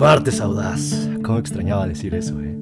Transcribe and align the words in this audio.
Martes 0.00 0.40
audaz. 0.40 1.10
¿Cómo 1.22 1.38
extrañaba 1.38 1.86
decir 1.86 2.14
eso, 2.14 2.40
eh? 2.40 2.56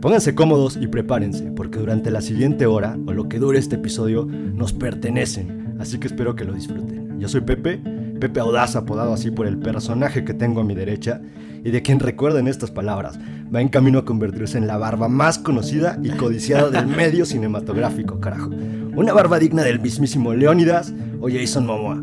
Pónganse 0.00 0.34
cómodos 0.34 0.78
y 0.80 0.86
prepárense, 0.86 1.52
porque 1.54 1.78
durante 1.78 2.10
la 2.10 2.22
siguiente 2.22 2.64
hora, 2.64 2.96
o 3.06 3.12
lo 3.12 3.28
que 3.28 3.38
dure 3.38 3.58
este 3.58 3.76
episodio, 3.76 4.24
nos 4.24 4.72
pertenecen. 4.72 5.76
Así 5.78 5.98
que 5.98 6.06
espero 6.06 6.34
que 6.34 6.46
lo 6.46 6.54
disfruten. 6.54 7.20
Yo 7.20 7.28
soy 7.28 7.42
Pepe, 7.42 7.82
Pepe 8.18 8.40
Audaz, 8.40 8.76
apodado 8.76 9.12
así 9.12 9.30
por 9.30 9.46
el 9.46 9.58
personaje 9.58 10.24
que 10.24 10.32
tengo 10.32 10.62
a 10.62 10.64
mi 10.64 10.74
derecha, 10.74 11.20
y 11.62 11.70
de 11.70 11.82
quien 11.82 12.00
recuerden 12.00 12.48
estas 12.48 12.70
palabras, 12.70 13.18
va 13.54 13.60
en 13.60 13.68
camino 13.68 13.98
a 13.98 14.06
convertirse 14.06 14.56
en 14.56 14.66
la 14.66 14.78
barba 14.78 15.06
más 15.08 15.38
conocida 15.38 15.98
y 16.02 16.08
codiciada 16.08 16.70
del 16.70 16.86
medio 16.96 17.26
cinematográfico, 17.26 18.20
carajo. 18.20 18.48
Una 18.96 19.12
barba 19.12 19.38
digna 19.38 19.64
del 19.64 19.80
mismísimo 19.80 20.32
Leónidas 20.32 20.94
o 21.20 21.28
Jason 21.28 21.66
Momoa. 21.66 22.00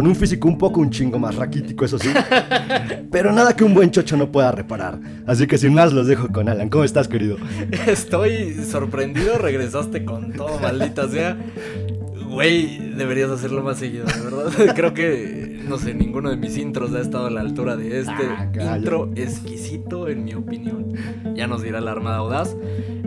Con 0.00 0.06
un 0.06 0.16
físico 0.16 0.48
un 0.48 0.56
poco 0.56 0.80
un 0.80 0.88
chingo 0.88 1.18
más 1.18 1.34
raquítico, 1.34 1.84
eso 1.84 1.98
sí. 1.98 2.08
Pero 3.12 3.32
nada 3.32 3.54
que 3.54 3.64
un 3.64 3.74
buen 3.74 3.90
chocho 3.90 4.16
no 4.16 4.32
pueda 4.32 4.50
reparar. 4.50 4.98
Así 5.26 5.46
que 5.46 5.58
sin 5.58 5.74
más 5.74 5.92
los 5.92 6.06
dejo 6.06 6.28
con 6.28 6.48
Alan. 6.48 6.70
¿Cómo 6.70 6.84
estás, 6.84 7.06
querido? 7.06 7.36
Estoy 7.86 8.54
sorprendido, 8.64 9.36
regresaste 9.36 10.06
con 10.06 10.32
todo, 10.32 10.58
maldita 10.58 11.06
sea. 11.06 11.36
Güey, 12.30 12.78
deberías 12.96 13.30
hacerlo 13.30 13.62
más 13.62 13.78
seguido, 13.78 14.04
de 14.06 14.20
verdad. 14.20 14.72
Creo 14.76 14.94
que, 14.94 15.60
no 15.66 15.78
sé, 15.78 15.94
ninguno 15.94 16.30
de 16.30 16.36
mis 16.36 16.56
intros 16.56 16.92
ha 16.94 17.00
estado 17.00 17.26
a 17.26 17.30
la 17.30 17.40
altura 17.40 17.76
de 17.76 18.00
este 18.00 18.12
Ah, 18.60 18.76
intro 18.78 19.10
exquisito, 19.16 20.08
en 20.08 20.24
mi 20.24 20.34
opinión. 20.34 20.94
Ya 21.34 21.46
nos 21.46 21.62
dirá 21.62 21.80
la 21.80 21.90
Armada 21.92 22.18
Audaz. 22.18 22.56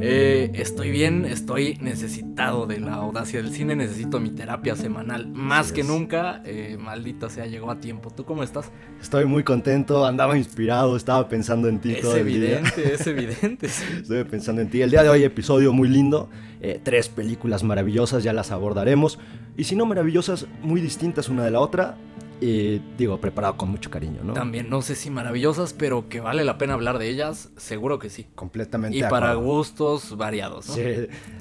Eh, 0.05 0.52
estoy 0.55 0.91
bien, 0.91 1.23
estoy 1.23 1.78
necesitado 1.80 2.67
de 2.67 2.80
la 2.81 2.95
audacia 2.95 3.41
del 3.41 3.52
cine, 3.54 3.76
necesito 3.78 4.20
mi 4.20 4.31
terapia 4.31 4.76
semanal 4.76 5.28
más 5.31 5.72
que 5.72 5.84
nunca. 5.84 6.42
Eh, 6.45 6.78
maldita 6.78 7.30
sea, 7.30 7.45
llegó 7.45 7.72
a 7.72 7.80
tiempo. 7.80 8.09
¿Tú 8.09 8.26
cómo 8.26 8.44
estás? 8.44 8.72
Estoy 9.02 9.23
muy 9.26 9.44
contento, 9.44 10.05
andaba 10.05 10.38
inspirado, 10.38 10.98
estaba 10.98 11.30
pensando 11.30 11.70
en 11.70 11.80
ti 11.80 11.94
Es 11.94 12.02
todo 12.02 12.17
el 12.17 12.26
día. 12.28 12.58
evidente, 12.59 12.94
es 12.94 13.08
evidente. 13.08 13.69
sí. 13.69 13.84
Estoy 14.02 14.23
pensando 14.25 14.62
en 14.62 14.69
ti. 14.69 14.81
El 14.81 14.90
día 14.92 15.03
de 15.03 15.09
hoy, 15.09 15.23
episodio 15.23 15.72
muy 15.72 15.88
lindo. 15.88 16.30
Eh, 16.64 16.80
tres 16.81 17.09
películas 17.09 17.61
maravillosas, 17.61 18.23
ya 18.23 18.31
las 18.31 18.52
abordaremos. 18.52 19.19
Y 19.58 19.66
si 19.66 19.75
no 19.75 19.86
maravillosas, 19.86 20.47
muy 20.61 20.80
distintas 20.80 21.28
una 21.28 21.44
de 21.44 21.52
la 21.52 21.59
otra. 21.59 21.97
Y 22.39 22.81
digo, 22.97 23.19
preparado 23.19 23.56
con 23.58 23.69
mucho 23.69 23.89
cariño, 23.89 24.22
¿no? 24.23 24.33
También 24.33 24.69
no 24.69 24.81
sé 24.81 24.95
si 24.95 25.09
maravillosas, 25.09 25.73
pero 25.73 26.09
que 26.09 26.19
vale 26.19 26.44
la 26.44 26.58
pena 26.58 26.73
hablar 26.73 27.00
de 27.00 27.09
ellas, 27.09 27.50
seguro 27.58 28.00
que 28.00 28.09
sí. 28.09 28.28
Completamente. 28.36 28.97
Y 28.97 29.02
para 29.02 29.31
acuerdo. 29.31 29.52
gustos 29.52 30.17
variados, 30.17 30.67
¿no? 30.69 30.75
Sí. 30.75 30.81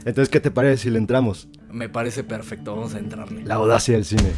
Entonces, 0.05 0.29
¿qué 0.29 0.41
te 0.41 0.51
parece 0.51 0.85
si 0.85 0.91
le 0.91 0.99
entramos? 0.99 1.49
Me 1.71 1.89
parece 1.89 2.25
perfecto, 2.25 2.75
vamos 2.75 2.95
a 2.95 2.99
entrarle. 2.99 3.45
La 3.45 3.55
audacia 3.55 3.95
del 3.95 4.05
cine. 4.05 4.33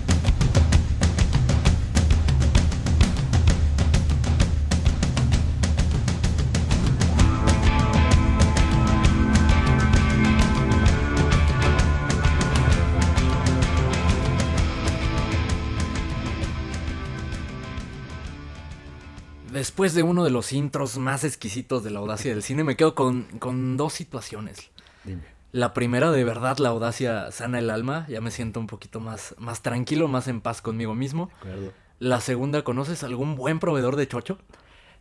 Después 19.74 19.94
de 19.94 20.04
uno 20.04 20.22
de 20.22 20.30
los 20.30 20.52
intros 20.52 20.98
más 20.98 21.24
exquisitos 21.24 21.82
de 21.82 21.90
la 21.90 21.98
audacia 21.98 22.30
del 22.30 22.44
cine, 22.44 22.62
me 22.62 22.76
quedo 22.76 22.94
con, 22.94 23.24
con 23.40 23.76
dos 23.76 23.92
situaciones. 23.92 24.70
Dime. 25.02 25.22
La 25.50 25.74
primera, 25.74 26.12
de 26.12 26.22
verdad, 26.22 26.58
la 26.58 26.68
audacia 26.68 27.32
sana 27.32 27.58
el 27.58 27.68
alma, 27.70 28.06
ya 28.08 28.20
me 28.20 28.30
siento 28.30 28.60
un 28.60 28.68
poquito 28.68 29.00
más, 29.00 29.34
más 29.36 29.62
tranquilo, 29.62 30.06
más 30.06 30.28
en 30.28 30.40
paz 30.40 30.62
conmigo 30.62 30.94
mismo. 30.94 31.28
De 31.42 31.50
acuerdo. 31.50 31.72
La 31.98 32.20
segunda, 32.20 32.62
¿conoces 32.62 33.02
algún 33.02 33.34
buen 33.34 33.58
proveedor 33.58 33.96
de 33.96 34.06
chocho? 34.06 34.38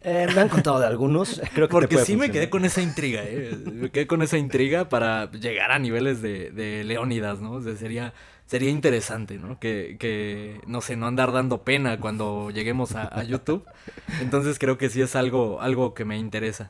Eh, 0.02 0.28
me 0.34 0.42
han 0.42 0.50
contado 0.50 0.80
de 0.80 0.88
algunos. 0.88 1.40
Creo 1.54 1.68
que 1.68 1.72
Porque 1.72 2.00
sí 2.00 2.18
me 2.18 2.32
quedé 2.32 2.50
con 2.50 2.66
esa 2.66 2.82
intriga, 2.82 3.22
¿eh? 3.24 3.56
Me 3.72 3.92
quedé 3.92 4.08
con 4.08 4.24
esa 4.24 4.40
intriga 4.40 4.90
para 4.90 5.30
llegar 5.30 5.72
a 5.72 5.78
niveles 5.78 6.24
de, 6.24 6.50
de 6.50 6.84
Leónidas, 6.84 7.42
¿no? 7.42 7.52
O 7.52 7.62
sea, 7.62 7.76
sería, 7.76 8.16
sería 8.54 8.70
interesante, 8.70 9.40
¿no? 9.40 9.60
Que, 9.60 9.98
que, 10.00 10.62
no 10.68 10.82
sé, 10.82 10.96
no 10.96 11.08
andar 11.08 11.32
dando 11.32 11.64
pena 11.64 12.00
cuando 12.00 12.52
lleguemos 12.52 12.94
a, 12.94 13.08
a 13.08 13.24
YouTube. 13.24 13.66
Entonces 14.22 14.60
creo 14.60 14.78
que 14.78 14.90
sí 14.90 15.02
es 15.02 15.16
algo, 15.16 15.60
algo 15.60 15.96
que 15.96 16.06
me 16.06 16.20
interesa. 16.20 16.70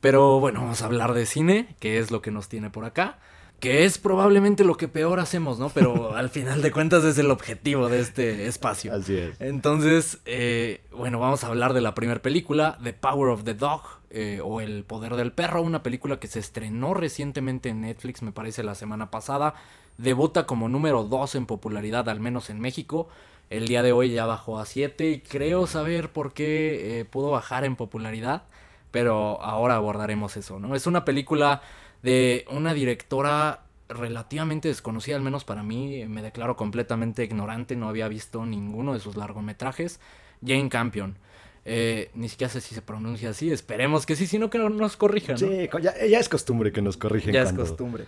Pero 0.00 0.38
bueno, 0.38 0.60
vamos 0.60 0.80
a 0.80 0.84
hablar 0.84 1.14
de 1.14 1.26
cine, 1.26 1.74
que 1.80 1.98
es 1.98 2.12
lo 2.12 2.22
que 2.22 2.30
nos 2.30 2.48
tiene 2.48 2.70
por 2.70 2.84
acá. 2.84 3.18
Que 3.58 3.84
es 3.84 3.98
probablemente 3.98 4.62
lo 4.62 4.76
que 4.76 4.86
peor 4.86 5.18
hacemos, 5.18 5.58
¿no? 5.58 5.70
Pero 5.70 6.14
al 6.16 6.28
final 6.28 6.62
de 6.62 6.70
cuentas 6.70 7.02
es 7.02 7.18
el 7.18 7.32
objetivo 7.32 7.88
de 7.88 7.98
este 7.98 8.46
espacio. 8.46 8.94
Así 8.94 9.16
es. 9.16 9.40
Entonces, 9.40 10.20
eh, 10.24 10.82
bueno, 10.92 11.18
vamos 11.18 11.42
a 11.42 11.48
hablar 11.48 11.74
de 11.74 11.80
la 11.80 11.96
primera 11.96 12.22
película, 12.22 12.78
The 12.84 12.92
Power 12.92 13.30
of 13.30 13.42
the 13.42 13.54
Dog, 13.54 13.82
eh, 14.10 14.40
o 14.40 14.60
El 14.60 14.84
Poder 14.84 15.16
del 15.16 15.32
Perro, 15.32 15.62
una 15.62 15.82
película 15.82 16.20
que 16.20 16.28
se 16.28 16.38
estrenó 16.38 16.94
recientemente 16.94 17.70
en 17.70 17.80
Netflix, 17.80 18.22
me 18.22 18.30
parece 18.30 18.62
la 18.62 18.76
semana 18.76 19.10
pasada. 19.10 19.54
Debuta 19.98 20.46
como 20.46 20.68
número 20.68 21.04
2 21.04 21.34
en 21.34 21.46
popularidad, 21.46 22.08
al 22.08 22.20
menos 22.20 22.50
en 22.50 22.60
México. 22.60 23.08
El 23.50 23.66
día 23.66 23.82
de 23.82 23.92
hoy 23.92 24.10
ya 24.12 24.26
bajó 24.26 24.58
a 24.58 24.64
7 24.66 25.10
y 25.10 25.20
creo 25.20 25.66
saber 25.66 26.10
por 26.10 26.32
qué 26.32 27.00
eh, 27.00 27.04
pudo 27.04 27.30
bajar 27.30 27.64
en 27.64 27.76
popularidad, 27.76 28.44
pero 28.90 29.40
ahora 29.42 29.74
abordaremos 29.76 30.36
eso, 30.36 30.60
¿no? 30.60 30.74
Es 30.76 30.86
una 30.86 31.04
película 31.04 31.62
de 32.02 32.44
una 32.50 32.74
directora 32.74 33.62
relativamente 33.88 34.68
desconocida, 34.68 35.16
al 35.16 35.22
menos 35.22 35.44
para 35.44 35.62
mí, 35.62 36.04
me 36.06 36.22
declaro 36.22 36.56
completamente 36.56 37.24
ignorante, 37.24 37.74
no 37.74 37.88
había 37.88 38.06
visto 38.06 38.44
ninguno 38.46 38.92
de 38.92 39.00
sus 39.00 39.16
largometrajes, 39.16 39.98
Jane 40.46 40.68
Campion. 40.68 41.16
Eh, 41.64 42.10
ni 42.14 42.28
siquiera 42.28 42.52
sé 42.52 42.60
si 42.60 42.74
se 42.74 42.82
pronuncia 42.82 43.30
así, 43.30 43.50
esperemos 43.50 44.06
que 44.06 44.14
sí, 44.14 44.26
sino 44.26 44.48
que 44.50 44.58
no 44.58 44.68
nos 44.68 44.96
corrijan. 44.96 45.32
¿no? 45.32 45.38
Sí, 45.48 45.68
ya, 45.82 46.06
ya 46.06 46.18
es 46.20 46.28
costumbre 46.28 46.70
que 46.70 46.82
nos 46.82 46.96
corrigen 46.96 47.32
ya 47.32 47.40
es 47.40 47.46
cuando- 47.46 47.62
costumbre. 47.64 48.04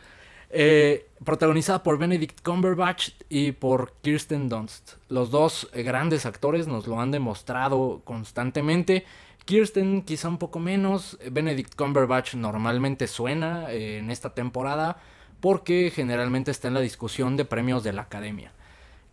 Eh, 0.53 1.07
protagonizada 1.25 1.85
por 1.85 1.97
Benedict 1.97 2.43
Cumberbatch 2.43 3.11
y 3.29 3.53
por 3.53 3.93
Kirsten 4.03 4.49
Dunst. 4.49 4.95
Los 5.09 5.31
dos 5.31 5.69
eh, 5.73 5.85
grandes 5.85 6.27
actores 6.27 6.67
nos 6.67 6.89
lo 6.89 7.01
han 7.01 7.13
demostrado 7.13 8.03
constantemente. 8.05 9.05
Kirsten 9.45 10.03
quizá 10.03 10.29
un 10.29 10.39
poco 10.39 10.59
menos. 10.59 11.19
Benedict 11.31 11.77
Cumberbatch 11.77 12.35
normalmente 12.35 13.07
suena 13.07 13.71
eh, 13.71 13.99
en 13.99 14.11
esta 14.11 14.35
temporada 14.35 14.97
porque 15.41 15.93
generalmente 15.95 16.51
está 16.51 16.69
en 16.69 16.75
la 16.75 16.81
discusión 16.81 17.37
de 17.37 17.45
premios 17.45 17.85
de 17.85 17.93
la 17.93 18.03
academia. 18.03 18.53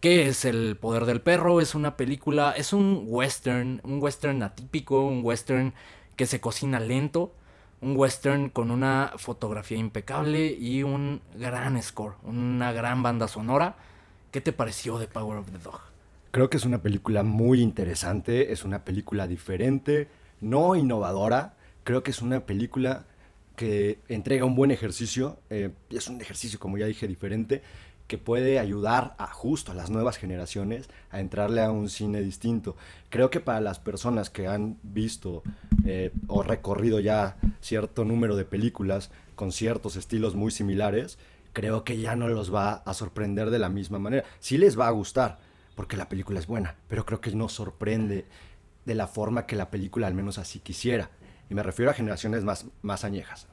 ¿Qué 0.01 0.27
es 0.27 0.43
El 0.43 0.75
Poder 0.75 1.05
del 1.05 1.21
Perro? 1.21 1.61
Es 1.61 1.75
una 1.75 1.97
película, 1.97 2.53
es 2.55 2.73
un 2.73 3.05
western, 3.07 3.81
un 3.83 4.01
western 4.01 4.43
atípico, 4.43 5.05
un 5.05 5.21
western 5.23 5.73
que 6.15 6.25
se 6.25 6.39
cocina 6.41 6.79
lento, 6.79 7.33
un 7.81 7.95
western 7.95 8.49
con 8.49 8.71
una 8.71 9.13
fotografía 9.17 9.77
impecable 9.77 10.47
y 10.47 10.83
un 10.83 11.21
gran 11.35 11.81
score, 11.81 12.15
una 12.23 12.71
gran 12.71 13.03
banda 13.03 13.27
sonora. 13.27 13.75
¿Qué 14.31 14.41
te 14.41 14.51
pareció 14.51 14.97
de 14.97 15.07
Power 15.07 15.37
of 15.37 15.51
the 15.51 15.57
Dog? 15.59 15.81
Creo 16.31 16.49
que 16.49 16.57
es 16.57 16.65
una 16.65 16.81
película 16.81 17.23
muy 17.23 17.61
interesante, 17.61 18.51
es 18.51 18.63
una 18.63 18.83
película 18.83 19.27
diferente, 19.27 20.07
no 20.41 20.75
innovadora. 20.75 21.55
Creo 21.83 22.03
que 22.03 22.11
es 22.11 22.21
una 22.21 22.41
película 22.41 23.05
que 23.55 23.99
entrega 24.07 24.45
un 24.45 24.55
buen 24.55 24.69
ejercicio, 24.69 25.39
eh, 25.49 25.71
es 25.89 26.07
un 26.07 26.21
ejercicio, 26.21 26.59
como 26.59 26.77
ya 26.77 26.85
dije, 26.85 27.07
diferente, 27.07 27.63
que 28.07 28.17
puede 28.17 28.59
ayudar 28.59 29.15
a 29.17 29.27
justo 29.27 29.71
a 29.71 29.75
las 29.75 29.89
nuevas 29.89 30.17
generaciones 30.17 30.89
a 31.11 31.19
entrarle 31.19 31.61
a 31.61 31.71
un 31.71 31.89
cine 31.89 32.21
distinto. 32.21 32.75
Creo 33.09 33.29
que 33.29 33.39
para 33.39 33.61
las 33.61 33.79
personas 33.79 34.29
que 34.29 34.47
han 34.47 34.77
visto 34.81 35.43
eh, 35.85 36.11
o 36.27 36.41
recorrido 36.41 36.99
ya 36.99 37.37
cierto 37.59 38.05
número 38.05 38.35
de 38.35 38.45
películas 38.45 39.11
con 39.35 39.51
ciertos 39.51 39.95
estilos 39.97 40.35
muy 40.35 40.51
similares, 40.51 41.17
creo 41.53 41.83
que 41.83 41.99
ya 41.99 42.15
no 42.15 42.27
los 42.27 42.53
va 42.53 42.73
a 42.73 42.93
sorprender 42.93 43.49
de 43.49 43.59
la 43.59 43.69
misma 43.69 43.99
manera. 43.99 44.23
Sí 44.39 44.57
les 44.57 44.79
va 44.79 44.87
a 44.87 44.91
gustar, 44.91 45.39
porque 45.75 45.97
la 45.97 46.09
película 46.09 46.39
es 46.39 46.47
buena, 46.47 46.75
pero 46.87 47.05
creo 47.05 47.19
que 47.19 47.31
no 47.31 47.49
sorprende 47.49 48.25
de 48.85 48.95
la 48.95 49.07
forma 49.07 49.45
que 49.45 49.55
la 49.55 49.69
película 49.69 50.07
al 50.07 50.13
menos 50.13 50.37
así 50.37 50.59
quisiera. 50.59 51.09
Y 51.49 51.55
me 51.55 51.63
refiero 51.63 51.91
a 51.91 51.93
generaciones 51.93 52.43
más, 52.43 52.65
más 52.81 53.03
añejas. 53.03 53.47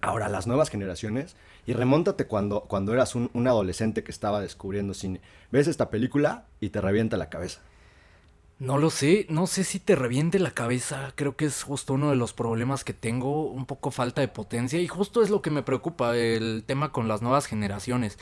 Ahora, 0.00 0.28
las 0.28 0.46
nuevas 0.46 0.68
generaciones, 0.68 1.36
y 1.66 1.72
remóntate 1.72 2.26
cuando, 2.26 2.62
cuando 2.62 2.92
eras 2.92 3.14
un, 3.14 3.30
adolescente 3.46 4.02
que 4.02 4.10
estaba 4.10 4.40
descubriendo 4.40 4.94
cine. 4.94 5.20
Ves 5.50 5.68
esta 5.68 5.90
película 5.90 6.46
y 6.60 6.70
te 6.70 6.80
revienta 6.80 7.16
la 7.16 7.30
cabeza. 7.30 7.60
No 8.58 8.78
lo 8.78 8.90
sé, 8.90 9.26
no 9.28 9.46
sé 9.46 9.64
si 9.64 9.80
te 9.80 9.96
reviente 9.96 10.38
la 10.38 10.52
cabeza, 10.52 11.12
creo 11.16 11.36
que 11.36 11.46
es 11.46 11.62
justo 11.62 11.94
uno 11.94 12.10
de 12.10 12.16
los 12.16 12.32
problemas 12.32 12.84
que 12.84 12.92
tengo, 12.92 13.50
un 13.50 13.66
poco 13.66 13.90
falta 13.90 14.20
de 14.20 14.28
potencia 14.28 14.80
y 14.80 14.86
justo 14.86 15.22
es 15.22 15.30
lo 15.30 15.42
que 15.42 15.50
me 15.50 15.64
preocupa, 15.64 16.16
el 16.16 16.62
tema 16.64 16.92
con 16.92 17.08
las 17.08 17.22
nuevas 17.22 17.46
generaciones. 17.46 18.18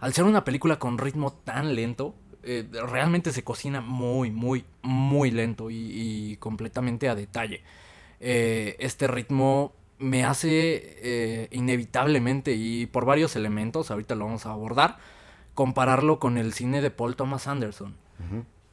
Al 0.00 0.12
ser 0.12 0.24
una 0.24 0.44
película 0.44 0.80
con 0.80 0.98
ritmo 0.98 1.32
tan 1.32 1.76
lento, 1.76 2.16
eh, 2.42 2.68
realmente 2.72 3.32
se 3.32 3.44
cocina 3.44 3.80
muy, 3.80 4.30
muy, 4.32 4.64
muy 4.82 5.30
lento 5.30 5.70
y, 5.70 5.76
y 5.76 6.36
completamente 6.38 7.08
a 7.08 7.14
detalle. 7.14 7.62
Eh, 8.20 8.76
este 8.78 9.06
ritmo 9.06 9.74
me 9.98 10.24
hace 10.24 10.98
eh, 11.02 11.48
inevitablemente 11.50 12.52
y 12.52 12.86
por 12.86 13.04
varios 13.04 13.36
elementos, 13.36 13.90
ahorita 13.90 14.14
lo 14.14 14.26
vamos 14.26 14.46
a 14.46 14.50
abordar, 14.50 14.98
compararlo 15.54 16.18
con 16.18 16.38
el 16.38 16.52
cine 16.52 16.82
de 16.82 16.90
Paul 16.90 17.16
Thomas 17.16 17.46
Anderson 17.46 17.94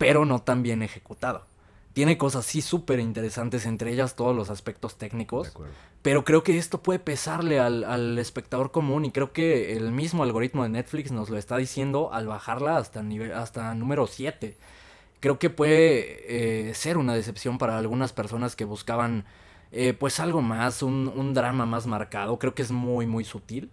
pero 0.02 0.26
no 0.26 0.42
tan 0.42 0.64
bien 0.64 0.82
ejecutado. 0.82 1.46
tiene 1.94 2.18
cosas 2.18 2.46
sí 2.46 2.62
súper 2.62 3.00
interesantes, 3.00 3.68
entre 3.68 3.92
ellas 3.92 4.16
todos 4.16 4.36
los 4.36 4.50
aspectos 4.50 4.98
técnicos. 4.98 5.54
Pero 6.02 6.24
creo 6.24 6.42
que 6.42 6.58
esto 6.58 6.82
puede 6.82 6.98
pesarle 6.98 7.60
al, 7.60 7.84
al 7.84 8.18
espectador 8.18 8.72
común 8.72 9.06
y 9.06 9.12
creo 9.12 9.32
que 9.32 9.78
el 9.78 9.92
mismo 9.92 10.24
algoritmo 10.24 10.64
de 10.64 10.70
Netflix 10.70 11.12
nos 11.12 11.30
lo 11.30 11.38
está 11.38 11.58
diciendo 11.58 12.12
al 12.14 12.26
bajarla 12.26 12.78
hasta, 12.78 13.04
nivel, 13.04 13.34
hasta 13.34 13.76
número 13.76 14.08
7. 14.08 14.58
Creo 15.20 15.38
que 15.38 15.52
puede 15.52 16.70
eh, 16.70 16.74
ser 16.74 16.98
una 16.98 17.14
decepción 17.14 17.60
para 17.60 17.78
algunas 17.78 18.12
personas 18.12 18.56
que 18.56 18.66
buscaban 18.66 19.26
eh, 19.72 19.94
pues 19.94 20.20
algo 20.20 20.42
más, 20.42 20.84
un, 20.84 21.12
un 21.16 21.34
drama 21.34 21.66
más 21.66 21.88
marcado. 21.88 22.38
Creo 22.40 22.54
que 22.56 22.62
es 22.62 22.72
muy, 22.72 23.06
muy 23.08 23.24
sutil. 23.24 23.70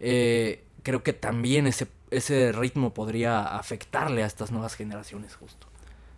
Eh, 0.00 0.64
creo 0.82 1.02
que 1.02 1.12
también 1.12 1.66
ese, 1.66 1.86
ese 2.10 2.52
ritmo 2.52 2.92
podría 2.94 3.56
afectarle 3.56 4.22
a 4.22 4.26
estas 4.26 4.50
nuevas 4.50 4.74
generaciones 4.74 5.34
justo. 5.36 5.66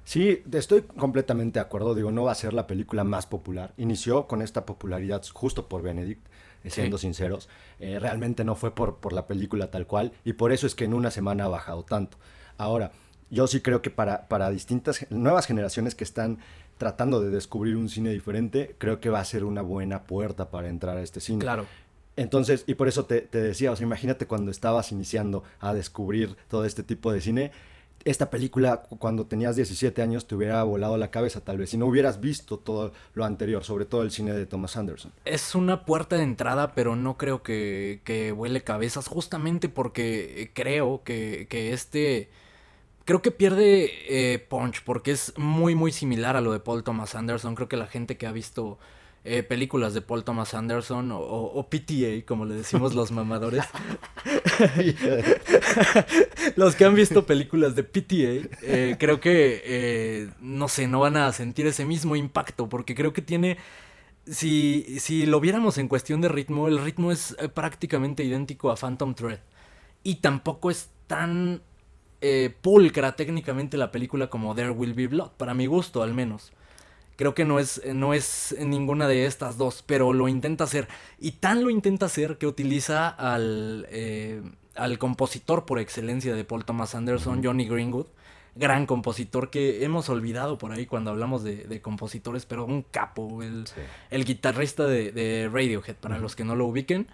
Sí, 0.04 0.42
estoy 0.52 0.82
completamente 0.82 1.58
de 1.58 1.64
acuerdo. 1.64 1.94
Digo, 1.94 2.10
no 2.10 2.24
va 2.24 2.32
a 2.32 2.34
ser 2.34 2.52
la 2.52 2.66
película 2.66 3.04
más 3.04 3.26
popular. 3.26 3.72
Inició 3.78 4.26
con 4.26 4.42
esta 4.42 4.66
popularidad 4.66 5.22
justo 5.32 5.66
por 5.68 5.80
Benedict, 5.82 6.26
eh, 6.62 6.70
siendo 6.70 6.98
Sí. 6.98 7.06
sinceros. 7.06 7.48
Eh, 7.80 7.98
realmente 7.98 8.44
no 8.44 8.54
fue 8.54 8.74
por, 8.74 8.96
por 8.96 9.12
la 9.14 9.26
película 9.26 9.70
tal 9.70 9.86
cual. 9.86 10.12
Y 10.24 10.34
por 10.34 10.52
eso 10.52 10.66
es 10.66 10.74
que 10.74 10.84
en 10.84 10.92
una 10.94 11.10
semana 11.10 11.44
ha 11.44 11.48
bajado 11.48 11.84
tanto. 11.84 12.18
Ahora, 12.58 12.92
yo 13.30 13.46
sí 13.46 13.62
creo 13.62 13.80
que 13.80 13.88
para, 13.90 14.28
para 14.28 14.50
distintas 14.50 15.06
nuevas 15.10 15.46
generaciones 15.46 15.94
que 15.94 16.04
están 16.04 16.38
tratando 16.78 17.20
de 17.20 17.30
descubrir 17.30 17.76
un 17.76 17.88
cine 17.88 18.10
diferente, 18.10 18.74
creo 18.78 19.00
que 19.00 19.10
va 19.10 19.20
a 19.20 19.24
ser 19.24 19.44
una 19.44 19.62
buena 19.62 20.04
puerta 20.04 20.50
para 20.50 20.68
entrar 20.68 20.96
a 20.96 21.02
este 21.02 21.20
cine. 21.20 21.40
Claro. 21.40 21.66
Entonces, 22.16 22.64
y 22.66 22.74
por 22.74 22.86
eso 22.88 23.06
te, 23.06 23.22
te 23.22 23.40
decía, 23.42 23.72
o 23.72 23.76
sea, 23.76 23.86
imagínate 23.86 24.26
cuando 24.26 24.50
estabas 24.50 24.92
iniciando 24.92 25.42
a 25.60 25.74
descubrir 25.74 26.36
todo 26.48 26.64
este 26.64 26.82
tipo 26.84 27.12
de 27.12 27.20
cine, 27.20 27.50
esta 28.04 28.28
película 28.30 28.82
cu- 28.82 28.98
cuando 28.98 29.26
tenías 29.26 29.56
17 29.56 30.00
años 30.02 30.26
te 30.26 30.34
hubiera 30.36 30.62
volado 30.62 30.96
la 30.96 31.10
cabeza 31.10 31.40
tal 31.40 31.58
vez, 31.58 31.70
si 31.70 31.76
no 31.78 31.86
hubieras 31.86 32.20
visto 32.20 32.58
todo 32.58 32.92
lo 33.14 33.24
anterior, 33.24 33.64
sobre 33.64 33.84
todo 33.86 34.02
el 34.02 34.10
cine 34.12 34.32
de 34.32 34.46
Thomas 34.46 34.76
Anderson. 34.76 35.10
Es 35.24 35.54
una 35.56 35.84
puerta 35.84 36.16
de 36.16 36.22
entrada, 36.22 36.72
pero 36.74 36.94
no 36.96 37.16
creo 37.16 37.42
que, 37.42 38.00
que 38.04 38.30
huele 38.30 38.62
cabezas, 38.62 39.08
justamente 39.08 39.68
porque 39.68 40.42
eh, 40.42 40.50
creo 40.52 41.02
que, 41.02 41.46
que 41.48 41.72
este... 41.72 42.28
Creo 43.04 43.20
que 43.20 43.30
pierde 43.30 43.90
eh, 44.08 44.38
punch, 44.38 44.82
porque 44.82 45.10
es 45.10 45.34
muy, 45.36 45.74
muy 45.74 45.92
similar 45.92 46.36
a 46.36 46.40
lo 46.40 46.52
de 46.52 46.60
Paul 46.60 46.82
Thomas 46.82 47.14
Anderson. 47.14 47.54
Creo 47.54 47.68
que 47.68 47.76
la 47.76 47.86
gente 47.86 48.16
que 48.16 48.26
ha 48.26 48.32
visto 48.32 48.78
eh, 49.24 49.42
películas 49.42 49.92
de 49.92 50.00
Paul 50.00 50.24
Thomas 50.24 50.54
Anderson, 50.54 51.10
o, 51.12 51.68
PTA, 51.68 52.24
como 52.26 52.46
le 52.46 52.54
decimos 52.54 52.94
los 52.94 53.12
mamadores, 53.12 53.62
los 56.56 56.76
que 56.76 56.86
han 56.86 56.94
visto 56.94 57.26
películas 57.26 57.76
de 57.76 57.84
PTA, 57.84 58.48
eh, 58.62 58.96
creo 58.98 59.20
que, 59.20 60.30
no 60.40 60.68
sé, 60.68 60.88
no 60.88 61.00
van 61.00 61.18
a 61.18 61.30
sentir 61.32 61.66
ese 61.66 61.84
mismo 61.84 62.16
impacto, 62.16 62.68
porque 62.68 62.94
creo 62.94 63.12
que 63.12 63.22
tiene... 63.22 63.58
Si, 64.26 64.98
si 65.00 65.26
lo 65.26 65.38
viéramos 65.38 65.76
en 65.76 65.88
cuestión 65.88 66.22
de 66.22 66.30
ritmo, 66.30 66.68
el 66.68 66.82
ritmo 66.82 67.12
es 67.12 67.36
prácticamente 67.52 68.24
idéntico 68.24 68.70
a 68.70 68.76
Phantom 68.76 69.14
Thread. 69.14 69.40
Y 70.02 70.16
tampoco 70.16 70.70
es 70.70 70.88
tan 71.06 71.60
eh, 72.26 72.54
pulcra 72.62 73.16
técnicamente 73.16 73.76
la 73.76 73.92
película 73.92 74.28
como 74.28 74.54
There 74.54 74.70
Will 74.70 74.94
Be 74.94 75.08
Blood, 75.08 75.32
para 75.36 75.52
mi 75.52 75.66
gusto 75.66 76.02
al 76.02 76.14
menos. 76.14 76.52
Creo 77.16 77.34
que 77.34 77.44
no 77.44 77.58
es, 77.58 77.82
no 77.92 78.14
es 78.14 78.56
ninguna 78.58 79.06
de 79.06 79.26
estas 79.26 79.58
dos, 79.58 79.84
pero 79.86 80.12
lo 80.12 80.26
intenta 80.26 80.64
hacer. 80.64 80.88
Y 81.20 81.32
tan 81.32 81.62
lo 81.62 81.70
intenta 81.70 82.06
hacer 82.06 82.38
que 82.38 82.46
utiliza 82.46 83.08
al, 83.08 83.86
eh, 83.90 84.42
al 84.74 84.98
compositor 84.98 85.66
por 85.66 85.78
excelencia 85.78 86.34
de 86.34 86.44
Paul 86.44 86.64
Thomas 86.64 86.94
Anderson, 86.94 87.44
Johnny 87.44 87.68
Greenwood. 87.68 88.06
Gran 88.56 88.86
compositor 88.86 89.50
que 89.50 89.84
hemos 89.84 90.08
olvidado 90.08 90.58
por 90.58 90.72
ahí 90.72 90.86
cuando 90.86 91.10
hablamos 91.10 91.44
de, 91.44 91.64
de 91.64 91.80
compositores, 91.82 92.46
pero 92.46 92.64
un 92.64 92.82
capo, 92.82 93.42
el, 93.42 93.64
el 94.10 94.24
guitarrista 94.24 94.86
de, 94.86 95.12
de 95.12 95.50
Radiohead, 95.52 95.96
para 95.96 96.18
los 96.18 96.34
que 96.34 96.44
no 96.44 96.56
lo 96.56 96.66
ubiquen. 96.66 97.06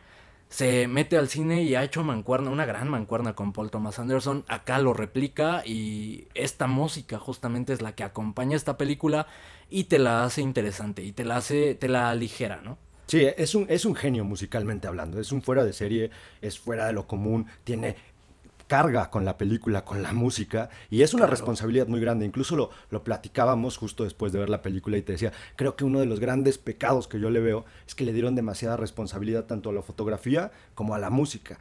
Se 0.50 0.88
mete 0.88 1.16
al 1.16 1.28
cine 1.28 1.62
y 1.62 1.76
ha 1.76 1.84
hecho 1.84 2.02
mancuerna, 2.02 2.50
una 2.50 2.66
gran 2.66 2.88
mancuerna 2.88 3.34
con 3.34 3.52
Paul 3.52 3.70
Thomas 3.70 4.00
Anderson. 4.00 4.44
Acá 4.48 4.80
lo 4.80 4.92
replica 4.92 5.62
y 5.64 6.26
esta 6.34 6.66
música 6.66 7.18
justamente 7.20 7.72
es 7.72 7.80
la 7.80 7.94
que 7.94 8.02
acompaña 8.02 8.56
esta 8.56 8.76
película 8.76 9.28
y 9.70 9.84
te 9.84 10.00
la 10.00 10.24
hace 10.24 10.42
interesante 10.42 11.04
y 11.04 11.12
te 11.12 11.24
la 11.24 11.36
hace, 11.36 11.76
te 11.76 11.88
la 11.88 12.10
aligera, 12.10 12.60
¿no? 12.62 12.78
Sí, 13.06 13.26
es 13.36 13.54
un, 13.54 13.66
es 13.68 13.84
un 13.84 13.94
genio 13.96 14.24
musicalmente 14.24 14.86
hablando, 14.86 15.20
es 15.20 15.32
un 15.32 15.42
fuera 15.42 15.64
de 15.64 15.72
serie, 15.72 16.10
es 16.40 16.58
fuera 16.58 16.86
de 16.86 16.92
lo 16.92 17.06
común, 17.08 17.46
tiene 17.64 17.96
carga 18.70 19.10
con 19.10 19.24
la 19.24 19.36
película, 19.36 19.84
con 19.84 20.00
la 20.00 20.12
música, 20.12 20.70
y 20.90 21.02
es 21.02 21.12
una 21.12 21.22
Claro. 21.22 21.32
responsabilidad 21.32 21.88
muy 21.88 21.98
grande. 22.00 22.24
Incluso 22.24 22.54
lo, 22.54 22.70
lo 22.90 23.02
platicábamos 23.02 23.76
justo 23.76 24.04
después 24.04 24.30
de 24.32 24.38
ver 24.38 24.48
la 24.48 24.62
película 24.62 24.96
y 24.96 25.02
te 25.02 25.10
decía, 25.12 25.32
creo 25.56 25.74
que 25.74 25.84
uno 25.84 25.98
de 25.98 26.06
los 26.06 26.20
grandes 26.20 26.56
pecados 26.56 27.08
que 27.08 27.18
yo 27.18 27.30
le 27.30 27.40
veo 27.40 27.64
es 27.88 27.96
que 27.96 28.04
le 28.04 28.12
dieron 28.12 28.36
demasiada 28.36 28.76
responsabilidad 28.76 29.46
tanto 29.46 29.70
a 29.70 29.72
la 29.72 29.82
fotografía 29.82 30.52
como 30.76 30.94
a 30.94 31.00
la 31.00 31.10
música. 31.10 31.58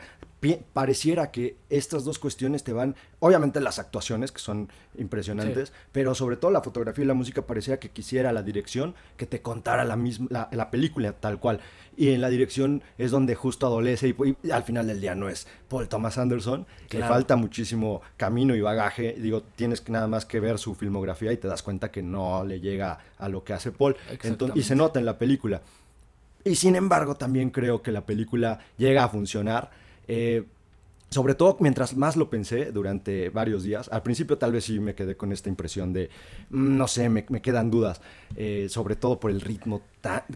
Pareciera 0.74 1.32
que 1.32 1.58
estas 1.70 2.06
dos 2.06 2.18
cuestiones 2.18 2.64
te 2.64 2.72
van, 2.72 2.96
obviamente 3.20 3.60
las 3.60 3.78
actuaciones 3.78 4.32
que 4.32 4.40
son 4.40 4.70
impresionantes, 4.98 5.74
pero 5.92 6.16
sobre 6.16 6.38
todo 6.38 6.52
la 6.52 6.62
fotografía 6.62 7.04
y 7.04 7.08
la 7.08 7.14
música 7.14 7.42
parecía 7.42 7.80
que 7.80 7.90
quisiera 7.90 8.32
la 8.32 8.42
dirección 8.42 8.96
que 9.18 9.26
te 9.26 9.42
contara 9.42 9.84
la 9.84 9.98
misma 9.98 10.28
la, 10.30 10.48
la 10.52 10.72
película 10.72 11.12
tal 11.12 11.40
cual. 11.40 11.60
Y 11.98 12.12
en 12.14 12.22
la 12.22 12.30
dirección 12.30 12.82
es 12.98 13.12
donde 13.12 13.36
justo 13.36 13.68
adolece 13.68 14.08
y, 14.08 14.16
y 14.48 14.52
al 14.52 14.64
final 14.64 14.88
del 14.88 15.02
día 15.02 15.14
no 15.16 15.28
es 15.28 15.46
Paul 15.68 15.90
Thomas 15.90 16.18
Anderson, 16.18 16.66
que 16.88 16.98
Claro. 16.98 17.14
falta 17.14 17.36
muchísimo 17.36 18.02
camino 18.16 18.56
y 18.56 18.62
bagaje. 18.62 19.16
Digo, 19.20 19.44
tienes 19.58 19.82
que 19.82 19.92
nada 19.92 20.08
más 20.08 20.26
que 20.26 20.40
ver 20.40 20.58
su 20.58 20.74
filmografía 20.76 21.34
y 21.34 21.38
te 21.38 21.50
das 21.50 21.62
cuenta 21.64 21.92
que 21.92 22.02
no 22.02 22.46
le 22.46 22.62
llega 22.62 23.00
a 23.18 23.28
lo 23.28 23.44
que 23.44 23.52
hace 23.52 23.74
Paul. 23.74 23.98
Entonces, 24.24 24.56
y 24.56 24.64
se 24.64 24.76
nota 24.78 25.00
en 25.00 25.06
la 25.06 25.18
película. 25.18 25.62
Y 26.46 26.56
sin 26.56 26.78
embargo, 26.78 27.16
también 27.16 27.50
creo 27.50 27.82
que 27.82 27.92
la 27.92 28.06
película 28.06 28.60
llega 28.78 29.04
a 29.04 29.10
funcionar. 29.10 29.70
Eh, 30.10 30.44
sobre 31.12 31.36
todo 31.36 31.58
mientras 31.60 31.96
más 31.96 32.16
lo 32.16 32.30
pensé 32.30 32.72
durante 32.72 33.30
varios 33.30 33.64
días. 33.64 33.90
Al 33.92 34.04
principio 34.04 34.38
tal 34.38 34.52
vez 34.52 34.66
sí 34.66 34.80
me 34.80 34.96
quedé 34.96 35.16
con 35.16 35.32
esta 35.32 35.50
impresión 35.50 35.94
de, 35.94 36.10
mm, 36.50 36.78
no 36.78 36.88
sé, 36.88 37.10
me, 37.10 37.24
quedan 37.24 37.72
dudas. 37.72 38.02
eh, 38.36 38.68
sobre 38.70 38.96
todo 38.96 39.20
por 39.20 39.32
el 39.32 39.42
ritmo. 39.42 39.82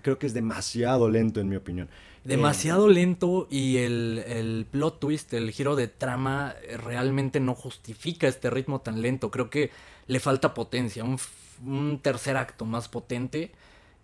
creo 0.01 0.17
que 0.19 0.27
es 0.27 0.33
demasiado 0.33 1.09
lento 1.09 1.39
en 1.39 1.49
mi 1.49 1.55
opinión. 1.55 1.87
Eh, 1.87 2.29
Demasiado 2.29 2.87
lento 2.87 3.47
y 3.49 3.77
el, 3.77 4.23
el 4.27 4.65
plot 4.69 4.99
twist, 4.99 5.33
el 5.33 5.51
giro 5.51 5.75
de 5.75 5.87
trama 5.87 6.55
realmente 6.83 7.39
no 7.39 7.55
justifica 7.55 8.27
este 8.27 8.49
ritmo 8.49 8.81
tan 8.81 9.01
lento. 9.01 9.29
Creo 9.31 9.49
que 9.49 9.71
le 10.07 10.19
falta 10.19 10.53
potencia, 10.53 11.03
un 11.03 11.99
tercer 12.01 12.37
acto 12.37 12.65
más 12.65 12.89
potente. 12.89 13.51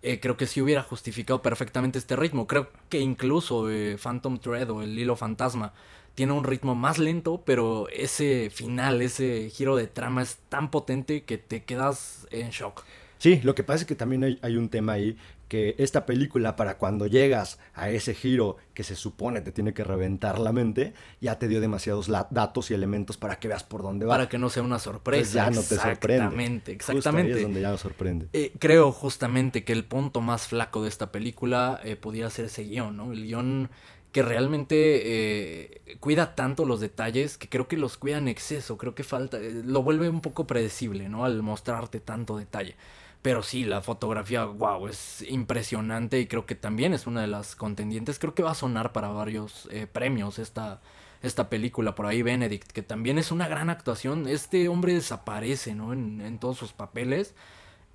Eh, 0.02 0.20
creo 0.20 0.36
que 0.36 0.46
sí 0.46 0.60
hubiera 0.60 0.82
justificado 0.82 1.42
perfectamente 1.42 1.98
este 1.98 2.16
ritmo. 2.16 2.46
Creo 2.46 2.70
que 2.88 3.00
incluso 3.00 3.70
eh, 3.70 3.96
Phantom 4.02 4.38
Thread 4.38 4.70
o 4.70 4.82
el 4.82 4.98
hilo 4.98 5.16
fantasma 5.16 5.72
tiene 6.14 6.32
un 6.32 6.44
ritmo 6.44 6.74
más 6.74 6.98
lento, 6.98 7.42
pero 7.44 7.88
ese 7.88 8.50
final, 8.50 9.02
ese 9.02 9.50
giro 9.50 9.76
de 9.76 9.86
trama 9.86 10.22
es 10.22 10.38
tan 10.48 10.70
potente 10.70 11.22
que 11.22 11.38
te 11.38 11.64
quedas 11.64 12.26
en 12.30 12.50
shock. 12.50 12.84
Sí, 13.18 13.40
lo 13.42 13.54
que 13.54 13.62
pasa 13.62 13.82
es 13.82 13.86
que 13.86 13.94
también 13.94 14.24
hay, 14.24 14.38
hay 14.42 14.56
un 14.56 14.68
tema 14.68 14.92
ahí 14.92 15.16
que 15.50 15.74
esta 15.78 16.06
película 16.06 16.54
para 16.54 16.78
cuando 16.78 17.08
llegas 17.08 17.58
a 17.74 17.90
ese 17.90 18.14
giro 18.14 18.56
que 18.72 18.84
se 18.84 18.94
supone 18.94 19.40
te 19.40 19.50
tiene 19.50 19.74
que 19.74 19.82
reventar 19.82 20.38
la 20.38 20.52
mente, 20.52 20.94
ya 21.20 21.40
te 21.40 21.48
dio 21.48 21.60
demasiados 21.60 22.08
datos 22.30 22.70
y 22.70 22.74
elementos 22.74 23.16
para 23.16 23.40
que 23.40 23.48
veas 23.48 23.64
por 23.64 23.82
dónde 23.82 24.06
va. 24.06 24.14
Para 24.14 24.28
que 24.28 24.38
no 24.38 24.48
sea 24.48 24.62
una 24.62 24.78
sorpresa. 24.78 25.48
Entonces 25.48 25.68
ya 25.68 25.76
no 25.76 25.82
te 25.82 25.90
sorprende. 25.90 26.24
Exactamente, 26.24 26.74
Justo 26.74 26.92
ahí 26.92 26.98
exactamente. 26.98 27.36
es 27.36 27.42
donde 27.42 27.60
ya 27.60 27.70
nos 27.70 27.80
sorprende. 27.80 28.28
Eh, 28.32 28.52
creo 28.60 28.92
justamente 28.92 29.64
que 29.64 29.72
el 29.72 29.84
punto 29.84 30.20
más 30.20 30.46
flaco 30.46 30.84
de 30.84 30.88
esta 30.88 31.10
película 31.10 31.80
eh, 31.82 31.96
ser 32.30 32.44
ese 32.44 32.62
guion, 32.62 32.96
¿no? 32.96 33.12
El 33.12 33.24
guion 33.24 33.70
que 34.12 34.22
realmente 34.22 35.02
eh, 35.04 35.96
cuida 36.00 36.34
tanto 36.34 36.64
los 36.64 36.80
detalles 36.80 37.38
que 37.38 37.48
creo 37.48 37.68
que 37.68 37.76
los 37.76 37.96
cuida 37.96 38.18
en 38.18 38.28
exceso. 38.28 38.76
Creo 38.76 38.94
que 38.94 39.04
falta, 39.04 39.38
eh, 39.38 39.62
lo 39.64 39.82
vuelve 39.82 40.08
un 40.08 40.20
poco 40.20 40.46
predecible, 40.46 41.08
¿no? 41.08 41.24
Al 41.24 41.42
mostrarte 41.42 42.00
tanto 42.00 42.36
detalle. 42.36 42.76
Pero 43.22 43.42
sí, 43.42 43.64
la 43.64 43.82
fotografía, 43.82 44.44
wow, 44.44 44.88
es 44.88 45.22
impresionante 45.28 46.20
y 46.20 46.26
creo 46.26 46.46
que 46.46 46.54
también 46.54 46.94
es 46.94 47.06
una 47.06 47.20
de 47.20 47.26
las 47.26 47.54
contendientes. 47.54 48.18
Creo 48.18 48.34
que 48.34 48.42
va 48.42 48.52
a 48.52 48.54
sonar 48.54 48.92
para 48.92 49.08
varios 49.08 49.68
eh, 49.70 49.86
premios 49.86 50.38
esta, 50.38 50.80
esta 51.22 51.50
película. 51.50 51.94
Por 51.94 52.06
ahí 52.06 52.22
Benedict, 52.22 52.70
que 52.72 52.82
también 52.82 53.18
es 53.18 53.30
una 53.30 53.46
gran 53.46 53.68
actuación. 53.68 54.26
Este 54.26 54.68
hombre 54.68 54.94
desaparece, 54.94 55.74
¿no? 55.74 55.92
En, 55.92 56.22
en 56.22 56.38
todos 56.38 56.56
sus 56.56 56.72
papeles. 56.72 57.34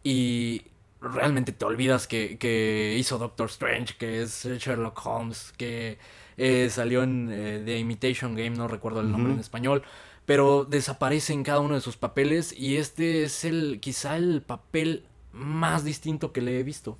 Y 0.03 0.61
realmente 1.01 1.51
te 1.51 1.65
olvidas 1.65 2.07
que, 2.07 2.37
que 2.37 2.95
hizo 2.97 3.17
Doctor 3.17 3.49
Strange, 3.49 3.95
que 3.97 4.21
es 4.21 4.45
Sherlock 4.45 5.05
Holmes, 5.05 5.53
que 5.57 5.97
eh, 6.37 6.69
salió 6.69 7.03
en 7.03 7.29
eh, 7.31 7.61
The 7.65 7.79
Imitation 7.79 8.35
Game, 8.35 8.51
no 8.51 8.67
recuerdo 8.67 9.01
el 9.01 9.11
nombre 9.11 9.33
en 9.33 9.39
español. 9.39 9.83
Pero 10.25 10.65
desaparece 10.65 11.33
en 11.33 11.43
cada 11.43 11.59
uno 11.59 11.75
de 11.75 11.81
sus 11.81 11.97
papeles 11.97 12.51
y 12.57 12.77
este 12.77 13.23
es 13.23 13.45
el 13.45 13.79
quizá 13.79 14.17
el 14.17 14.41
papel 14.41 15.05
más 15.35 15.83
distinto 15.83 16.31
que 16.31 16.41
le 16.41 16.59
he 16.59 16.63
visto. 16.63 16.97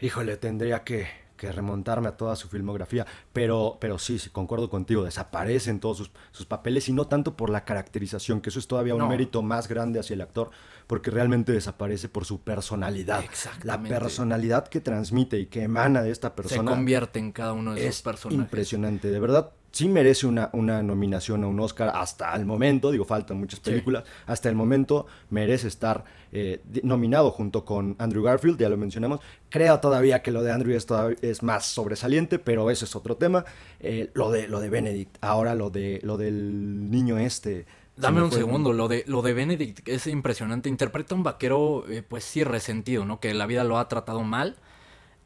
Híjole, 0.00 0.36
tendría 0.36 0.82
que, 0.84 1.06
que 1.36 1.50
remontarme 1.52 2.08
a 2.08 2.16
toda 2.16 2.36
su 2.36 2.48
filmografía. 2.48 3.06
Pero, 3.32 3.78
pero 3.80 3.98
sí, 3.98 4.18
sí, 4.18 4.30
concuerdo 4.30 4.68
contigo, 4.68 5.04
desaparecen 5.04 5.80
todos 5.80 5.98
sus, 5.98 6.10
sus 6.32 6.46
papeles 6.46 6.88
y 6.88 6.92
no 6.92 7.06
tanto 7.06 7.36
por 7.36 7.48
la 7.50 7.64
caracterización, 7.64 8.40
que 8.40 8.50
eso 8.50 8.58
es 8.58 8.66
todavía 8.66 8.94
un 8.94 9.00
No. 9.02 9.08
mérito 9.08 9.42
más 9.42 9.68
grande 9.68 10.00
hacia 10.00 10.14
el 10.14 10.20
actor, 10.20 10.50
porque 10.86 11.10
realmente 11.10 11.52
desaparece 11.52 12.08
por 12.08 12.24
su 12.24 12.40
personalidad. 12.40 13.20
La 13.20 13.24
Exactamente. 13.24 13.96
personalidad 13.98 14.68
que 14.68 14.80
transmite 14.80 15.38
y 15.38 15.46
que 15.46 15.62
emana 15.62 16.02
de 16.02 16.10
esta 16.10 16.28
Se 16.30 16.34
persona 16.34 16.70
convierte 16.70 17.18
en 17.20 17.32
cada 17.32 17.52
uno 17.52 17.74
de 17.74 17.80
esos 17.86 17.96
es 17.96 18.02
personajes. 18.02 18.42
impresionante. 18.44 19.10
De 19.10 19.20
verdad, 19.20 19.52
sí 19.74 19.88
merece 19.88 20.26
una, 20.26 20.50
una 20.52 20.82
nominación 20.82 21.44
a 21.44 21.48
un 21.48 21.58
Oscar 21.60 21.90
hasta 21.94 22.34
el 22.36 22.46
momento. 22.46 22.90
Digo, 22.90 23.04
faltan 23.04 23.38
muchas 23.38 23.58
Sí. 23.62 23.70
películas. 23.70 24.04
Hasta 24.26 24.48
el 24.48 24.54
momento 24.54 25.06
merece 25.30 25.68
estar 25.68 26.04
eh, 26.32 26.60
nominado 26.82 27.30
junto 27.30 27.64
con 27.64 27.94
Andrew 27.98 28.22
Garfield, 28.22 28.58
ya 28.58 28.68
lo 28.68 28.76
mencionamos. 28.76 29.20
Creo 29.50 29.78
todavía 29.80 30.22
que 30.22 30.30
lo 30.30 30.42
de 30.42 30.50
Andrew 30.52 30.74
es, 30.76 30.86
todavía- 30.86 31.16
es 31.22 31.42
más 31.42 31.66
sobresaliente, 31.66 32.38
pero 32.38 32.70
ese 32.70 32.84
es 32.86 32.96
otro 32.96 33.16
tema. 33.16 33.44
Eh, 33.80 34.10
lo, 34.14 34.30
de, 34.30 34.48
lo 34.48 34.60
de 34.60 34.70
Benedict, 34.70 35.16
ahora 35.20 35.54
lo, 35.54 35.70
de, 35.70 36.00
lo 36.02 36.16
del 36.16 36.90
niño 36.90 37.18
este. 37.18 37.66
Dame 37.96 38.18
me 38.20 38.26
un 38.26 38.32
segundo, 38.32 38.72
lo 38.72 38.88
de, 38.88 39.04
lo 39.06 39.22
de 39.22 39.32
Benedict 39.34 39.88
es 39.88 40.06
impresionante. 40.08 40.68
Interpreta 40.68 41.14
a 41.14 41.18
un 41.18 41.22
vaquero, 41.22 41.84
eh, 41.88 42.02
pues 42.02 42.24
sí, 42.24 42.42
resentido, 42.42 43.04
¿no? 43.04 43.20
Que 43.20 43.32
la 43.34 43.46
vida 43.46 43.62
lo 43.62 43.78
ha 43.78 43.86
tratado 43.88 44.22
mal. 44.22 44.56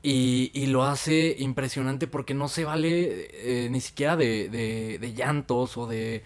Y, 0.03 0.53
y 0.55 0.67
lo 0.67 0.85
hace 0.85 1.35
impresionante 1.41 2.07
porque 2.07 2.33
no 2.35 2.47
se 2.49 2.65
vale 2.65 3.29
eh, 3.33 3.69
ni 3.71 3.81
siquiera 3.81 4.17
de, 4.17 4.49
de- 4.49 4.99
de 5.01 5.13
llantos 5.13 5.77
o 5.77 5.89
de, 5.89 6.23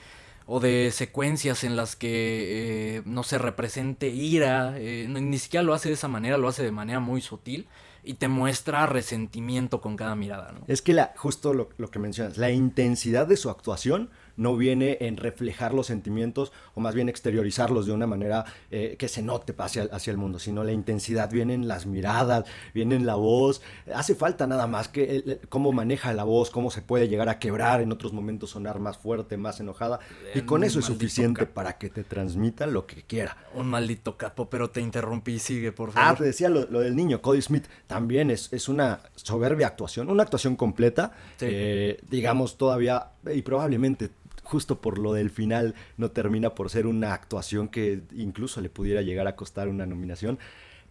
o 0.46 0.60
de 0.60 0.90
secuencias 0.90 1.64
en 1.64 1.74
las 1.76 1.96
que 1.96 2.98
eh, 2.98 3.02
no 3.06 3.22
se 3.22 3.38
represente 3.38 4.08
ira. 4.08 4.74
eh, 4.76 5.06
ni 5.08 5.38
siquiera 5.38 5.62
lo 5.64 5.72
hace 5.72 5.88
de 5.88 5.94
esa 5.94 6.08
manera, 6.08 6.36
lo 6.36 6.48
hace 6.48 6.62
de 6.62 6.70
manera 6.72 7.00
muy 7.00 7.22
sutil 7.22 7.66
y 8.04 8.14
te 8.14 8.28
muestra 8.28 8.86
resentimiento 8.86 9.80
con 9.80 9.96
cada 9.96 10.16
mirada, 10.16 10.52
¿no? 10.52 10.60
Es 10.66 10.82
que 10.82 10.92
la, 10.92 11.14
justo 11.16 11.54
lo, 11.54 11.70
lo 11.78 11.90
que 11.90 11.98
mencionas, 11.98 12.36
la 12.36 12.50
intensidad 12.50 13.26
de 13.26 13.36
su 13.38 13.48
actuación 13.48 14.10
no 14.36 14.56
viene 14.56 14.98
en 15.00 15.16
reflejar 15.16 15.74
los 15.74 15.86
sentimientos 15.86 16.52
o 16.74 16.80
más 16.80 16.94
bien 16.94 17.08
exteriorizarlos 17.08 17.86
de 17.86 17.92
una 17.92 18.06
manera 18.06 18.44
eh, 18.70 18.96
que 18.98 19.08
se 19.08 19.22
note 19.22 19.54
hacia, 19.58 19.84
hacia 19.92 20.10
el 20.10 20.16
mundo, 20.16 20.38
sino 20.38 20.64
la 20.64 20.72
intensidad 20.72 21.30
viene 21.30 21.54
en 21.54 21.68
las 21.68 21.86
miradas, 21.86 22.44
viene 22.74 22.96
en 22.96 23.06
la 23.06 23.14
voz. 23.14 23.62
Hace 23.94 24.14
falta 24.14 24.46
nada 24.46 24.66
más 24.66 24.88
que 24.88 25.16
el- 25.16 25.40
cómo 25.48 25.72
maneja 25.72 26.12
la 26.12 26.24
voz, 26.24 26.50
cómo 26.50 26.70
se 26.70 26.82
puede 26.82 27.08
llegar 27.08 27.28
a 27.28 27.38
quebrar, 27.38 27.80
en 27.80 27.92
otros 27.92 28.12
momentos 28.12 28.50
sonar 28.50 28.78
más 28.80 28.98
fuerte, 28.98 29.36
más 29.36 29.60
enojada. 29.60 30.00
Y 30.34 30.38
Eh, 30.40 30.46
con 30.46 30.64
eso 30.64 30.78
es 30.78 30.84
suficiente 30.86 31.40
capo. 31.40 31.54
para 31.54 31.78
que 31.78 31.88
te 31.90 32.04
transmita 32.04 32.66
lo 32.66 32.86
que 32.86 33.02
quiera. 33.02 33.36
Un 33.54 33.68
maldito 33.68 34.16
capo, 34.16 34.48
pero 34.48 34.70
te 34.70 34.80
interrumpí, 34.80 35.38
sigue, 35.38 35.72
por 35.72 35.90
Ah, 35.90 35.92
favor. 35.92 36.18
te 36.18 36.24
decía 36.24 36.48
lo, 36.48 36.66
lo 36.70 36.80
del 36.80 36.96
niño, 36.96 37.20
Cody 37.22 37.42
Smith, 37.42 37.66
también 37.86 38.30
es, 38.30 38.52
es 38.52 38.68
una 38.68 39.00
soberbia 39.16 39.66
actuación, 39.66 40.08
una 40.10 40.22
actuación 40.22 40.56
completa, 40.56 41.12
Sí. 41.36 41.46
eh, 41.48 42.00
digamos 42.08 42.56
todavía, 42.56 43.08
y 43.34 43.42
probablemente 43.42 44.10
justo 44.42 44.80
por 44.80 44.98
lo 44.98 45.12
del 45.12 45.30
final 45.30 45.74
no 45.96 46.10
termina 46.10 46.54
por 46.54 46.70
ser 46.70 46.86
una 46.86 47.14
actuación 47.14 47.68
que 47.68 48.02
incluso 48.14 48.60
le 48.60 48.68
pudiera 48.70 49.02
llegar 49.02 49.26
a 49.26 49.36
costar 49.36 49.68
una 49.68 49.86
nominación, 49.86 50.38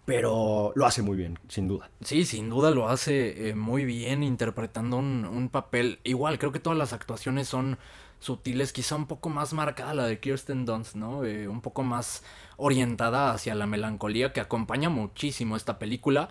pero 0.06 0.74
lo 0.76 0.86
hace 0.86 1.02
muy 1.02 1.16
bien, 1.18 1.38
sin 1.48 1.68
duda. 1.68 1.90
Sí, 2.02 2.26
sin 2.26 2.50
duda 2.50 2.72
lo 2.72 2.90
hace 2.90 3.50
eh, 3.50 3.56
muy 3.56 3.86
bien 3.86 4.24
interpretando 4.24 4.98
un, 4.98 5.26
un 5.26 5.50
papel. 5.50 6.00
Igual, 6.04 6.40
creo 6.40 6.52
que 6.52 6.60
todas 6.60 6.78
las 6.78 6.94
actuaciones 6.94 7.48
son 7.48 7.78
sutiles, 8.20 8.72
quizá 8.72 8.96
un 8.96 9.08
poco 9.08 9.30
más 9.30 9.52
marcada 9.54 9.94
la 9.94 10.06
de 10.06 10.20
Kirsten 10.20 10.66
Dunst, 10.66 10.96
¿no? 10.96 11.26
Eh, 11.26 11.48
un 11.48 11.62
poco 11.62 11.84
más 11.84 12.24
orientada 12.56 13.32
hacia 13.32 13.56
la 13.56 13.66
melancolía 13.66 14.32
que 14.32 14.40
acompaña 14.40 14.90
muchísimo 14.90 15.56
esta 15.56 15.80
película. 15.80 16.30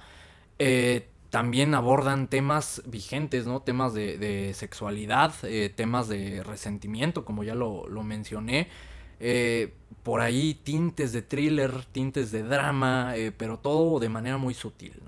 Eh, 0.59 1.09
también 1.31 1.75
abordan 1.75 2.27
temas 2.27 2.83
vigentes, 2.87 3.47
¿no? 3.47 3.63
Temas 3.63 3.95
de, 3.95 4.53
sexualidad, 4.55 5.33
eh, 5.45 5.73
temas 5.75 6.09
de 6.09 6.43
resentimiento, 6.43 7.25
como 7.25 7.45
ya 7.45 7.55
lo, 7.55 7.89
lo 7.89 8.03
mencioné. 8.03 8.69
Eh, 9.21 9.73
por 10.03 10.23
ahí 10.23 10.55
tintes 10.55 11.13
de 11.13 11.23
thriller, 11.23 11.85
tintes 11.93 12.33
de 12.33 12.43
drama, 12.43 13.17
eh, 13.17 13.33
pero 13.33 13.59
todo 13.59 14.01
de 14.01 14.09
manera 14.09 14.39
muy 14.39 14.55
sutil, 14.55 15.01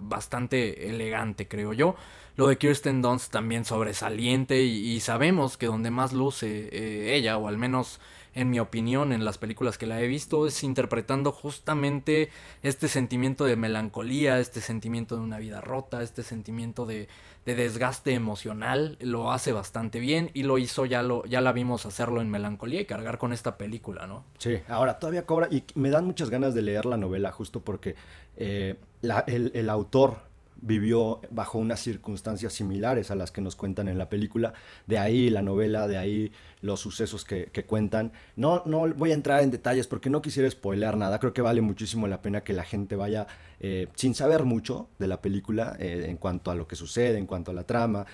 bastante 0.00 0.88
elegante, 0.88 1.46
creo 1.46 1.72
yo. 1.72 1.96
Lo 2.36 2.46
de 2.48 2.56
Kirsten 2.56 3.02
Dunst 3.02 3.32
también 3.32 3.64
sobresaliente 3.64 4.62
y, 4.62 5.00
sabemos 5.00 5.56
que 5.56 5.66
donde 5.66 5.90
más 5.90 6.12
luce 6.12 7.14
ella, 7.14 7.38
o 7.38 7.48
al 7.48 7.56
menos 7.56 7.98
en 8.36 8.50
mi 8.50 8.60
opinión, 8.60 9.12
en 9.12 9.24
las 9.24 9.38
películas 9.38 9.78
que 9.78 9.86
la 9.86 10.00
he 10.00 10.06
visto, 10.06 10.46
es 10.46 10.62
interpretando 10.62 11.32
justamente 11.32 12.30
este 12.62 12.86
sentimiento 12.86 13.44
de 13.44 13.56
melancolía, 13.56 14.38
este 14.38 14.60
sentimiento 14.60 15.16
de 15.16 15.22
una 15.22 15.38
vida 15.38 15.60
rota, 15.60 16.02
este 16.02 16.22
sentimiento 16.22 16.86
de, 16.86 17.08
de 17.44 17.54
desgaste 17.54 18.12
emocional. 18.12 18.98
Lo 19.00 19.32
hace 19.32 19.52
bastante 19.52 19.98
bien 19.98 20.30
y 20.34 20.42
lo 20.44 20.58
hizo, 20.58 20.86
ya, 20.86 21.02
lo, 21.02 21.24
ya 21.24 21.40
la 21.40 21.52
vimos 21.52 21.86
hacerlo 21.86 22.20
en 22.20 22.30
Melancolía 22.30 22.80
y 22.82 22.84
cargar 22.84 23.18
con 23.18 23.32
esta 23.32 23.56
película, 23.56 24.06
¿no? 24.06 24.24
Sí, 24.38 24.58
ahora 24.68 24.98
todavía 24.98 25.26
cobra 25.26 25.48
y 25.50 25.64
me 25.74 25.90
dan 25.90 26.04
muchas 26.04 26.30
ganas 26.30 26.54
de 26.54 26.62
leer 26.62 26.84
la 26.86 26.96
novela 26.96 27.32
justo 27.32 27.60
porque 27.60 27.96
eh, 28.36 28.76
la- 29.00 29.24
el, 29.26 29.50
el 29.54 29.70
autor 29.70 30.25
vivió 30.60 31.20
bajo 31.30 31.58
unas 31.58 31.80
circunstancias 31.80 32.52
similares 32.52 33.10
a 33.10 33.14
las 33.14 33.30
que 33.30 33.40
nos 33.40 33.56
cuentan 33.56 33.88
en 33.88 33.98
la 33.98 34.08
película, 34.08 34.54
de 34.86 34.98
ahí 34.98 35.30
la 35.30 35.42
novela, 35.42 35.86
de 35.86 35.98
ahí 35.98 36.32
los 36.62 36.80
sucesos 36.80 37.24
que, 37.24 37.46
que 37.46 37.64
cuentan. 37.64 38.12
No, 38.36 38.62
no 38.66 38.88
voy 38.94 39.10
a 39.12 39.14
entrar 39.14 39.42
en 39.42 39.50
detalles 39.50 39.86
porque 39.86 40.10
no 40.10 40.22
quisiera 40.22 40.50
spoilear 40.50 40.96
nada, 40.96 41.18
creo 41.18 41.32
que 41.32 41.42
vale 41.42 41.60
muchísimo 41.60 42.06
la 42.08 42.22
pena 42.22 42.42
que 42.42 42.52
la 42.52 42.64
gente 42.64 42.96
vaya 42.96 43.26
eh, 43.60 43.88
sin 43.94 44.14
saber 44.14 44.44
mucho 44.44 44.88
de 44.98 45.08
la 45.08 45.20
película 45.20 45.76
eh, 45.78 46.06
en 46.08 46.16
cuanto 46.16 46.50
a 46.50 46.54
lo 46.54 46.66
que 46.66 46.76
sucede, 46.76 47.18
en 47.18 47.26
cuanto 47.26 47.50
a 47.50 47.54
la 47.54 47.64
trama, 47.64 48.06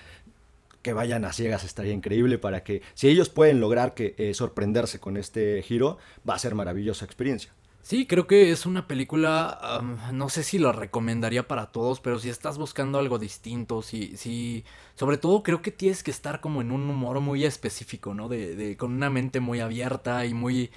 que 0.81 0.93
vayan 0.93 1.25
a 1.25 1.33
ciegas 1.33 1.63
estaría 1.63 1.93
increíble 1.93 2.37
para 2.37 2.63
que 2.63 2.81
si 2.93 3.07
ellos 3.07 3.29
pueden 3.29 3.59
lograr 3.59 3.93
que 3.93 4.15
eh, 4.17 4.33
sorprenderse 4.33 4.99
con 4.99 5.17
este 5.17 5.61
giro 5.63 5.97
va 6.29 6.35
a 6.35 6.39
ser 6.39 6.55
maravillosa 6.55 7.05
experiencia 7.05 7.53
Sí, 7.85 8.07
creo 8.07 8.27
que 8.27 8.51
es 8.51 8.65
una 8.65 8.87
película, 8.87 9.59
am, 9.61 9.97
no 10.13 10.29
sé 10.29 10.43
si 10.43 10.57
la 10.57 10.71
recomendaría 10.71 11.47
para 11.49 11.71
todos, 11.71 11.99
pero 11.99 12.17
si 12.17 12.29
estás 12.29 12.57
buscando 12.57 12.97
algo 12.97 13.19
distinto, 13.19 13.81
si, 13.81 14.15
si, 14.15 14.63
sobre 14.95 15.17
todo 15.17 15.43
creo 15.43 15.61
que 15.61 15.71
tienes 15.71 16.01
que 16.01 16.09
estar 16.11 16.39
como 16.39 16.61
en 16.61 16.71
un 16.71 16.89
humor 16.89 17.19
muy 17.19 17.43
específico, 17.43 18.13
¿no? 18.13 18.29
De, 18.29 18.55
de- 18.55 18.77
con 18.77 18.93
una 18.93 19.09
mente 19.09 19.41
muy 19.41 19.59
abierta 19.59 20.25
y 20.25 20.33
muy, 20.33 20.71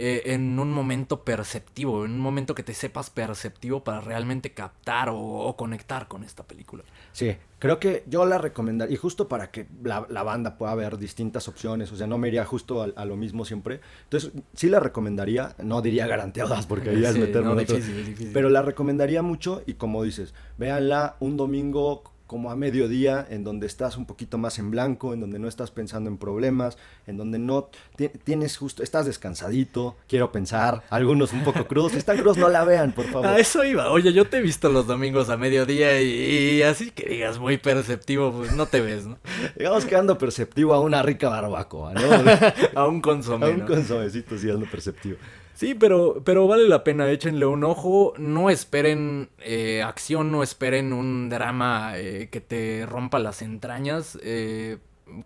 eh, 0.00 0.22
en 0.32 0.58
un 0.58 0.70
momento 0.70 1.24
perceptivo, 1.24 2.04
en 2.04 2.12
un 2.12 2.20
momento 2.20 2.54
que 2.54 2.62
te 2.62 2.72
sepas 2.72 3.10
perceptivo 3.10 3.82
para 3.82 4.00
realmente 4.00 4.52
captar 4.52 5.08
o, 5.08 5.18
o 5.18 5.56
conectar 5.56 6.06
con 6.06 6.22
esta 6.22 6.44
película. 6.44 6.84
sí 7.12 7.36
creo 7.58 7.80
que 7.80 8.04
yo 8.06 8.24
la 8.24 8.38
recomendaría 8.38 8.94
y 8.94 8.96
justo 8.96 9.28
para 9.28 9.50
que 9.50 9.66
la, 9.82 10.06
la 10.08 10.22
banda 10.22 10.56
pueda 10.56 10.74
ver 10.74 10.98
distintas 10.98 11.48
opciones 11.48 11.90
o 11.92 11.96
sea 11.96 12.06
no 12.06 12.18
me 12.18 12.28
iría 12.28 12.44
justo 12.44 12.82
a, 12.82 12.88
a 12.94 13.04
lo 13.04 13.16
mismo 13.16 13.44
siempre 13.44 13.80
entonces 14.04 14.30
sí 14.54 14.68
la 14.68 14.80
recomendaría 14.80 15.54
no 15.62 15.82
diría 15.82 16.06
garantiadas 16.06 16.66
porque 16.66 16.90
ahí 16.90 17.04
es 17.04 17.16
meterme 17.18 17.48
no, 17.48 17.56
difícil, 17.56 17.96
difícil. 18.06 18.30
pero 18.32 18.48
la 18.50 18.62
recomendaría 18.62 19.22
mucho 19.22 19.62
y 19.66 19.74
como 19.74 20.02
dices 20.04 20.34
véanla 20.56 21.16
un 21.20 21.36
domingo 21.36 22.04
como 22.28 22.52
a 22.52 22.56
mediodía, 22.56 23.26
en 23.28 23.42
donde 23.42 23.66
estás 23.66 23.96
un 23.96 24.06
poquito 24.06 24.38
más 24.38 24.60
en 24.60 24.70
blanco, 24.70 25.12
en 25.14 25.20
donde 25.20 25.40
no 25.40 25.48
estás 25.48 25.72
pensando 25.72 26.08
en 26.08 26.18
problemas, 26.18 26.78
en 27.08 27.16
donde 27.16 27.40
no 27.40 27.70
ti- 27.96 28.10
tienes 28.22 28.56
justo, 28.56 28.84
estás 28.84 29.06
descansadito, 29.06 29.96
quiero 30.06 30.30
pensar, 30.30 30.84
algunos 30.90 31.32
un 31.32 31.42
poco 31.42 31.66
crudos, 31.66 31.92
si 31.92 31.98
están 31.98 32.18
crudos 32.18 32.36
no 32.36 32.48
la 32.48 32.64
vean, 32.64 32.92
por 32.92 33.06
favor. 33.06 33.26
A 33.26 33.38
eso 33.40 33.64
iba. 33.64 33.90
Oye, 33.90 34.12
yo 34.12 34.26
te 34.28 34.36
he 34.38 34.42
visto 34.42 34.68
los 34.68 34.86
domingos 34.86 35.30
a 35.30 35.36
mediodía 35.36 36.00
y, 36.00 36.58
y 36.58 36.62
así 36.62 36.90
que 36.92 37.08
digas 37.08 37.38
muy 37.40 37.56
perceptivo, 37.58 38.30
pues 38.30 38.52
no 38.54 38.66
te 38.66 38.80
ves, 38.80 39.06
¿no? 39.06 39.18
Digamos 39.56 39.84
que 39.86 39.96
ando 39.96 40.18
perceptivo 40.18 40.74
a 40.74 40.80
una 40.80 41.02
rica 41.02 41.28
barbacoa, 41.28 41.94
¿no? 41.94 42.00
A 42.78 42.86
un 42.86 43.00
consomé, 43.00 43.46
a 43.46 43.48
un 43.48 43.58
¿no? 43.60 43.66
consomecito 43.66 44.38
sí 44.38 44.48
ando 44.50 44.66
perceptivo. 44.66 45.16
Sí, 45.58 45.74
pero, 45.74 46.22
pero 46.24 46.46
vale 46.46 46.68
la 46.68 46.84
pena, 46.84 47.10
échenle 47.10 47.44
un 47.44 47.64
ojo. 47.64 48.14
No 48.16 48.48
esperen 48.48 49.28
eh, 49.40 49.82
acción, 49.82 50.30
no 50.30 50.44
esperen 50.44 50.92
un 50.92 51.28
drama 51.28 51.98
eh, 51.98 52.28
que 52.30 52.40
te 52.40 52.86
rompa 52.86 53.18
las 53.18 53.42
entrañas. 53.42 54.16
eh, 54.22 54.78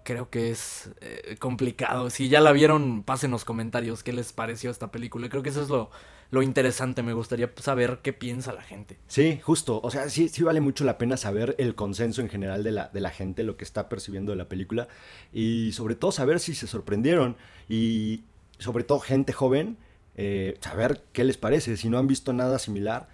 creo 0.04 0.30
que 0.30 0.50
es 0.50 0.88
complicado. 1.38 2.08
Si 2.08 2.30
ya 2.30 2.40
la 2.40 2.52
vieron, 2.52 3.02
pasen 3.02 3.30
los 3.30 3.44
comentarios 3.44 4.02
qué 4.02 4.14
les 4.14 4.32
pareció 4.32 4.70
esta 4.70 4.90
película. 4.90 5.28
Creo 5.28 5.42
que 5.42 5.50
eso 5.50 5.60
es 5.60 5.68
lo, 5.68 5.90
lo 6.30 6.40
interesante. 6.40 7.02
Me 7.02 7.12
gustaría 7.12 7.52
saber 7.56 7.98
qué 8.02 8.14
piensa 8.14 8.54
la 8.54 8.62
gente. 8.62 8.96
Sí, 9.08 9.38
justo. 9.42 9.82
O 9.82 9.90
sea, 9.90 10.08
sí, 10.08 10.30
sí 10.30 10.42
vale 10.42 10.62
mucho 10.62 10.84
la 10.84 10.96
pena 10.96 11.18
saber 11.18 11.56
el 11.58 11.74
consenso 11.74 12.22
en 12.22 12.30
general 12.30 12.64
de 12.64 12.72
la, 12.72 12.88
de 12.88 13.02
la 13.02 13.10
gente, 13.10 13.42
lo 13.42 13.58
que 13.58 13.64
está 13.64 13.90
percibiendo 13.90 14.32
de 14.32 14.36
la 14.36 14.48
película. 14.48 14.88
Y 15.30 15.72
sobre 15.72 15.94
todo 15.94 16.10
saber 16.10 16.40
si 16.40 16.54
se 16.54 16.66
sorprendieron. 16.66 17.36
Y 17.68 18.22
sobre 18.58 18.84
todo 18.84 18.98
gente 18.98 19.34
joven, 19.34 19.76
eh, 20.16 20.56
saber 20.60 21.02
qué 21.12 21.24
les 21.24 21.36
parece. 21.38 21.76
Si 21.76 21.88
no 21.88 21.98
han 21.98 22.06
visto 22.06 22.32
nada 22.32 22.58
similar, 22.58 23.08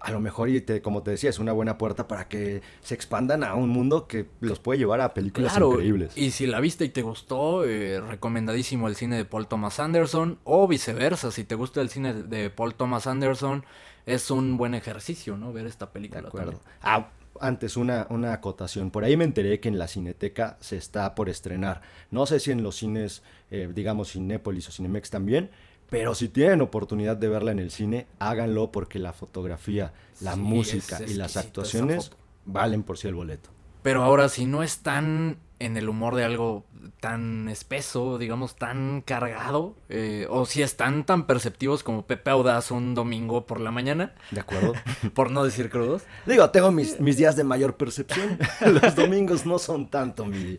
a 0.00 0.10
lo 0.10 0.20
mejor, 0.20 0.50
y 0.50 0.60
te- 0.60 0.82
como 0.82 1.02
te 1.02 1.10
decía, 1.12 1.30
es 1.30 1.38
una 1.38 1.52
buena 1.52 1.78
puerta 1.78 2.06
para 2.06 2.28
que 2.28 2.60
se 2.82 2.94
expandan 2.94 3.42
a 3.42 3.54
un 3.54 3.70
mundo 3.70 4.06
que 4.06 4.26
los 4.40 4.58
puede 4.60 4.78
llevar 4.78 5.00
a 5.00 5.14
películas 5.14 5.52
Claro, 5.52 5.70
increíbles. 5.72 6.16
y 6.16 6.32
si 6.32 6.46
la 6.46 6.60
viste 6.60 6.84
y 6.84 6.90
te 6.90 7.00
gustó, 7.02 7.64
eh, 7.64 8.00
recomendadísimo 8.00 8.88
el 8.88 8.96
cine 8.96 9.16
de 9.16 9.24
Paul 9.24 9.48
Thomas 9.48 9.80
Anderson, 9.80 10.38
o 10.44 10.68
viceversa, 10.68 11.30
si 11.30 11.44
te 11.44 11.54
gusta 11.54 11.80
el 11.80 11.88
cine 11.88 12.12
de 12.12 12.50
Paul 12.50 12.74
Thomas 12.74 13.06
Anderson, 13.06 13.64
es 14.04 14.30
un 14.30 14.56
buen 14.58 14.74
ejercicio, 14.74 15.36
¿no? 15.38 15.52
Ver 15.52 15.66
esta 15.66 15.86
De 15.86 15.92
película. 15.92 16.28
acuerdo. 16.28 16.52
también. 16.52 16.70
Ah, 16.82 17.08
antes 17.40 17.76
una, 17.76 18.06
una 18.10 18.32
acotación. 18.34 18.90
Por 18.90 19.04
ahí 19.04 19.16
me 19.16 19.24
enteré 19.24 19.60
que 19.60 19.68
en 19.68 19.78
la 19.78 19.88
Cineteca 19.88 20.56
se 20.60 20.76
está 20.76 21.14
por 21.14 21.28
estrenar. 21.28 21.82
No 22.10 22.24
sé 22.26 22.38
si 22.40 22.50
en 22.50 22.62
los 22.62 22.76
cines, 22.76 23.22
eh, 23.50 23.68
digamos, 23.74 24.12
Cinépolis 24.12 24.68
o 24.68 24.72
Cinemex 24.72 25.10
también, 25.10 25.50
pero 25.88 26.14
si 26.14 26.28
tienen 26.28 26.60
oportunidad 26.60 27.16
de 27.16 27.28
verla 27.28 27.52
en 27.52 27.58
el 27.58 27.70
cine, 27.70 28.08
háganlo 28.18 28.72
porque 28.72 28.98
la 28.98 29.12
fotografía, 29.12 29.92
la 30.20 30.34
Sí, 30.34 30.40
música 30.40 31.02
y 31.06 31.14
las 31.14 31.36
actuaciones 31.36 32.12
valen 32.44 32.82
por 32.82 32.98
sí 32.98 33.08
el 33.08 33.14
boleto. 33.14 33.50
Pero 33.82 34.02
ahora, 34.02 34.28
si 34.28 34.46
no 34.46 34.62
están 34.62 35.38
en 35.58 35.76
el 35.76 35.88
humor 35.88 36.14
de 36.14 36.24
algo 36.24 36.64
tan 37.00 37.48
espeso, 37.48 38.18
digamos, 38.18 38.56
tan 38.56 39.00
cargado, 39.00 39.74
eh, 39.88 40.26
o 40.28 40.46
si 40.46 40.62
están 40.62 41.04
tan 41.04 41.26
perceptivos 41.26 41.82
como 41.82 42.06
Pepe 42.06 42.30
Audaz 42.30 42.70
un 42.70 42.94
domingo 42.94 43.46
por 43.46 43.60
la 43.60 43.70
mañana, 43.70 44.14
¿De 44.30 44.40
acuerdo? 44.40 44.74
por 45.14 45.30
no 45.30 45.44
decir 45.44 45.70
crudos, 45.70 46.02
Digo, 46.26 46.48
tengo 46.50 46.72
mis, 46.72 47.00
mis 47.00 47.16
días 47.16 47.36
de 47.36 47.44
mayor 47.44 47.76
percepción. 47.76 48.38
Los 48.82 48.94
domingos 48.94 49.46
no 49.46 49.58
son 49.58 49.88
tanto 49.88 50.26
mi. 50.26 50.58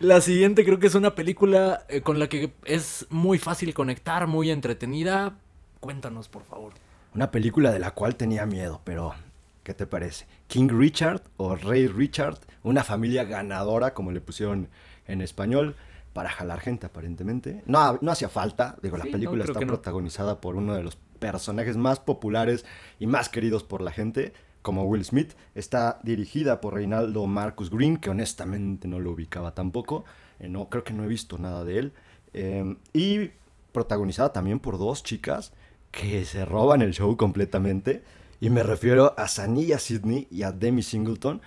La 0.00 0.20
siguiente 0.20 0.64
creo 0.64 0.78
que 0.78 0.86
es 0.86 0.94
una 0.94 1.14
película 1.14 1.84
eh, 1.88 2.00
con 2.00 2.18
la 2.18 2.28
que 2.28 2.52
es 2.64 3.06
muy 3.10 3.38
fácil 3.38 3.74
conectar, 3.74 4.26
muy 4.26 4.50
entretenida. 4.50 5.36
Cuéntanos, 5.80 6.28
por 6.28 6.44
favor. 6.44 6.72
Una 7.14 7.30
película 7.30 7.70
de 7.72 7.78
la 7.78 7.90
cual 7.90 8.16
tenía 8.16 8.46
miedo, 8.46 8.80
pero 8.84 9.14
¿qué 9.62 9.74
te 9.74 9.86
parece? 9.86 10.26
King 10.48 10.68
Richard 10.70 11.22
o 11.36 11.54
Rey 11.56 11.86
Richard, 11.86 12.38
una 12.62 12.84
familia 12.84 13.24
ganadora, 13.24 13.94
como 13.94 14.12
le 14.12 14.20
pusieron 14.20 14.68
en 15.06 15.20
español, 15.22 15.76
para 16.12 16.28
jalar 16.30 16.60
gente 16.60 16.86
aparentemente. 16.86 17.62
No, 17.66 17.98
no 18.02 18.12
hacía 18.12 18.28
falta, 18.28 18.76
digo, 18.82 18.96
la 18.96 19.04
Sí, 19.04 19.10
película 19.10 19.44
está 19.44 19.60
no. 19.60 19.66
protagonizada 19.66 20.40
por 20.40 20.56
uno 20.56 20.74
de 20.74 20.82
los 20.82 20.96
personajes 21.18 21.76
más 21.76 22.00
populares 22.00 22.64
y 22.98 23.06
más 23.06 23.28
queridos 23.28 23.62
por 23.62 23.80
la 23.80 23.92
gente, 23.92 24.32
como 24.60 24.84
Will 24.84 25.04
Smith. 25.04 25.32
Está 25.54 26.00
dirigida 26.02 26.60
por 26.60 26.74
Reinaldo 26.74 27.26
Marcus 27.26 27.70
Green, 27.70 27.96
que 27.96 28.10
honestamente 28.10 28.88
no 28.88 29.00
lo 29.00 29.12
ubicaba 29.12 29.54
tampoco. 29.54 30.04
Eh, 30.38 30.48
no, 30.48 30.68
creo 30.68 30.84
que 30.84 30.92
no 30.92 31.04
he 31.04 31.08
visto 31.08 31.38
nada 31.38 31.64
de 31.64 31.78
él. 31.78 31.92
Eh, 32.34 32.76
y 32.92 33.30
protagonizada 33.72 34.32
también 34.32 34.58
por 34.60 34.78
dos 34.78 35.02
chicas 35.02 35.52
que 35.90 36.24
se 36.24 36.44
roban 36.44 36.82
el 36.82 36.92
show 36.92 37.16
completamente. 37.16 38.02
Y 38.42 38.50
me 38.50 38.64
refiero 38.64 39.14
a 39.16 39.28
Sanilla 39.28 39.78
Sidney 39.78 40.26
y 40.28 40.42
a 40.42 40.50
Demi 40.50 40.82
Singleton, 40.82 41.40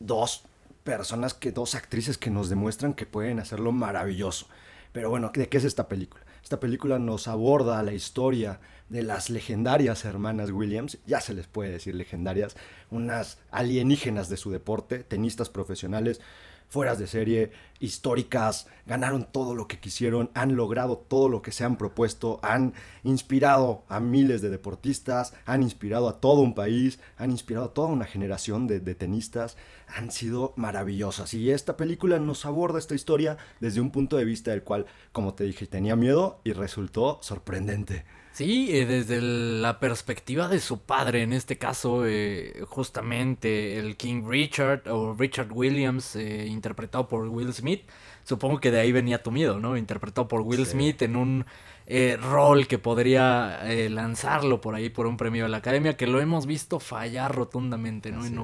dos 0.00 0.44
personas 0.82 1.34
que, 1.34 1.52
dos 1.52 1.74
actrices 1.74 2.16
que 2.16 2.30
nos 2.30 2.48
demuestran 2.48 2.94
que 2.94 3.04
pueden 3.04 3.38
hacerlo 3.38 3.70
maravilloso. 3.70 4.46
Pero 4.92 5.10
bueno, 5.10 5.30
¿de 5.34 5.46
qué 5.50 5.58
es 5.58 5.64
esta 5.64 5.88
película? 5.88 6.24
Esta 6.42 6.58
película 6.58 6.98
nos 6.98 7.28
aborda 7.28 7.82
la 7.82 7.92
historia 7.92 8.60
de 8.88 9.02
las 9.02 9.28
legendarias 9.28 10.06
hermanas 10.06 10.50
Williams, 10.50 10.96
ya 11.06 11.20
se 11.20 11.34
les 11.34 11.46
puede 11.46 11.70
decir 11.70 11.94
legendarias, 11.94 12.56
unas 12.90 13.36
alienígenas 13.50 14.30
de 14.30 14.38
su 14.38 14.50
deporte, 14.50 15.00
tenistas 15.00 15.50
profesionales, 15.50 16.22
fueras 16.68 16.98
de 16.98 17.06
serie, 17.06 17.50
históricas, 17.80 18.66
ganaron 18.86 19.26
todo 19.30 19.54
lo 19.54 19.68
que 19.68 19.78
quisieron, 19.78 20.30
han 20.34 20.56
logrado 20.56 20.98
todo 20.98 21.28
lo 21.28 21.42
que 21.42 21.52
se 21.52 21.64
han 21.64 21.76
propuesto, 21.76 22.40
han 22.42 22.74
inspirado 23.04 23.84
a 23.88 24.00
miles 24.00 24.42
de 24.42 24.50
deportistas, 24.50 25.34
han 25.46 25.62
inspirado 25.62 26.08
a 26.08 26.20
todo 26.20 26.40
un 26.40 26.54
país, 26.54 26.98
han 27.16 27.30
inspirado 27.30 27.66
a 27.66 27.74
toda 27.74 27.88
una 27.88 28.04
generación 28.04 28.66
de, 28.66 28.80
de 28.80 28.94
tenistas, 28.94 29.56
han 29.86 30.10
sido 30.10 30.52
maravillosas. 30.56 31.32
Y 31.34 31.50
esta 31.50 31.76
película 31.76 32.18
nos 32.18 32.44
aborda 32.46 32.78
esta 32.78 32.94
historia 32.94 33.38
desde 33.60 33.80
un 33.80 33.90
punto 33.90 34.16
de 34.16 34.24
vista 34.24 34.50
del 34.50 34.62
cual, 34.62 34.86
como 35.12 35.34
te 35.34 35.44
dije, 35.44 35.66
tenía 35.66 35.96
miedo 35.96 36.40
y 36.44 36.52
resultó 36.52 37.18
sorprendente. 37.22 38.04
Sí, 38.38 38.68
eh, 38.70 38.86
desde 38.86 39.16
el- 39.16 39.62
la 39.62 39.80
perspectiva 39.80 40.46
de 40.46 40.60
su 40.60 40.78
padre, 40.82 41.22
en 41.22 41.32
este 41.32 41.58
caso, 41.58 42.04
eh, 42.06 42.62
justamente 42.68 43.80
el 43.80 43.96
King 43.96 44.22
Richard 44.28 44.82
o 44.88 45.12
Richard 45.18 45.48
Williams, 45.50 46.14
eh, 46.14 46.46
interpretado 46.46 47.08
por 47.08 47.26
Will 47.26 47.52
Smith. 47.52 47.82
Supongo 48.22 48.60
que 48.60 48.70
de 48.70 48.78
ahí 48.78 48.92
venía 48.92 49.24
tu 49.24 49.32
miedo, 49.32 49.58
¿no? 49.58 49.76
Interpretado 49.76 50.28
por 50.28 50.42
Will 50.42 50.64
Sí. 50.66 50.70
Smith 50.72 51.02
en 51.02 51.16
un 51.16 51.46
eh, 51.90 52.16
rol 52.20 52.68
que 52.68 52.78
podría 52.78 53.60
eh, 53.64 53.88
lanzarlo 53.88 54.60
por 54.60 54.74
ahí 54.76 54.90
por 54.90 55.06
un 55.06 55.16
premio 55.16 55.44
de 55.44 55.48
la 55.48 55.56
academia, 55.56 55.96
que 55.96 56.06
lo 56.06 56.20
hemos 56.20 56.44
visto 56.46 56.78
fallar 56.78 57.34
rotundamente, 57.34 58.12
¿no? 58.12 58.18
Así 58.18 58.28
en 58.28 58.34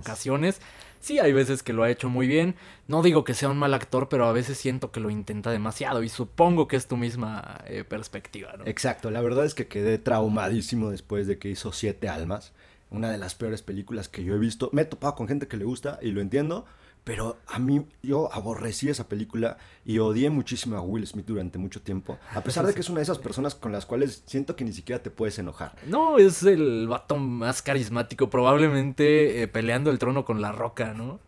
es. 0.45 0.61
Sí, 1.05 1.19
hay 1.19 1.35
veces 1.35 1.63
que 1.63 1.75
lo 1.75 1.83
ha 1.83 1.91
hecho 1.91 2.09
muy 2.09 2.27
bien. 2.27 2.55
No 2.89 3.03
digo 3.03 3.25
que 3.25 3.35
sea 3.35 3.51
un 3.51 3.59
mal 3.59 3.75
actor, 3.75 4.09
pero 4.09 4.25
a 4.25 4.33
veces 4.33 4.57
siento 4.57 4.91
que 4.91 5.01
lo 5.01 5.11
intenta 5.11 5.51
demasiado 5.51 6.03
y 6.03 6.09
supongo 6.09 6.67
que 6.67 6.77
es 6.77 6.87
tu 6.87 6.97
misma 6.97 7.61
eh, 7.67 7.85
perspectiva, 7.85 8.55
¿no? 8.57 8.65
Exacto, 8.67 9.11
la 9.11 9.21
verdad 9.21 9.45
es 9.45 9.53
que 9.53 9.67
quedé 9.67 9.99
traumadísimo 9.99 10.91
después 10.91 11.27
de 11.27 11.39
que 11.39 11.51
hizo 11.51 11.73
Siete 11.73 12.09
Almas, 12.09 12.55
una 12.89 13.11
de 13.11 13.19
las 13.19 13.35
peores 13.35 13.61
películas 13.61 14.09
que 14.09 14.25
yo 14.25 14.35
he 14.35 14.39
visto. 14.39 14.71
Me 14.73 14.81
he 14.81 14.85
topado 14.87 15.15
con 15.15 15.29
gente 15.29 15.47
que 15.47 15.59
le 15.59 15.67
gusta 15.67 15.99
y 16.01 16.13
lo 16.13 16.23
entiendo, 16.23 16.65
pero 17.05 17.37
a 17.47 17.59
mí 17.59 17.87
yo 18.03 18.33
aborrecí 18.33 18.89
esa 18.89 19.09
película 19.09 19.59
y 19.85 19.99
odié 19.99 20.31
muchísimo 20.31 20.77
a 20.77 20.81
Will 20.81 21.07
Smith 21.07 21.27
durante 21.27 21.59
mucho 21.59 21.83
tiempo, 21.83 22.19
a 22.35 22.41
pesar 22.43 22.67
de 22.67 22.73
que 22.73 22.81
es 22.81 22.89
una 22.89 22.99
de 23.01 23.03
esas 23.05 23.19
personas 23.19 23.55
con 23.55 23.73
las 23.73 23.85
cuales 23.85 24.23
siento 24.27 24.57
que 24.57 24.65
ni 24.65 24.73
siquiera 24.73 25.03
te 25.03 25.11
puedes 25.11 25.39
enojar. 25.39 25.75
No, 25.87 26.17
es 26.19 26.43
el 26.45 26.89
vato 26.89 27.17
más 27.17 27.61
carismático, 27.61 28.31
probablemente 28.31 29.43
eh, 29.43 29.49
peleando 29.49 29.91
el 29.91 29.99
trono 29.99 30.25
con 30.25 30.41
La 30.41 30.53
Roca, 30.53 30.95
¿no? 30.95 31.21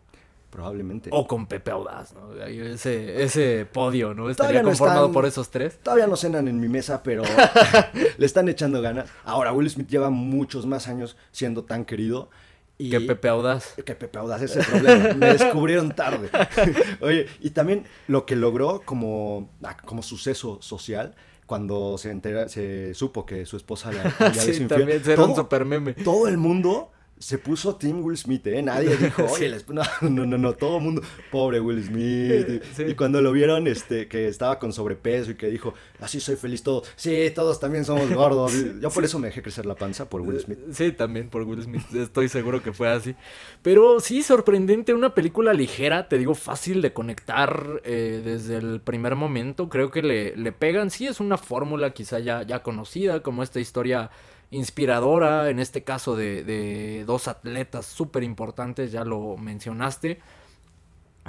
Probablemente. 0.49 1.09
O 1.13 1.27
con 1.27 1.45
Pepe 1.45 1.69
Audaz, 1.71 2.13
¿no? 2.13 2.33
Ese, 2.41 3.21
ese 3.21 3.65
podio, 3.71 4.09
¿no? 4.09 4.23
Todavía 4.23 4.31
Estaría 4.31 4.61
no 4.63 4.69
conformado 4.69 5.01
están- 5.07 5.13
por 5.13 5.25
esos 5.25 5.49
tres. 5.51 5.77
Todavía 5.83 6.07
no 6.07 6.15
cenan 6.15 6.47
en 6.47 6.59
mi 6.59 6.69
mesa, 6.69 7.03
pero 7.03 7.21
le 8.17 8.25
están 8.25 8.47
echando 8.49 8.81
ganas. 8.81 9.09
Ahora, 9.25 9.51
Will 9.51 9.69
Smith 9.69 9.89
lleva 9.89 10.09
muchos 10.09 10.65
más 10.65 10.87
años 10.87 11.17
siendo 11.31 11.65
tan 11.65 11.85
querido. 11.85 12.29
Y... 12.77 12.91
Que 12.91 13.01
Pepe 13.01 13.27
Audaz. 13.27 13.73
Que 13.83 13.95
Pepe 13.95 14.19
Audaz 14.19 14.41
es 14.43 14.55
el 14.55 14.65
problema. 14.65 15.13
Me 15.17 15.33
descubrieron 15.33 15.95
tarde. 15.95 16.29
Oye, 17.01 17.27
y 17.41 17.49
también 17.51 17.85
lo 18.07 18.25
que 18.25 18.35
logró 18.35 18.81
como, 18.85 19.49
ah, 19.63 19.77
como 19.77 20.03
suceso 20.03 20.59
social, 20.61 21.15
cuando 21.47 21.97
se 21.97 22.11
entera, 22.11 22.49
se 22.49 22.93
supo 22.93 23.25
que 23.25 23.45
su 23.45 23.57
esposa 23.57 23.91
le 23.91 24.01
había 24.01 24.33
sí, 24.33 24.65
también 24.67 25.01
todo- 25.01 25.35
super 25.35 25.65
meme. 25.65 25.93
todo 25.93 26.27
el 26.27 26.37
mundo 26.37 26.91
se 27.19 27.37
puso 27.37 27.75
Team 27.75 28.03
Will 28.03 28.17
Smith, 28.17 28.45
¿eh? 28.47 28.61
Nadie 28.61 28.95
dijo, 28.97 29.25
oye, 29.25 29.49
les- 29.49 29.67
no, 29.69 29.81
no, 30.01 30.25
no, 30.25 30.37
no, 30.37 30.53
todo 30.53 30.77
el 30.77 30.83
mundo, 30.83 31.01
pobre 31.31 31.59
Will 31.59 31.83
Smith. 31.83 32.61
Y, 32.63 32.75
Sí. 32.75 32.83
y 32.89 32.93
cuando 32.95 33.21
lo 33.21 33.31
vieron, 33.31 33.67
este, 33.67 34.07
que 34.07 34.27
estaba 34.27 34.59
con 34.59 34.71
sobrepeso 34.73 35.31
y 35.31 35.35
que 35.35 35.47
dijo, 35.47 35.73
así 35.99 36.19
soy 36.19 36.35
feliz 36.35 36.63
todo. 36.63 36.83
Sí, 36.95 37.31
todos 37.33 37.59
también 37.59 37.85
somos 37.85 38.11
gordos. 38.13 38.53
Yo 38.81 38.89
por 38.91 39.03
eso 39.03 39.17
me 39.19 39.27
dejé 39.27 39.41
crecer 39.41 39.65
la 39.65 39.75
panza, 39.75 40.09
por 40.09 40.21
Will 40.21 40.39
Smith. 40.39 40.59
Sí, 40.71 40.91
también 40.91 41.29
por 41.29 41.43
Will 41.43 41.61
Smith. 41.63 41.81
Estoy 41.95 42.29
seguro 42.29 42.61
que 42.61 42.71
fue 42.73 42.89
así. 42.89 43.15
Pero 43.61 43.99
sí, 43.99 44.21
sorprendente. 44.23 44.93
Una 44.93 45.13
película 45.15 45.53
ligera, 45.53 46.07
te 46.07 46.17
digo, 46.17 46.35
fácil 46.35 46.81
de 46.81 46.93
conectar 46.93 47.81
eh, 47.83 48.21
desde 48.23 48.57
el 48.57 48.79
primer 48.81 49.15
momento. 49.15 49.69
Creo 49.69 49.89
que 49.91 50.01
le, 50.03 50.35
le 50.35 50.51
pegan. 50.51 50.91
Sí, 50.91 51.07
es 51.07 51.19
una 51.19 51.37
fórmula 51.37 51.91
quizá 51.91 52.19
ya, 52.19 52.43
ya 52.43 52.61
conocida, 52.63 53.21
como 53.23 53.43
esta 53.43 53.59
historia 53.59 54.09
inspiradora, 54.51 55.49
en 55.49 55.59
este 55.59 55.83
caso 55.83 56.15
de, 56.15 56.43
de 56.43 57.03
dos 57.05 57.27
atletas 57.27 57.85
súper 57.85 58.23
importantes, 58.23 58.91
ya 58.91 59.03
lo 59.03 59.37
mencionaste. 59.37 60.19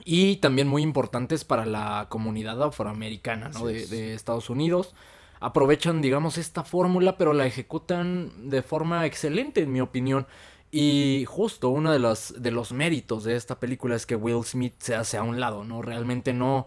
Y 0.04 0.36
también 0.36 0.68
muy 0.68 0.82
importantes 0.82 1.44
para 1.44 1.66
la 1.66 2.06
comunidad 2.08 2.62
afroamericana 2.62 3.50
de, 3.50 3.86
de 3.86 4.14
Estados 4.14 4.48
Unidos. 4.48 4.94
Aprovechan, 5.40 6.00
digamos, 6.02 6.38
esta 6.38 6.64
fórmula, 6.64 7.16
pero 7.16 7.32
la 7.32 7.46
ejecutan 7.46 8.50
de 8.50 8.62
forma 8.62 9.06
excelente, 9.06 9.62
en 9.62 9.72
mi 9.72 9.80
opinión. 9.80 10.26
Y 10.70 11.24
justo 11.26 11.70
uno 11.70 11.92
de 11.92 11.98
los, 11.98 12.34
de 12.40 12.50
los 12.50 12.72
méritos 12.72 13.24
de 13.24 13.36
esta 13.36 13.58
película 13.58 13.96
es 13.96 14.04
que 14.04 14.16
Will 14.16 14.44
Smith 14.44 14.74
se 14.78 14.94
hace 14.94 15.16
a 15.16 15.22
un 15.22 15.40
lado, 15.40 15.64
¿no? 15.64 15.80
Realmente 15.80 16.32
no, 16.32 16.66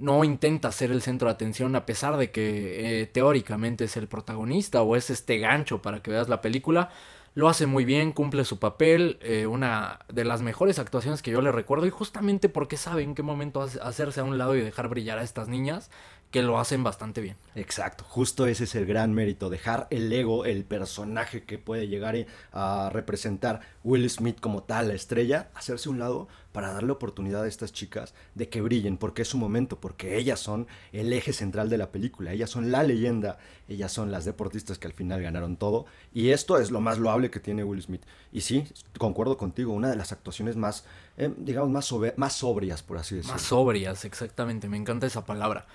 no 0.00 0.24
intenta 0.24 0.72
ser 0.72 0.90
el 0.90 1.02
centro 1.02 1.28
de 1.28 1.34
atención, 1.34 1.76
a 1.76 1.86
pesar 1.86 2.16
de 2.16 2.30
que 2.30 3.02
eh, 3.02 3.06
teóricamente 3.06 3.84
es 3.84 3.96
el 3.96 4.08
protagonista 4.08 4.82
o 4.82 4.96
es 4.96 5.10
este 5.10 5.38
gancho 5.38 5.82
para 5.82 6.02
que 6.02 6.10
veas 6.10 6.28
la 6.28 6.40
película. 6.40 6.90
Lo 7.34 7.48
hace 7.48 7.66
muy 7.66 7.84
bien, 7.84 8.10
cumple 8.10 8.44
su 8.44 8.58
papel, 8.58 9.18
eh, 9.22 9.46
una 9.46 10.00
de 10.12 10.24
las 10.24 10.42
mejores 10.42 10.80
actuaciones 10.80 11.22
que 11.22 11.30
yo 11.30 11.40
le 11.40 11.52
recuerdo 11.52 11.86
y 11.86 11.90
justamente 11.90 12.48
porque 12.48 12.76
sabe 12.76 13.04
en 13.04 13.14
qué 13.14 13.22
momento 13.22 13.62
hace- 13.62 13.78
hacerse 13.80 14.18
a 14.20 14.24
un 14.24 14.36
lado 14.36 14.56
y 14.56 14.60
dejar 14.60 14.88
brillar 14.88 15.18
a 15.18 15.22
estas 15.22 15.46
niñas 15.46 15.90
que 16.32 16.42
lo 16.42 16.58
hacen 16.58 16.82
bastante 16.82 17.20
bien. 17.20 17.36
Exacto, 17.54 18.04
justo 18.04 18.46
ese 18.46 18.64
es 18.64 18.74
el 18.74 18.86
gran 18.86 19.12
mérito, 19.14 19.48
dejar 19.48 19.86
el 19.90 20.12
ego, 20.12 20.44
el 20.44 20.64
personaje 20.64 21.44
que 21.44 21.58
puede 21.58 21.88
llegar 21.88 22.16
a 22.52 22.90
representar 22.92 23.60
Will 23.84 24.08
Smith 24.10 24.40
como 24.40 24.62
tal, 24.62 24.88
la 24.88 24.94
estrella, 24.94 25.50
hacerse 25.54 25.88
a 25.88 25.92
un 25.92 25.98
lado 25.98 26.28
para 26.52 26.72
darle 26.72 26.92
oportunidad 26.92 27.44
a 27.44 27.48
estas 27.48 27.72
chicas 27.72 28.14
de 28.34 28.48
que 28.48 28.60
brillen, 28.60 28.96
porque 28.96 29.22
es 29.22 29.28
su 29.28 29.38
momento, 29.38 29.80
porque 29.80 30.16
ellas 30.16 30.40
son 30.40 30.66
el 30.92 31.12
eje 31.12 31.32
central 31.32 31.68
de 31.70 31.78
la 31.78 31.92
película, 31.92 32.32
ellas 32.32 32.50
son 32.50 32.70
la 32.70 32.82
leyenda, 32.82 33.38
ellas 33.68 33.92
son 33.92 34.10
las 34.10 34.24
deportistas 34.24 34.78
que 34.78 34.86
al 34.86 34.92
final 34.92 35.22
ganaron 35.22 35.56
todo, 35.56 35.86
y 36.12 36.30
esto 36.30 36.58
es 36.58 36.70
lo 36.70 36.80
más 36.80 36.98
loable 36.98 37.30
que 37.30 37.40
tiene 37.40 37.64
Will 37.64 37.82
Smith. 37.82 38.02
Y 38.32 38.40
sí, 38.40 38.64
concuerdo 38.98 39.36
contigo, 39.36 39.72
una 39.72 39.90
de 39.90 39.96
las 39.96 40.12
actuaciones 40.12 40.56
más, 40.56 40.84
eh, 41.16 41.32
digamos, 41.36 41.70
más, 41.70 41.92
más 42.16 42.34
sobrias, 42.34 42.82
por 42.82 42.98
así 42.98 43.14
decirlo. 43.14 43.34
Más 43.34 43.42
sobrias, 43.42 44.04
exactamente, 44.04 44.68
me 44.68 44.76
encanta 44.76 45.06
esa 45.06 45.24
palabra. 45.24 45.66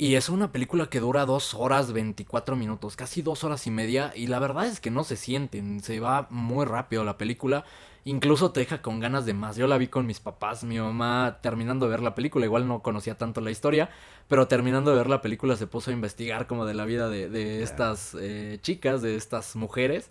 Y 0.00 0.14
es 0.14 0.28
una 0.28 0.52
película 0.52 0.88
que 0.88 1.00
dura 1.00 1.26
dos 1.26 1.54
horas 1.54 1.92
24 1.92 2.54
minutos, 2.54 2.94
casi 2.94 3.20
dos 3.20 3.42
horas 3.42 3.66
y 3.66 3.72
media. 3.72 4.12
Y 4.14 4.28
la 4.28 4.38
verdad 4.38 4.66
es 4.66 4.78
que 4.78 4.92
no 4.92 5.02
se 5.02 5.16
sienten, 5.16 5.80
se 5.80 5.98
va 5.98 6.28
muy 6.30 6.66
rápido 6.66 7.02
la 7.02 7.18
película. 7.18 7.64
Incluso 8.04 8.52
te 8.52 8.60
deja 8.60 8.80
con 8.80 9.00
ganas 9.00 9.26
de 9.26 9.34
más. 9.34 9.56
Yo 9.56 9.66
la 9.66 9.78
vi 9.78 9.88
con 9.88 10.06
mis 10.06 10.20
papás, 10.20 10.64
mi 10.64 10.78
mamá 10.78 11.38
terminando 11.42 11.86
de 11.86 11.90
ver 11.90 12.02
la 12.02 12.14
película, 12.14 12.46
igual 12.46 12.66
no 12.66 12.82
conocía 12.82 13.16
tanto 13.16 13.40
la 13.40 13.50
historia, 13.50 13.90
pero 14.28 14.48
terminando 14.48 14.90
de 14.90 14.96
ver 14.96 15.08
la 15.08 15.20
película 15.20 15.56
se 15.56 15.66
puso 15.66 15.90
a 15.90 15.94
investigar 15.94 16.46
como 16.46 16.64
de 16.64 16.74
la 16.74 16.84
vida 16.84 17.08
de, 17.08 17.62
estas 17.62 18.16
eh, 18.18 18.58
chicas, 18.62 19.02
de 19.02 19.16
estas 19.16 19.56
mujeres. 19.56 20.10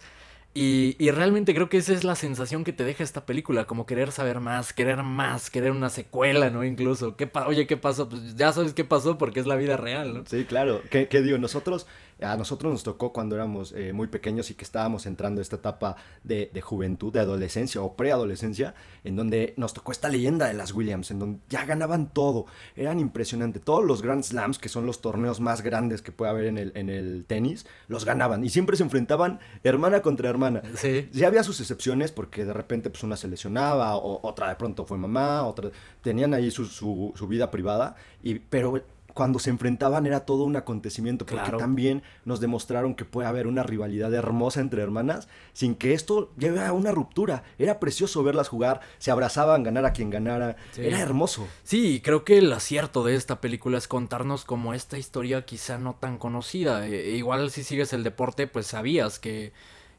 Y, 0.60 1.12
realmente 1.12 1.54
creo 1.54 1.70
que 1.70 1.78
esa 1.78 1.94
es 1.94 2.04
la 2.04 2.16
sensación 2.16 2.64
que 2.64 2.74
te 2.74 2.84
deja 2.84 3.04
esta 3.04 3.28
película, 3.28 3.66
como 3.66 3.86
querer 3.86 4.12
saber 4.12 4.40
más, 4.40 4.74
querer 4.74 5.04
más, 5.04 5.52
querer 5.52 5.70
una 5.70 5.92
secuela, 5.92 6.50
¿no? 6.50 6.64
Incluso, 6.64 7.16
¿qué 7.16 7.30
oye, 7.46 7.68
¿qué 7.68 7.78
pasó? 7.78 8.10
Pues 8.10 8.36
ya 8.36 8.52
sabes 8.52 8.74
qué 8.74 8.84
pasó 8.84 9.20
porque 9.20 9.40
es 9.40 9.46
la 9.46 9.56
vida 9.56 9.78
real, 9.78 10.16
¿no? 10.16 10.24
Sí, 10.26 10.46
claro. 10.46 10.82
¿Qué, 10.90 11.08
qué 11.10 11.22
digo? 11.22 11.38
Nosotros 11.38 11.86
a 12.22 12.36
nosotros 12.36 12.72
nos 12.72 12.84
tocó 12.84 13.14
cuando 13.14 13.36
éramos 13.36 13.74
eh, 13.74 13.94
muy 13.94 14.08
pequeños 14.08 14.50
y 14.50 14.56
que 14.56 14.64
estábamos 14.64 15.06
entrando 15.06 15.40
a 15.40 15.44
esta 15.44 15.58
etapa 15.58 15.96
de, 16.24 16.50
juventud, 16.62 17.14
de 17.14 17.20
adolescencia 17.20 17.82
o 17.82 17.96
preadolescencia, 17.96 18.74
en 19.04 19.16
donde 19.16 19.54
nos 19.58 19.74
tocó 19.74 19.92
esta 19.92 20.10
leyenda 20.10 20.48
de 20.48 20.54
las 20.54 20.74
Williams, 20.74 21.12
en 21.12 21.20
donde 21.20 21.40
ya 21.50 21.66
ganaban 21.66 22.12
todo, 22.14 22.46
eran 22.76 23.00
impresionantes. 23.00 23.62
Todos 23.62 23.86
los 23.86 24.02
Grand 24.02 24.24
Slams, 24.24 24.58
que 24.58 24.70
son 24.70 24.86
los 24.86 25.02
torneos 25.02 25.40
más 25.40 25.62
grandes 25.62 26.02
que 26.02 26.12
puede 26.12 26.32
haber 26.32 26.46
en 26.46 26.58
el, 26.58 26.72
en 26.76 26.90
el 26.90 27.26
tenis, 27.28 27.66
los 27.88 28.06
ganaban 28.06 28.44
y 28.44 28.50
siempre 28.50 28.78
se 28.78 28.84
enfrentaban 28.84 29.40
hermana 29.64 30.02
contra 30.02 30.30
hermana. 30.30 30.62
Sí. 30.76 31.10
Ya 31.14 31.28
había 31.28 31.44
sus 31.44 31.60
excepciones 31.60 32.12
porque 32.12 32.46
de 32.46 32.54
repente 32.54 32.90
pues, 32.90 33.04
una 33.04 33.18
se 33.18 33.28
lesionaba, 33.28 33.96
o 33.98 34.20
otra 34.28 34.50
de 34.50 34.56
pronto 34.56 34.86
fue 34.86 34.98
mamá, 34.98 35.44
otra 35.44 35.70
tenían 36.02 36.34
ahí 36.34 36.52
su, 36.52 36.66
su, 36.66 37.14
su 37.16 37.28
vida 37.28 37.52
privada, 37.52 37.96
y, 38.24 38.36
pero 38.40 38.82
cuando 39.18 39.40
se 39.40 39.50
enfrentaban 39.50 40.06
era 40.06 40.26
todo 40.28 40.44
un 40.44 40.56
acontecimiento, 40.58 41.26
porque 41.26 41.50
también 41.58 42.04
nos 42.24 42.40
demostraron 42.40 42.94
que 42.94 43.04
puede 43.04 43.28
haber 43.28 43.48
una 43.48 43.64
rivalidad 43.64 44.14
hermosa 44.14 44.62
entre 44.62 44.84
hermanas 44.84 45.28
sin 45.54 45.74
que 45.74 45.96
esto 45.96 46.32
lleve 46.38 46.64
a 46.64 46.72
una 46.72 46.92
ruptura. 46.92 47.44
Era 47.58 47.80
precioso 47.80 48.22
verlas 48.22 48.48
jugar, 48.48 48.82
se 49.00 49.10
abrazaban, 49.10 49.64
ganar 49.64 49.88
a 49.88 49.94
quien 49.94 50.12
ganara, 50.12 50.56
era 50.78 51.00
hermoso. 51.00 51.48
Sí, 51.64 52.00
creo 52.04 52.24
que 52.24 52.38
el 52.38 52.54
acierto 52.54 53.04
de 53.04 53.16
esta 53.16 53.42
película 53.42 53.80
es 53.80 53.88
contarnos 53.88 54.46
como 54.46 54.76
esta 54.76 55.00
historia 55.00 55.46
quizá 55.46 55.80
no 55.80 55.96
tan 55.96 56.20
conocida. 56.20 56.88
E, 56.88 57.14
e 57.14 57.18
igual 57.18 57.50
si 57.50 57.64
sigues 57.64 57.94
el 57.94 58.04
deporte, 58.04 58.46
pues 58.46 58.68
sabías 58.68 59.18
que 59.18 59.52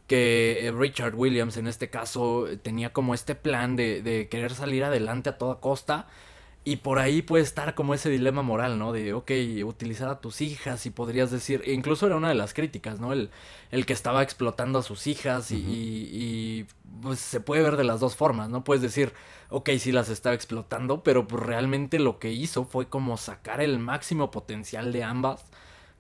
que 0.06 0.66
eh, 0.66 0.72
Richard 0.72 1.16
Williams 1.16 1.58
en 1.58 1.66
este 1.66 1.90
caso 1.90 2.46
tenía 2.62 2.94
como 2.94 3.14
este 3.14 3.34
plan 3.34 3.74
de, 3.74 4.00
de 4.00 4.28
querer 4.28 4.54
salir 4.54 4.84
adelante 4.84 5.28
a 5.28 5.36
toda 5.36 5.60
costa 5.60 6.06
y 6.68 6.76
por 6.76 6.98
ahí 6.98 7.22
puede 7.22 7.44
estar 7.44 7.74
como 7.74 7.94
ese 7.94 8.10
dilema 8.10 8.42
moral, 8.42 8.78
¿no? 8.78 8.92
De, 8.92 9.14
ok, 9.14 9.30
utilizar 9.64 10.10
a 10.10 10.20
tus 10.20 10.42
hijas 10.42 10.84
y 10.84 10.90
podrías 10.90 11.30
decir, 11.30 11.62
e 11.64 11.72
incluso 11.72 12.04
era 12.04 12.16
una 12.16 12.28
de 12.28 12.34
las 12.34 12.52
críticas, 12.52 13.00
¿no? 13.00 13.14
El, 13.14 13.30
el 13.70 13.86
que 13.86 13.94
estaba 13.94 14.22
explotando 14.22 14.78
a 14.78 14.82
sus 14.82 15.06
hijas 15.06 15.50
y, 15.50 15.56
y, 15.56 16.66
pues 17.00 17.20
se 17.20 17.40
puede 17.40 17.62
ver 17.62 17.78
de 17.78 17.84
las 17.84 18.00
dos 18.00 18.16
formas, 18.16 18.50
¿no? 18.50 18.64
Puedes 18.64 18.82
decir, 18.82 19.14
ok, 19.48 19.70
sí 19.78 19.92
las 19.92 20.10
estaba 20.10 20.34
explotando, 20.34 21.02
pero 21.02 21.26
pues 21.26 21.42
realmente 21.42 21.98
lo 21.98 22.18
que 22.18 22.32
hizo 22.32 22.66
fue 22.66 22.86
como 22.90 23.16
sacar 23.16 23.62
el 23.62 23.78
máximo 23.78 24.30
potencial 24.30 24.92
de 24.92 25.04
ambas, 25.04 25.46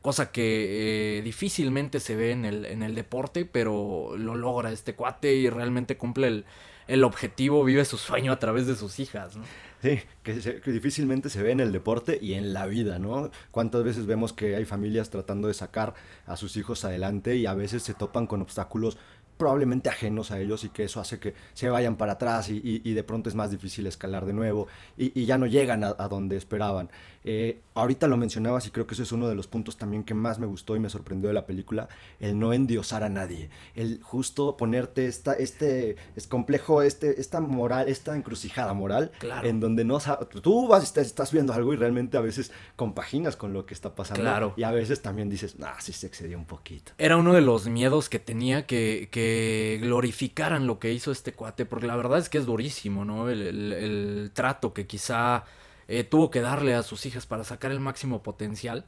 cosa 0.02 0.32
que 0.32 1.18
eh, 1.18 1.22
difícilmente 1.22 1.98
se 1.98 2.14
ve 2.14 2.32
en 2.32 2.44
el, 2.44 2.66
en 2.66 2.82
el 2.82 2.94
deporte, 2.94 3.46
pero 3.46 4.18
lo 4.18 4.34
logra 4.34 4.70
este 4.70 4.94
cuate 4.94 5.34
y 5.34 5.48
realmente 5.48 5.96
cumple 5.96 6.28
el, 6.28 6.44
el 6.88 7.04
objetivo, 7.04 7.64
vive 7.64 7.86
su 7.86 7.96
sueño 7.96 8.32
a 8.32 8.38
través 8.38 8.66
de 8.66 8.76
sus 8.76 8.98
hijas, 9.00 9.36
¿no? 9.36 9.44
Sí, 9.80 10.00
que, 10.24 10.34
difícilmente 10.72 11.30
se 11.30 11.40
ve 11.40 11.52
en 11.52 11.60
el 11.60 11.70
deporte 11.70 12.18
y 12.20 12.34
en 12.34 12.52
la 12.52 12.66
vida, 12.66 12.98
¿no? 12.98 13.30
¿Cuántas 13.52 13.84
veces 13.84 14.06
vemos 14.06 14.32
que 14.32 14.56
hay 14.56 14.64
familias 14.64 15.08
tratando 15.08 15.46
de 15.46 15.54
sacar 15.54 15.94
a 16.26 16.36
sus 16.36 16.56
hijos 16.56 16.84
adelante 16.84 17.36
y 17.36 17.46
a 17.46 17.54
veces 17.54 17.84
se 17.84 17.94
topan 17.94 18.26
con 18.26 18.42
obstáculos 18.42 18.98
probablemente 19.38 19.88
ajenos 19.88 20.32
a 20.32 20.40
ellos 20.40 20.64
y 20.64 20.68
que 20.68 20.84
eso 20.84 21.00
hace 21.00 21.20
que 21.20 21.32
se 21.54 21.70
vayan 21.70 21.96
para 21.96 22.14
atrás 22.14 22.48
y, 22.50 22.92
de 22.92 23.04
pronto 23.04 23.28
es 23.28 23.36
más 23.36 23.52
difícil 23.52 23.86
escalar 23.86 24.26
de 24.26 24.32
nuevo 24.32 24.66
y, 24.96 25.24
ya 25.24 25.38
no 25.38 25.46
llegan 25.46 25.84
a, 25.84 25.92
donde 26.08 26.36
esperaban. 26.36 26.90
Eh, 27.30 27.60
ahorita 27.74 28.06
lo 28.06 28.16
mencionabas 28.16 28.66
y 28.66 28.70
creo 28.70 28.86
que 28.86 28.94
eso 28.94 29.02
es 29.02 29.12
uno 29.12 29.28
de 29.28 29.34
los 29.34 29.46
puntos 29.46 29.76
también 29.76 30.02
que 30.02 30.14
más 30.14 30.38
me 30.38 30.46
gustó 30.46 30.76
y 30.76 30.80
me 30.80 30.88
sorprendió 30.88 31.28
de 31.28 31.34
la 31.34 31.44
película, 31.44 31.90
el 32.20 32.38
no 32.38 32.54
endiosar 32.54 33.04
a 33.04 33.10
nadie, 33.10 33.50
el 33.74 34.00
justo 34.02 34.56
ponerte 34.56 35.06
esta, 35.06 35.34
este, 35.34 35.96
es 36.16 36.26
complejo, 36.26 36.80
este, 36.80 37.20
esta 37.20 37.42
moral, 37.42 37.86
esta 37.90 38.16
encrucijada 38.16 38.72
moral, 38.72 39.12
en 39.42 39.60
donde 39.60 39.84
no 39.84 39.98
tú 40.40 40.68
vas, 40.68 40.82
estás, 40.84 41.06
estás 41.06 41.30
viendo 41.30 41.52
algo 41.52 41.74
y 41.74 41.76
realmente 41.76 42.16
a 42.16 42.22
veces 42.22 42.50
compaginas 42.76 43.36
con 43.36 43.52
lo 43.52 43.66
que 43.66 43.74
está 43.74 43.94
pasando 43.94 44.22
claro. 44.22 44.54
y 44.56 44.62
a 44.62 44.70
veces 44.70 45.02
también 45.02 45.28
dices, 45.28 45.54
ah, 45.62 45.76
sí 45.80 45.92
se 45.92 46.06
excedió 46.06 46.38
un 46.38 46.46
poquito. 46.46 46.92
Era 46.96 47.18
uno 47.18 47.34
de 47.34 47.42
los 47.42 47.68
miedos 47.68 48.08
que 48.08 48.20
tenía 48.20 48.64
que, 48.64 49.10
que 49.12 49.78
glorificaran 49.82 50.66
lo 50.66 50.78
que 50.78 50.94
hizo 50.94 51.12
este 51.12 51.34
cuate, 51.34 51.66
porque 51.66 51.88
la 51.88 51.96
verdad 51.96 52.20
es 52.20 52.30
que 52.30 52.38
es 52.38 52.46
durísimo, 52.46 53.04
¿no? 53.04 53.28
el 53.28 54.30
trato 54.32 54.72
que 54.72 54.86
quizá 54.86 55.44
eh, 55.88 56.04
tuvo 56.04 56.30
que 56.30 56.42
darle 56.42 56.74
a 56.74 56.82
sus 56.82 57.06
hijas 57.06 57.26
para 57.26 57.44
sacar 57.44 57.72
el 57.72 57.80
máximo 57.80 58.22
potencial, 58.22 58.84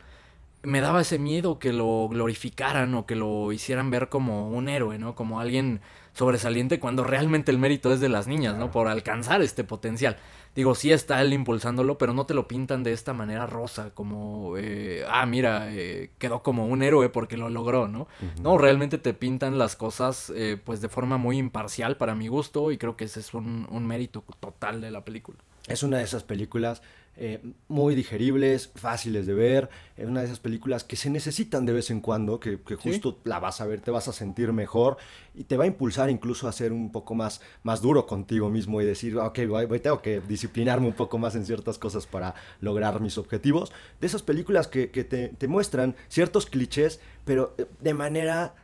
me 0.62 0.82
daba 0.82 1.00
ese 1.00 1.18
miedo 1.18 1.58
que 1.58 1.72
lo 1.72 2.08
glorificaran 2.10 2.94
o 2.94 3.06
que 3.06 3.16
lo 3.16 3.50
hicieran 3.52 3.90
ver 3.90 4.10
como 4.10 4.50
un 4.50 4.68
héroe, 4.68 4.98
¿no? 4.98 5.14
Como 5.14 5.40
alguien 5.40 5.80
sobresaliente 6.12 6.78
cuando 6.78 7.02
realmente 7.02 7.50
el 7.50 7.58
mérito 7.58 7.90
es 7.90 8.00
de 8.00 8.10
las 8.10 8.26
niñas, 8.26 8.58
¿no? 8.58 8.70
Por 8.70 8.88
alcanzar 8.88 9.40
este 9.40 9.64
potencial. 9.64 10.18
Digo, 10.54 10.74
sí 10.74 10.92
está 10.92 11.22
él 11.22 11.32
impulsándolo, 11.32 11.96
pero 11.96 12.12
no 12.12 12.26
te 12.26 12.34
lo 12.34 12.46
pintan 12.46 12.82
de 12.82 12.92
esta 12.92 13.14
manera 13.14 13.46
rosa, 13.46 13.94
como, 13.94 14.58
eh, 14.58 15.04
ah, 15.08 15.24
mira, 15.24 15.72
eh, 15.72 16.10
quedó 16.18 16.42
como 16.42 16.66
un 16.66 16.82
héroe 16.82 17.08
porque 17.08 17.38
lo 17.38 17.48
logró, 17.48 17.88
¿no? 17.88 18.08
No, 18.42 18.58
realmente 18.58 18.98
te 18.98 19.14
pintan 19.14 19.56
las 19.56 19.76
cosas 19.76 20.30
pues 20.64 20.82
de 20.82 20.88
forma 20.90 21.16
muy 21.16 21.38
imparcial 21.38 21.96
para 21.96 22.14
mi 22.14 22.28
gusto 22.28 22.70
y 22.72 22.76
creo 22.76 22.96
que 22.96 23.04
ese 23.04 23.20
es 23.20 23.32
un 23.32 23.86
mérito 23.86 24.22
total 24.40 24.82
de 24.82 24.90
la 24.90 25.04
película. 25.04 25.38
Es 25.68 25.82
una 25.82 25.98
de 25.98 26.04
esas 26.04 26.24
películas 26.24 26.82
eh, 27.22 27.38
muy 27.68 27.94
digeribles, 27.94 28.70
fáciles 28.76 29.26
de 29.26 29.34
ver, 29.34 29.68
es 29.98 30.06
una 30.06 30.20
de 30.20 30.26
esas 30.26 30.38
películas 30.38 30.84
que 30.84 30.96
se 30.96 31.10
necesitan 31.10 31.66
de 31.66 31.74
vez 31.74 31.90
en 31.90 32.00
cuando, 32.00 32.40
que, 32.40 32.58
justo 32.76 33.18
la 33.24 33.38
vas 33.38 33.60
a 33.60 33.66
ver, 33.66 33.82
te 33.82 33.90
vas 33.90 34.08
a 34.08 34.14
sentir 34.14 34.54
mejor 34.54 34.96
y 35.34 35.44
te 35.44 35.58
va 35.58 35.64
a 35.64 35.66
impulsar 35.66 36.08
incluso 36.08 36.48
a 36.48 36.52
ser 36.52 36.72
un 36.72 36.90
poco 36.90 37.14
más, 37.14 37.42
más 37.62 37.82
duro 37.82 38.06
contigo 38.06 38.48
mismo 38.48 38.80
y 38.80 38.86
decir, 38.86 39.18
ok, 39.18 39.38
voy, 39.48 39.80
tengo 39.80 40.00
que 40.00 40.20
disciplinarme 40.20 40.86
un 40.86 40.94
poco 40.94 41.18
más 41.18 41.34
en 41.34 41.44
ciertas 41.44 41.78
cosas 41.78 42.06
para 42.06 42.34
lograr 42.62 43.00
mis 43.00 43.18
objetivos. 43.18 43.70
De 44.00 44.06
esas 44.06 44.22
películas 44.22 44.66
que, 44.66 44.86
te, 44.86 45.28
te 45.28 45.46
muestran 45.46 45.96
ciertos 46.08 46.46
clichés, 46.46 47.00
pero 47.26 47.54
eh, 47.58 47.66
de 47.80 47.92
manera 47.92 48.54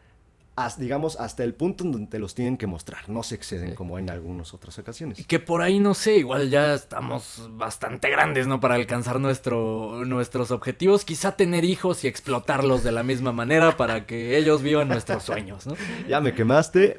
digamos, 0.78 1.16
hasta 1.20 1.44
el 1.44 1.54
punto 1.54 1.84
en 1.84 1.92
donde 1.92 2.08
te 2.08 2.18
los 2.18 2.34
tienen 2.34 2.56
que 2.56 2.66
mostrar. 2.66 3.08
No 3.08 3.22
se 3.22 3.34
exceden 3.34 3.74
como 3.74 3.98
en 3.98 4.08
algunas 4.10 4.54
otras 4.54 4.78
ocasiones. 4.78 5.18
Y 5.18 5.24
que 5.24 5.38
por 5.38 5.60
ahí, 5.60 5.78
no 5.78 5.94
sé, 5.94 6.16
igual 6.16 6.48
ya 6.48 6.74
estamos 6.74 7.48
bastante 7.52 8.10
grandes, 8.10 8.46
¿no? 8.46 8.58
Para 8.58 8.74
alcanzar 8.74 9.20
nuestro, 9.20 10.04
nuestros 10.06 10.50
objetivos. 10.50 11.04
Quizá 11.04 11.36
tener 11.36 11.64
hijos 11.64 12.04
y 12.04 12.08
explotarlos 12.08 12.82
de 12.82 12.92
la 12.92 13.02
misma 13.02 13.32
manera 13.32 13.76
para 13.76 14.06
que 14.06 14.38
ellos 14.38 14.62
vivan 14.62 14.88
nuestros 14.88 15.22
sueños, 15.22 15.66
¿no? 15.66 15.74
Ya 16.08 16.20
me 16.20 16.32
quemaste. 16.32 16.96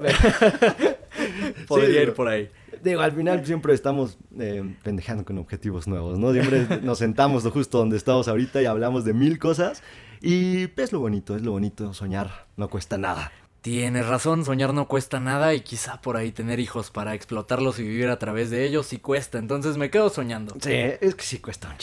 Podría 1.68 2.04
ir 2.04 2.14
por 2.14 2.28
ahí. 2.28 2.50
Digo, 2.84 3.02
al 3.02 3.12
final 3.12 3.44
siempre 3.44 3.74
estamos 3.74 4.20
eh, 4.40 4.76
pendejando 4.84 5.26
con 5.26 5.40
objetivos 5.40 5.88
nuevos, 5.88 6.20
¿no? 6.20 6.32
Siempre 6.32 6.80
nos 6.84 7.00
sentamos 7.00 7.44
justo 7.48 7.80
donde 7.80 7.98
estamos 7.98 8.28
ahorita 8.28 8.62
y 8.62 8.66
hablamos 8.66 9.04
de 9.04 9.14
mil 9.14 9.40
cosas. 9.40 9.82
Y 10.22 10.70
es 10.80 10.92
lo 10.92 11.00
bonito, 11.00 11.36
es 11.36 11.42
lo 11.42 11.52
bonito 11.52 11.94
soñar, 11.94 12.48
no 12.56 12.70
cuesta 12.70 12.98
nada. 12.98 13.32
Tienes 13.62 14.06
razón, 14.06 14.46
soñar 14.46 14.74
no 14.74 14.88
cuesta 14.88 15.20
nada 15.20 15.54
y 15.54 15.62
quizá 15.62 16.00
por 16.02 16.16
ahí 16.16 16.32
tener 16.32 16.60
hijos 16.60 16.92
para 16.92 17.16
explotarlos 17.16 17.80
y 17.80 17.84
vivir 17.84 18.08
a 18.08 18.20
través 18.20 18.50
de 18.50 18.66
ellos 18.66 18.86
sí 18.86 19.00
cuesta. 19.00 19.40
Entonces 19.40 19.78
me 19.78 19.90
quedo 19.90 20.10
soñando. 20.10 20.56
Sí, 20.62 20.72
es 20.72 21.16
que 21.16 21.24
sí 21.24 21.40
cuesta 21.40 21.76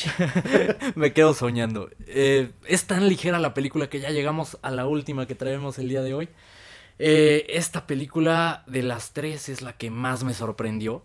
me 0.94 1.12
quedo 1.12 1.34
soñando. 1.34 1.90
Eh, 2.06 2.52
es 2.66 2.86
tan 2.86 3.08
ligera 3.08 3.38
la 3.38 3.54
película 3.54 3.90
que 3.90 4.00
ya 4.00 4.10
llegamos 4.10 4.56
a 4.62 4.70
la 4.70 4.86
última 4.86 5.26
que 5.26 5.34
traemos 5.34 5.78
el 5.78 5.88
día 5.88 6.02
de 6.02 6.14
hoy. 6.14 6.28
Eh, 6.98 7.46
esta 7.50 7.86
película 7.86 8.62
de 8.66 8.82
las 8.82 9.12
tres 9.12 9.48
es 9.48 9.60
la 9.60 9.76
que 9.76 9.90
más 9.90 10.22
me 10.24 10.32
sorprendió. 10.32 11.02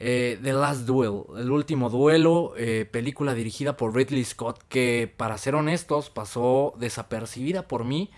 Eh, 0.00 0.38
The 0.42 0.52
Last 0.52 0.86
Duel, 0.86 1.22
el 1.36 1.50
último 1.50 1.90
duelo, 1.90 2.54
película 2.90 3.34
dirigida 3.34 3.76
por 3.76 3.94
Ridley 3.94 4.24
Scott 4.24 4.62
que 4.68 5.12
para 5.16 5.38
ser 5.38 5.54
honestos 5.54 6.08
pasó 6.08 6.74
desapercibida 6.78 7.68
por 7.68 7.84
mí 7.84 8.10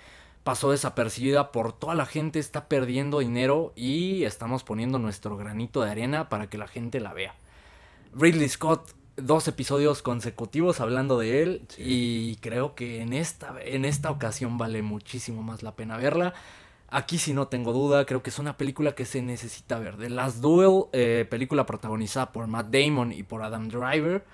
pasó 0.50 0.72
desapercibida 0.72 1.52
por 1.52 1.72
toda 1.72 1.94
la 1.94 2.06
gente, 2.06 2.40
está 2.40 2.66
perdiendo 2.66 3.20
dinero 3.20 3.72
y 3.76 4.24
estamos 4.24 4.64
poniendo 4.64 4.98
nuestro 4.98 5.36
granito 5.36 5.80
de 5.80 5.92
arena 5.92 6.28
para 6.28 6.48
que 6.48 6.58
la 6.58 6.66
gente 6.66 6.98
la 6.98 7.14
vea. 7.14 7.36
Ridley 8.16 8.48
Scott, 8.48 8.90
dos 9.14 9.46
episodios 9.46 10.02
consecutivos 10.02 10.80
hablando 10.80 11.20
de 11.20 11.44
él 11.44 11.62
y 11.78 12.34
creo 12.40 12.74
que 12.74 13.00
en 13.00 13.12
esta, 13.12 13.54
en 13.62 13.84
esta 13.84 14.10
ocasión 14.10 14.58
vale 14.58 14.82
muchísimo 14.82 15.40
más 15.44 15.62
la 15.62 15.76
pena 15.76 15.96
verla. 15.96 16.34
Aquí 16.88 17.18
sí 17.18 17.32
no 17.32 17.46
tengo 17.46 17.72
duda, 17.72 18.04
creo 18.04 18.24
que 18.24 18.30
es 18.30 18.40
una 18.40 18.56
película 18.56 18.96
que 18.96 19.04
se 19.04 19.22
necesita 19.22 19.78
ver. 19.78 19.98
The 19.98 20.10
Last 20.10 20.38
Duel, 20.38 20.86
eh, 20.92 21.28
película 21.30 21.64
protagonizada 21.64 22.32
por 22.32 22.48
Matt 22.48 22.74
Damon 22.74 23.12
y 23.12 23.22
por 23.22 23.44
Adam 23.44 23.68
Driver. 23.68 24.24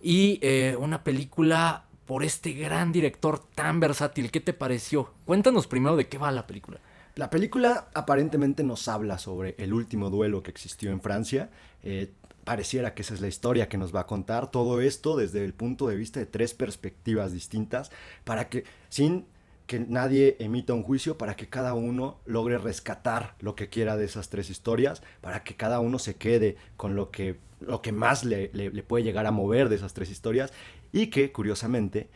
Y 0.00 0.40
eh, 0.42 0.74
una 0.76 1.04
película 1.04 1.84
por 2.06 2.24
este 2.24 2.52
gran 2.52 2.92
director 2.92 3.38
tan 3.54 3.80
versátil. 3.80 4.30
¿Qué 4.30 4.40
te 4.40 4.52
pareció? 4.52 5.12
Cuéntanos 5.24 5.66
primero 5.66 5.96
de 5.96 6.08
qué 6.08 6.18
va 6.18 6.30
la 6.30 6.46
película. 6.46 6.80
La 7.14 7.28
película 7.28 7.88
aparentemente 7.94 8.64
nos 8.64 8.88
habla 8.88 9.18
sobre 9.18 9.54
el 9.58 9.72
último 9.74 10.08
duelo 10.08 10.42
que 10.42 10.50
existió 10.50 10.90
en 10.90 11.00
Francia. 11.00 11.50
Eh, 11.82 12.10
pareciera 12.44 12.94
que 12.94 13.02
esa 13.02 13.14
es 13.14 13.20
la 13.20 13.28
historia 13.28 13.68
que 13.68 13.76
nos 13.76 13.94
va 13.94 14.00
a 14.00 14.06
contar 14.06 14.50
todo 14.50 14.80
esto 14.80 15.16
desde 15.16 15.44
el 15.44 15.52
punto 15.52 15.86
de 15.86 15.96
vista 15.96 16.20
de 16.20 16.26
tres 16.26 16.54
perspectivas 16.54 17.32
distintas 17.32 17.90
para 18.24 18.48
que 18.48 18.64
sin 18.88 19.26
que 19.66 19.78
nadie 19.78 20.36
emita 20.40 20.74
un 20.74 20.82
juicio 20.82 21.16
para 21.16 21.36
que 21.36 21.48
cada 21.48 21.74
uno 21.74 22.18
logre 22.26 22.58
rescatar 22.58 23.36
lo 23.40 23.54
que 23.54 23.68
quiera 23.68 23.96
de 23.96 24.04
esas 24.04 24.28
tres 24.28 24.50
historias, 24.50 25.02
para 25.20 25.44
que 25.44 25.54
cada 25.54 25.80
uno 25.80 25.98
se 25.98 26.16
quede 26.16 26.56
con 26.76 26.96
lo 26.96 27.10
que, 27.10 27.38
lo 27.60 27.80
que 27.80 27.92
más 27.92 28.24
le, 28.24 28.50
le, 28.52 28.82
puede 28.82 29.04
llegar 29.04 29.26
a 29.26 29.30
mover 29.30 29.68
de 29.68 29.76
esas 29.76 29.94
tres 29.94 30.10
historias 30.10 30.52
y 30.92 31.08
que, 31.08 31.32
curiosamente, 31.32 32.10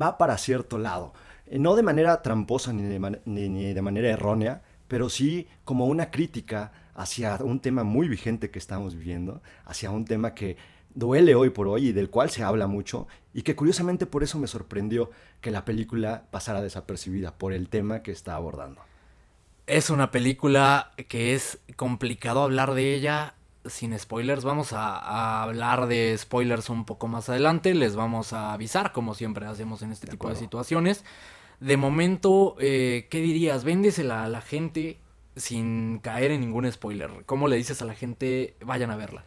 va 0.00 0.18
para 0.18 0.38
cierto 0.38 0.78
lado. 0.78 1.12
Eh, 1.46 1.58
no 1.58 1.76
de 1.76 1.82
manera 1.82 2.22
tramposa 2.22 2.72
ni 2.72 2.82
de, 2.82 3.20
ni 3.24 3.74
de 3.74 3.82
manera 3.82 4.08
errónea, 4.08 4.62
pero 4.88 5.08
sí 5.08 5.48
como 5.64 5.86
una 5.86 6.10
crítica 6.10 6.72
hacia 6.94 7.36
un 7.36 7.60
tema 7.60 7.84
muy 7.84 8.08
vigente 8.08 8.50
que 8.50 8.58
estamos 8.58 8.94
viviendo, 8.94 9.42
hacia 9.64 9.90
un 9.90 10.04
tema 10.04 10.34
que 10.34 10.56
duele 10.94 11.34
hoy 11.34 11.50
por 11.50 11.68
hoy 11.68 11.88
y 11.88 11.92
del 11.92 12.10
cual 12.10 12.30
se 12.30 12.42
habla 12.42 12.66
mucho 12.66 13.06
y 13.32 13.42
que 13.42 13.54
curiosamente 13.54 14.06
por 14.06 14.22
eso 14.22 14.38
me 14.38 14.46
sorprendió 14.46 15.10
que 15.40 15.50
la 15.50 15.64
película 15.64 16.24
pasara 16.30 16.60
desapercibida 16.60 17.36
por 17.36 17.52
el 17.52 17.68
tema 17.68 18.02
que 18.02 18.12
está 18.12 18.34
abordando. 18.34 18.80
Es 19.66 19.90
una 19.90 20.10
película 20.10 20.90
que 21.08 21.34
es 21.34 21.60
complicado 21.76 22.42
hablar 22.42 22.74
de 22.74 22.94
ella 22.94 23.34
sin 23.64 23.98
spoilers. 23.98 24.44
Vamos 24.44 24.72
a, 24.72 25.42
hablar 25.42 25.86
de 25.86 26.16
spoilers 26.16 26.70
un 26.70 26.84
poco 26.84 27.08
más 27.08 27.28
adelante. 27.28 27.74
Les 27.74 27.96
vamos 27.96 28.32
a 28.32 28.52
avisar, 28.52 28.92
como 28.92 29.14
siempre 29.14 29.46
hacemos 29.46 29.82
en 29.82 29.92
este 29.92 30.06
tipo 30.06 30.28
de 30.28 30.36
situaciones. 30.36 31.04
De 31.60 31.76
momento, 31.76 32.56
eh, 32.58 33.06
¿qué 33.10 33.20
dirías? 33.20 33.64
Véndesela 33.64 34.24
a 34.24 34.28
la 34.28 34.40
gente 34.40 34.98
sin 35.36 35.98
caer 35.98 36.30
en 36.30 36.40
ningún 36.40 36.70
spoiler. 36.70 37.10
¿Cómo 37.26 37.48
le 37.48 37.56
dices 37.56 37.82
a 37.82 37.84
la 37.84 37.94
gente 37.94 38.56
vayan 38.64 38.90
a 38.90 38.96
verla? 38.96 39.24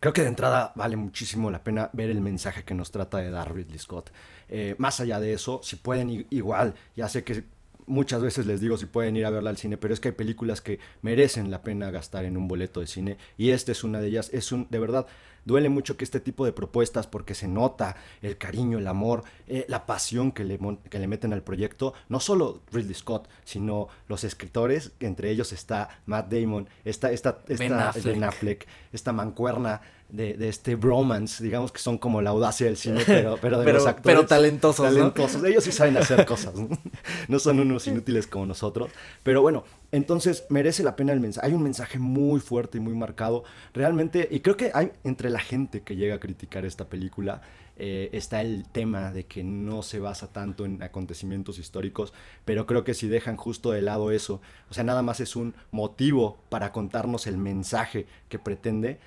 Creo 0.00 0.12
que 0.12 0.22
de 0.22 0.28
entrada 0.28 0.72
vale 0.74 0.96
muchísimo 0.96 1.50
la 1.50 1.62
pena 1.62 1.88
ver 1.92 2.10
el 2.10 2.20
mensaje 2.20 2.64
que 2.64 2.74
nos 2.74 2.90
trata 2.90 3.18
de 3.18 3.30
dar 3.30 3.54
Ridley 3.54 3.78
Scott. 3.78 4.10
Eh, 4.48 4.74
más 4.78 4.98
allá 4.98 5.20
de 5.20 5.32
eso, 5.32 5.60
si 5.62 5.76
pueden 5.76 6.26
igual, 6.30 6.74
ya 6.96 7.08
sé 7.08 7.22
que 7.22 7.44
muchas 7.86 8.22
veces 8.22 8.46
les 8.46 8.60
digo 8.60 8.76
si 8.76 8.86
pueden 8.86 9.16
ir 9.16 9.26
a 9.26 9.30
verla 9.30 9.50
al 9.50 9.56
cine, 9.56 9.76
pero 9.76 9.94
es 9.94 10.00
que 10.00 10.08
hay 10.08 10.14
películas 10.14 10.60
que 10.60 10.78
merecen 11.02 11.50
la 11.50 11.62
pena 11.62 11.90
gastar 11.90 12.24
en 12.24 12.36
un 12.36 12.48
boleto 12.48 12.80
de 12.80 12.86
cine 12.86 13.16
y 13.36 13.50
esta 13.50 13.72
es 13.72 13.84
una 13.84 14.00
de 14.00 14.08
ellas. 14.08 14.30
Es 14.32 14.52
un, 14.52 14.66
de 14.70 14.78
verdad, 14.78 15.06
duele 15.44 15.68
mucho 15.68 15.96
que 15.96 16.04
este 16.04 16.20
tipo 16.20 16.44
de 16.44 16.52
propuestas, 16.52 17.06
porque 17.06 17.34
se 17.34 17.48
nota 17.48 17.96
el 18.20 18.38
cariño, 18.38 18.78
el 18.78 18.86
amor, 18.86 19.24
eh, 19.46 19.64
la 19.68 19.86
pasión 19.86 20.32
que 20.32 20.44
le, 20.44 20.58
que 20.88 20.98
le 20.98 21.08
meten 21.08 21.32
al 21.32 21.42
proyecto, 21.42 21.94
no 22.08 22.20
solo 22.20 22.62
Ridley 22.70 22.94
Scott, 22.94 23.28
sino 23.44 23.88
los 24.08 24.24
escritores, 24.24 24.92
entre 25.00 25.30
ellos 25.30 25.52
está 25.52 26.00
Matt 26.06 26.32
Damon, 26.32 26.68
esta, 26.84 27.10
esta, 27.10 27.38
esta 27.48 27.92
ben, 28.04 28.24
Affleck. 28.24 28.66
esta 28.92 29.12
mancuerna 29.12 29.80
de, 30.12 30.34
de, 30.34 30.48
este 30.48 30.76
bromance, 30.76 31.42
digamos 31.42 31.72
que 31.72 31.78
son 31.78 31.96
como 31.96 32.20
la 32.20 32.30
audacia 32.30 32.66
del 32.66 32.76
cine, 32.76 33.02
pero, 33.06 33.38
pero 33.40 33.58
de 33.60 33.72
los 33.72 33.86
actores. 33.86 34.16
Pero 34.16 34.26
talentosos. 34.26 34.86
Talentosos. 34.86 35.42
Ellos 35.42 35.64
sí 35.64 35.72
saben 35.72 35.96
hacer 35.96 36.26
cosas, 36.26 36.54
¿no? 36.54 36.68
no 37.28 37.38
son 37.38 37.58
unos 37.60 37.86
inútiles 37.86 38.26
como 38.26 38.44
nosotros. 38.44 38.90
Pero 39.22 39.40
bueno, 39.40 39.64
entonces 39.90 40.44
merece 40.50 40.82
la 40.82 40.96
pena 40.96 41.14
el 41.14 41.20
mensaje. 41.20 41.46
Hay 41.46 41.54
un 41.54 41.62
mensaje 41.62 41.98
muy 41.98 42.40
fuerte 42.40 42.76
y 42.76 42.80
muy 42.82 42.94
marcado. 42.94 43.42
Realmente, 43.72 44.28
y 44.30 44.40
creo 44.40 44.56
que 44.56 44.70
hay 44.74 44.92
entre 45.02 45.30
la 45.30 45.40
gente 45.40 45.80
que 45.80 45.96
llega 45.96 46.16
a 46.16 46.20
criticar 46.20 46.66
esta 46.66 46.90
película, 46.90 47.40
eh, 47.76 48.10
está 48.12 48.42
el 48.42 48.68
tema 48.68 49.12
de 49.12 49.24
que 49.24 49.42
no 49.42 49.82
se 49.82 49.98
basa 49.98 50.30
tanto 50.30 50.66
en 50.66 50.82
acontecimientos 50.82 51.58
históricos, 51.58 52.12
pero 52.44 52.66
creo 52.66 52.84
que 52.84 52.92
si 52.92 53.08
dejan 53.08 53.36
justo 53.36 53.70
de 53.70 53.80
lado 53.80 54.10
eso, 54.10 54.42
o 54.68 54.74
sea, 54.74 54.84
nada 54.84 55.00
más 55.00 55.20
es 55.20 55.36
un 55.36 55.54
motivo 55.70 56.38
para 56.50 56.70
contarnos 56.70 57.26
el 57.26 57.38
mensaje 57.38 58.06
que 58.28 58.38
pretende, 58.38 59.00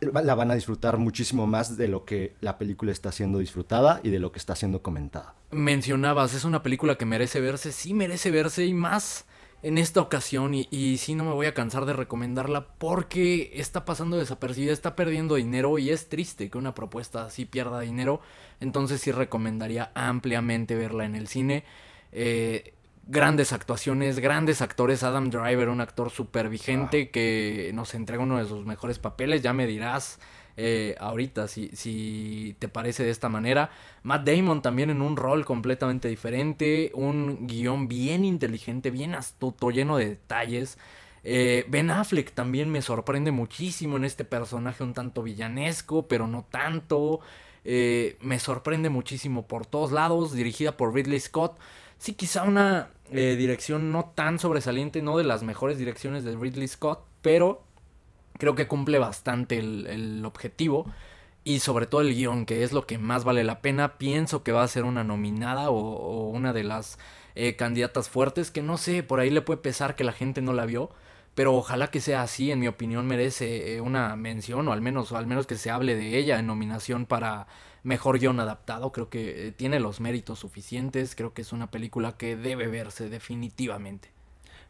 la 0.00 0.34
van 0.34 0.50
a 0.50 0.54
disfrutar 0.54 0.98
muchísimo 0.98 1.46
más 1.46 1.76
de 1.76 1.88
lo 1.88 2.04
que 2.04 2.34
la 2.40 2.58
película 2.58 2.92
está 2.92 3.12
siendo 3.12 3.38
disfrutada 3.38 4.00
y 4.02 4.10
de 4.10 4.18
lo 4.18 4.32
que 4.32 4.38
está 4.38 4.54
siendo 4.54 4.82
comentada. 4.82 5.34
Mencionabas, 5.50 6.34
es 6.34 6.44
una 6.44 6.62
película 6.62 6.96
que 6.96 7.06
merece 7.06 7.40
verse, 7.40 7.72
sí 7.72 7.94
merece 7.94 8.30
verse 8.30 8.66
y 8.66 8.74
más 8.74 9.26
en 9.64 9.78
esta 9.78 10.02
ocasión 10.02 10.52
y, 10.52 10.98
sí 10.98 11.14
no 11.14 11.24
me 11.24 11.32
voy 11.32 11.46
a 11.46 11.54
cansar 11.54 11.86
de 11.86 11.94
recomendarla 11.94 12.66
porque 12.76 13.50
está 13.54 13.86
pasando 13.86 14.18
desapercibida, 14.18 14.74
está 14.74 14.94
perdiendo 14.94 15.36
dinero 15.36 15.78
y 15.78 15.88
es 15.88 16.10
triste 16.10 16.50
que 16.50 16.58
una 16.58 16.74
propuesta 16.74 17.24
así 17.24 17.46
pierda 17.46 17.80
dinero. 17.80 18.20
Entonces 18.60 19.00
sí 19.00 19.10
recomendaría 19.10 19.90
ampliamente 19.94 20.74
verla 20.76 21.06
en 21.06 21.14
el 21.14 21.28
cine. 21.28 21.64
Eh, 22.12 22.74
grandes 23.06 23.52
actuaciones, 23.52 24.18
grandes 24.18 24.62
actores. 24.62 25.02
Adam 25.02 25.30
Driver, 25.30 25.68
un 25.68 25.80
actor 25.80 26.10
súper 26.10 26.48
vigente 26.48 27.10
que 27.10 27.70
nos 27.74 27.94
entrega 27.94 28.22
uno 28.22 28.38
de 28.38 28.46
sus 28.46 28.64
mejores 28.66 28.98
papeles. 28.98 29.42
Ya 29.42 29.52
me 29.52 29.66
dirás 29.66 30.18
eh, 30.56 30.94
ahorita, 31.00 31.48
si, 31.48 31.70
si 31.74 32.56
te 32.58 32.68
parece 32.68 33.04
de 33.04 33.10
esta 33.10 33.28
manera. 33.28 33.70
Matt 34.02 34.28
Damon 34.28 34.62
también 34.62 34.90
en 34.90 35.02
un 35.02 35.16
rol 35.16 35.44
completamente 35.44 36.08
diferente, 36.08 36.92
un 36.94 37.46
guion 37.46 37.88
bien 37.88 38.24
inteligente, 38.24 38.90
bien 38.90 39.14
astuto, 39.14 39.70
lleno 39.70 39.96
de 39.96 40.10
detalles. 40.10 40.78
Eh, 41.24 41.64
ben 41.68 41.90
Affleck 41.90 42.32
también 42.32 42.70
me 42.70 42.82
sorprende 42.82 43.32
muchísimo 43.32 43.96
en 43.96 44.04
este 44.04 44.24
personaje 44.24 44.84
un 44.84 44.92
tanto 44.92 45.22
villanesco, 45.22 46.06
pero 46.06 46.26
no 46.26 46.44
tanto. 46.50 47.20
Eh, 47.64 48.18
me 48.20 48.38
sorprende 48.38 48.90
muchísimo 48.90 49.46
por 49.46 49.64
todos 49.64 49.90
lados, 49.90 50.34
dirigida 50.34 50.76
por 50.76 50.94
Ridley 50.94 51.18
Scott. 51.18 51.58
Sí, 51.98 52.14
quizá 52.14 52.42
una 52.42 52.90
dirección 53.10 53.92
no 53.92 54.12
tan 54.14 54.38
sobresaliente, 54.38 55.00
no 55.02 55.16
de 55.16 55.24
las 55.24 55.42
mejores 55.42 55.78
direcciones 55.78 56.24
de 56.24 56.36
Ridley 56.36 56.66
Scott, 56.66 57.04
pero 57.22 57.64
creo 58.38 58.54
que 58.54 58.66
cumple 58.66 58.98
bastante 58.98 59.58
el, 59.58 60.22
objetivo 60.24 60.86
y 61.44 61.60
sobre 61.60 61.86
todo 61.86 62.00
el 62.00 62.14
guion, 62.14 62.46
que 62.46 62.62
es 62.62 62.72
lo 62.72 62.86
que 62.86 62.98
más 62.98 63.24
vale 63.24 63.44
la 63.44 63.60
pena. 63.60 63.98
Pienso 63.98 64.42
que 64.42 64.52
va 64.52 64.62
a 64.62 64.68
ser 64.68 64.84
una 64.84 65.04
nominada 65.04 65.70
o, 65.70 66.28
una 66.28 66.52
de 66.52 66.64
las 66.64 66.98
eh, 67.34 67.56
candidatas 67.56 68.08
fuertes, 68.08 68.50
que 68.50 68.62
no 68.62 68.78
sé, 68.78 69.02
por 69.02 69.20
ahí 69.20 69.30
le 69.30 69.42
puede 69.42 69.60
pesar 69.60 69.96
que 69.96 70.04
la 70.04 70.12
gente 70.12 70.42
no 70.42 70.52
la 70.52 70.66
vio. 70.66 70.90
Pero 71.34 71.54
ojalá 71.54 71.90
que 71.90 72.00
sea 72.00 72.22
así, 72.22 72.52
en 72.52 72.60
mi 72.60 72.68
opinión 72.68 73.06
merece 73.06 73.74
eh, 73.74 73.80
una 73.80 74.14
mención 74.16 74.68
o 74.68 74.72
al 74.72 74.80
menos, 74.80 75.10
o 75.12 75.16
al 75.16 75.26
menos 75.26 75.46
que 75.46 75.56
se 75.56 75.70
hable 75.70 75.96
de 75.96 76.16
ella 76.16 76.38
en 76.38 76.46
nominación 76.46 77.06
para 77.06 77.48
mejor 77.84 78.18
guion 78.18 78.40
adaptado. 78.40 78.90
Creo 78.90 79.08
que 79.08 79.46
eh, 79.46 79.52
tiene 79.52 79.78
los 79.78 80.00
méritos 80.00 80.40
suficientes, 80.40 81.14
creo 81.14 81.32
que 81.32 81.42
es 81.42 81.52
una 81.52 81.70
película 81.70 82.16
que 82.16 82.34
debe 82.36 82.66
verse 82.66 83.08
definitivamente. 83.08 84.10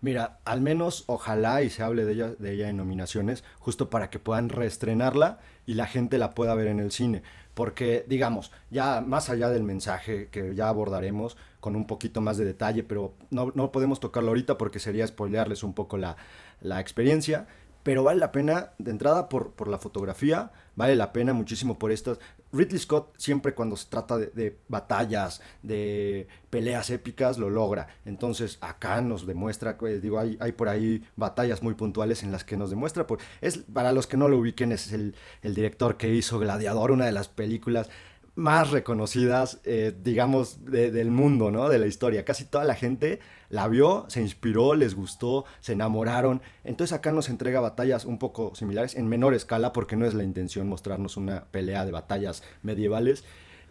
Mira, 0.02 0.38
al 0.44 0.60
menos 0.60 1.04
ojalá 1.06 1.62
y 1.62 1.70
se 1.70 1.82
hable 1.82 2.04
de 2.04 2.12
ella, 2.12 2.28
de 2.38 2.52
ella 2.52 2.68
en 2.68 2.76
nominaciones, 2.76 3.42
justo 3.58 3.88
para 3.88 4.10
que 4.10 4.18
puedan 4.18 4.50
reestrenarla 4.50 5.38
y 5.64 5.74
la 5.74 5.86
gente 5.86 6.18
la 6.18 6.34
pueda 6.34 6.54
ver 6.54 6.66
en 6.66 6.78
el 6.78 6.92
cine. 6.92 7.22
Porque, 7.54 8.04
digamos, 8.06 8.52
ya 8.70 9.00
más 9.00 9.30
allá 9.30 9.48
del 9.48 9.62
mensaje 9.62 10.28
que 10.28 10.54
ya 10.54 10.68
abordaremos 10.68 11.38
con 11.60 11.74
un 11.74 11.86
poquito 11.86 12.20
más 12.20 12.36
de 12.36 12.44
detalle, 12.44 12.82
pero 12.82 13.14
no, 13.30 13.52
no 13.54 13.72
podemos 13.72 13.98
tocarlo 13.98 14.30
ahorita 14.30 14.58
porque 14.58 14.78
sería 14.78 15.06
spoilearles 15.06 15.62
un 15.62 15.72
poco 15.72 15.96
la, 15.96 16.16
la 16.60 16.80
experiencia 16.80 17.46
pero 17.84 18.02
vale 18.02 18.18
la 18.18 18.32
pena 18.32 18.70
de 18.78 18.90
entrada 18.90 19.28
por, 19.28 19.52
por 19.52 19.68
la 19.68 19.78
fotografía, 19.78 20.50
vale 20.74 20.96
la 20.96 21.12
pena 21.12 21.32
muchísimo 21.34 21.78
por 21.78 21.92
estas. 21.92 22.18
Ridley 22.50 22.78
Scott 22.78 23.14
siempre 23.18 23.54
cuando 23.54 23.76
se 23.76 23.88
trata 23.88 24.16
de, 24.16 24.58
batallas, 24.68 25.42
de 25.62 26.26
peleas 26.50 26.88
épicas, 26.90 27.36
lo 27.36 27.50
logra. 27.50 27.88
Entonces 28.06 28.58
acá 28.60 29.00
nos 29.02 29.26
demuestra, 29.26 29.76
pues, 29.76 30.00
digo, 30.00 30.18
hay, 30.18 30.38
hay 30.40 30.52
por 30.52 30.68
ahí 30.68 31.04
batallas 31.14 31.62
muy 31.62 31.74
puntuales 31.74 32.22
en 32.22 32.32
las 32.32 32.42
que 32.42 32.56
nos 32.56 32.70
demuestra. 32.70 33.06
Por, 33.06 33.18
es, 33.42 33.58
para 33.58 33.92
los 33.92 34.06
que 34.06 34.16
no 34.16 34.28
lo 34.28 34.38
ubiquen, 34.38 34.72
es 34.72 34.92
el, 34.92 35.14
el 35.42 35.54
director 35.54 35.96
que 35.96 36.14
hizo 36.14 36.38
Gladiador, 36.38 36.90
una 36.90 37.04
de 37.04 37.12
las 37.12 37.28
películas 37.28 37.90
más 38.34 38.70
reconocidas, 38.70 39.60
eh, 39.64 39.94
digamos, 40.02 40.64
del 40.64 41.10
mundo, 41.10 41.50
¿no? 41.50 41.68
De 41.68 41.78
la 41.78 41.86
historia. 41.86 42.24
Casi 42.24 42.44
toda 42.44 42.64
la 42.64 42.74
gente 42.74 43.20
la 43.48 43.68
vio, 43.68 44.06
se 44.08 44.20
inspiró, 44.20 44.74
les 44.74 44.94
gustó, 44.96 45.44
se 45.60 45.74
enamoraron. 45.74 46.42
Entonces 46.64 46.92
acá 46.92 47.12
nos 47.12 47.28
entrega 47.28 47.60
batallas 47.60 48.04
un 48.04 48.18
poco 48.18 48.54
similares, 48.54 48.96
en 48.96 49.06
menor 49.06 49.34
escala, 49.34 49.72
porque 49.72 49.96
no 49.96 50.06
es 50.06 50.14
la 50.14 50.24
intención 50.24 50.68
mostrarnos 50.68 51.16
una 51.16 51.44
pelea 51.44 51.84
de 51.84 51.92
batallas 51.92 52.42
medievales. 52.62 53.24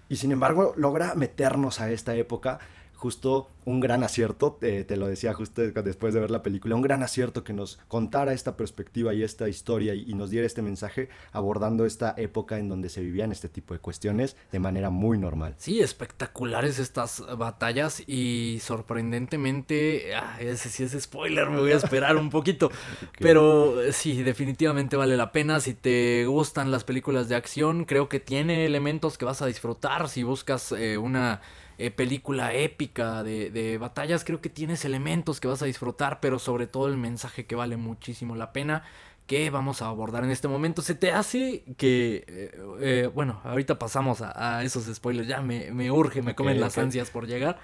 Y 0.08 0.16
sin 0.16 0.32
embargo 0.32 0.74
logra 0.78 1.16
meternos 1.16 1.82
a 1.82 1.92
esta 1.92 2.16
época 2.16 2.60
justo 3.04 3.50
un 3.66 3.82
gran 3.82 4.02
acierto, 4.02 4.54
te, 4.54 4.86
te, 4.86 4.96
lo 4.96 5.08
decía 5.08 5.34
justo 5.34 5.62
después 5.62 6.14
de 6.14 6.22
ver 6.22 6.32
la 6.32 6.42
película, 6.42 6.74
un 6.76 6.82
gran 6.82 7.04
acierto 7.04 7.44
que 7.44 7.52
nos 7.52 7.78
contara 7.90 8.32
esta 8.32 8.56
perspectiva 8.56 9.14
y 9.14 9.24
esta 9.24 9.50
historia 9.50 9.94
y, 9.94 10.06
y, 10.10 10.14
nos 10.14 10.30
diera 10.30 10.48
este 10.48 10.62
mensaje 10.62 11.10
abordando 11.34 11.86
esta 11.86 12.14
época 12.16 12.60
en 12.60 12.70
donde 12.70 12.88
se 12.88 13.02
vivían 13.02 13.34
este 13.34 13.50
tipo 13.50 13.74
de 13.74 13.82
cuestiones 13.82 14.38
de 14.54 14.60
manera 14.60 14.90
muy 14.90 15.18
normal. 15.18 15.54
Sí, 15.58 15.82
espectaculares 15.82 16.80
estas 16.80 17.22
batallas 17.38 18.02
y 18.08 18.60
sorprendentemente, 18.62 20.16
ah, 20.16 20.38
ese 20.40 20.70
sí 20.70 20.84
es 20.84 20.94
spoiler, 20.98 21.50
me 21.50 21.60
voy 21.60 21.74
a 21.74 21.78
esperar 21.78 22.16
un 22.16 22.30
poquito, 22.30 22.68
okay. 23.10 23.10
pero 23.20 23.76
sí, 23.92 24.24
definitivamente 24.24 24.96
vale 24.96 25.18
la 25.18 25.34
pena, 25.34 25.60
si 25.60 25.74
te 25.74 26.26
gustan 26.26 26.72
las 26.72 26.86
películas 26.86 27.28
de 27.28 27.36
acción, 27.36 27.84
creo 27.84 28.08
que 28.08 28.22
tiene 28.22 28.66
elementos 28.66 29.18
que 29.18 29.26
vas 29.26 29.42
a 29.42 29.46
disfrutar, 29.46 30.08
si 30.08 30.24
buscas 30.24 30.72
eh, 30.72 30.98
una 30.98 31.42
eh, 31.78 31.92
película 31.92 32.54
épica 32.54 33.24
de, 33.24 33.50
de, 33.50 33.78
batallas, 33.78 34.24
creo 34.24 34.42
que 34.42 34.50
tienes 34.50 34.86
elementos 34.86 35.40
que 35.40 35.48
vas 35.48 35.62
a 35.62 35.66
disfrutar, 35.66 36.20
pero 36.20 36.40
sobre 36.40 36.68
todo 36.68 36.88
el 36.88 36.98
mensaje 36.98 37.46
que 37.46 37.56
vale 37.56 37.78
muchísimo 37.78 38.36
la 38.36 38.54
pena 38.54 38.84
que 39.28 39.50
vamos 39.50 39.82
a 39.82 39.88
abordar 39.88 40.24
en 40.24 40.32
este 40.32 40.48
momento. 40.48 40.82
¿Se 40.82 40.96
te 40.96 41.12
hace 41.12 41.64
que, 41.78 42.26
eh, 42.28 42.52
eh, 42.82 43.10
bueno, 43.14 43.42
ahorita 43.44 43.80
pasamos 43.80 44.22
a, 44.22 44.58
a, 44.58 44.64
esos 44.64 44.86
spoilers, 44.94 45.28
ya 45.28 45.42
me, 45.42 45.72
me 45.72 45.90
urge, 45.92 46.22
me 46.22 46.36
comen 46.36 46.60
las 46.60 46.74
okay. 46.74 46.84
ansias 46.84 47.10
por 47.10 47.28
llegar, 47.28 47.58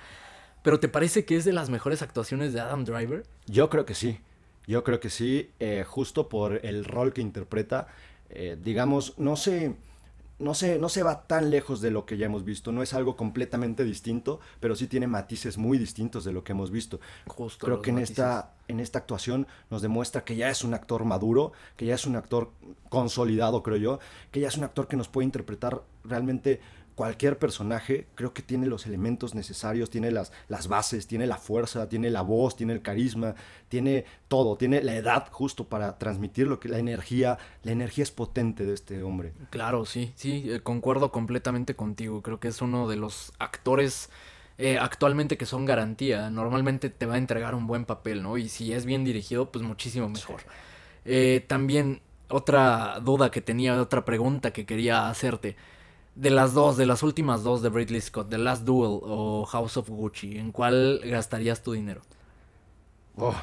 pero 0.64 0.80
¿te 0.80 0.88
parece 0.88 1.26
que 1.26 1.36
es 1.36 1.46
de 1.46 1.54
las 1.54 1.70
mejores 1.70 2.02
actuaciones 2.02 2.54
de 2.54 2.62
Adam 2.62 2.86
Driver? 2.86 3.26
Yo 3.46 3.70
creo 3.70 3.86
que 3.86 3.94
sí, 3.94 4.20
yo 4.68 4.84
creo 4.84 5.00
que 5.00 5.10
sí, 5.10 5.52
justo 5.86 6.30
por 6.30 6.66
el 6.66 6.86
rol 6.86 7.14
que 7.14 7.22
interpreta, 7.22 7.88
digamos, 8.62 9.18
no 9.18 9.36
sé 9.36 9.76
no 10.40 10.54
se, 10.54 10.80
no 10.80 10.90
se 10.90 11.04
va 11.04 11.28
tan 11.28 11.50
lejos 11.50 11.82
de 11.82 11.92
lo 11.92 12.06
que 12.06 12.18
ya 12.18 12.26
hemos 12.26 12.46
visto, 12.46 12.72
no 12.72 12.82
es 12.82 12.94
algo 12.94 13.16
completamente 13.16 13.84
distinto, 13.84 14.40
pero 14.60 14.76
sí 14.76 14.88
tiene 14.88 15.08
matices 15.08 15.58
muy 15.58 15.78
distintos 15.78 16.24
de 16.24 16.32
lo 16.32 16.44
que 16.44 16.54
hemos 16.54 16.72
visto. 16.72 17.00
Justo 17.28 17.66
Creo 17.66 17.82
que 17.82 17.92
en 17.92 18.00
esta, 18.00 18.54
en 18.68 18.80
esta 18.80 19.00
actuación 19.00 19.48
nos 19.70 19.82
demuestra 19.82 20.24
que 20.24 20.36
ya 20.36 20.50
es 20.50 20.64
un 20.64 20.74
actor 20.74 21.04
maduro, 21.04 21.52
que 21.76 21.86
ya 21.86 21.96
es 21.96 22.06
un 22.06 22.16
actor 22.16 22.52
consolidado, 22.88 23.62
creo 23.64 23.78
yo, 23.78 24.00
que 24.32 24.40
ya 24.40 24.48
es 24.48 24.58
un 24.58 24.64
actor 24.64 24.88
que 24.88 24.98
nos 24.98 25.10
puede 25.10 25.26
interpretar 25.26 25.84
realmente 26.04 26.62
cualquier 27.00 27.40
personaje, 27.40 28.08
creo 28.14 28.34
que 28.34 28.42
tiene 28.42 28.68
los 28.68 28.86
elementos 28.86 29.34
necesarios, 29.34 29.90
tiene 29.90 30.12
las, 30.12 30.34
las 30.50 30.68
bases, 30.68 31.08
tiene 31.08 31.28
la 31.28 31.38
fuerza, 31.38 31.88
tiene 31.88 32.10
la 32.10 32.24
voz, 32.24 32.58
tiene 32.58 32.74
el 32.74 32.82
carisma, 32.82 33.36
tiene 33.70 34.04
todo, 34.28 34.58
tiene 34.58 34.84
la 34.84 34.96
edad 34.96 35.30
justo 35.32 35.64
para 35.64 35.98
transmitir 35.98 36.48
lo 36.48 36.60
que 36.60 36.68
la 36.68 36.78
energía, 36.78 37.38
la 37.64 37.72
energía 37.72 38.04
es 38.04 38.12
potente 38.12 38.66
de 38.66 38.74
este 38.74 39.02
hombre. 39.02 39.32
Claro, 39.50 39.86
sí, 39.86 40.12
sí, 40.18 40.52
eh, 40.52 40.60
concuerdo 40.60 41.10
completamente 41.10 41.74
contigo, 41.74 42.22
creo 42.22 42.42
que 42.42 42.50
es 42.50 42.62
uno 42.62 42.90
de 42.90 42.98
los 42.98 43.32
actores 43.40 44.10
eh, 44.58 44.78
actualmente 44.78 45.38
que 45.38 45.46
son 45.46 45.64
garantía, 45.64 46.30
normalmente 46.30 46.90
te 46.90 47.06
va 47.06 47.16
a 47.16 47.18
entregar 47.18 47.56
un 47.56 47.66
buen 47.66 47.86
papel, 47.86 48.22
¿no? 48.22 48.38
Y 48.38 48.50
si 48.50 48.74
es 48.74 48.86
bien 48.86 49.06
dirigido, 49.06 49.54
pues 49.54 49.64
muchísimo 49.64 50.10
mejor. 50.10 50.42
Eh, 51.06 51.46
también 51.48 52.02
otra 52.28 53.00
duda 53.00 53.32
que 53.32 53.40
tenía, 53.40 53.82
otra 53.82 54.04
pregunta 54.04 54.52
que 54.52 54.66
quería 54.66 55.10
hacerte 55.10 55.56
de 56.16 56.30
las 56.30 56.54
dos, 56.54 56.78
de 56.78 56.86
las 56.86 57.04
últimas 57.04 57.44
dos 57.44 57.62
de 57.62 57.70
Ridley 57.70 58.02
Scott, 58.02 58.30
The 58.30 58.38
Last 58.38 58.64
Duel 58.64 59.00
o 59.04 59.46
House 59.46 59.78
of 59.78 59.90
Gucci, 59.90 60.38
¿en 60.38 60.52
cuál 60.52 61.02
gastarías 61.04 61.64
tu 61.64 61.74
dinero? 61.74 62.02
Oh, 63.16 63.36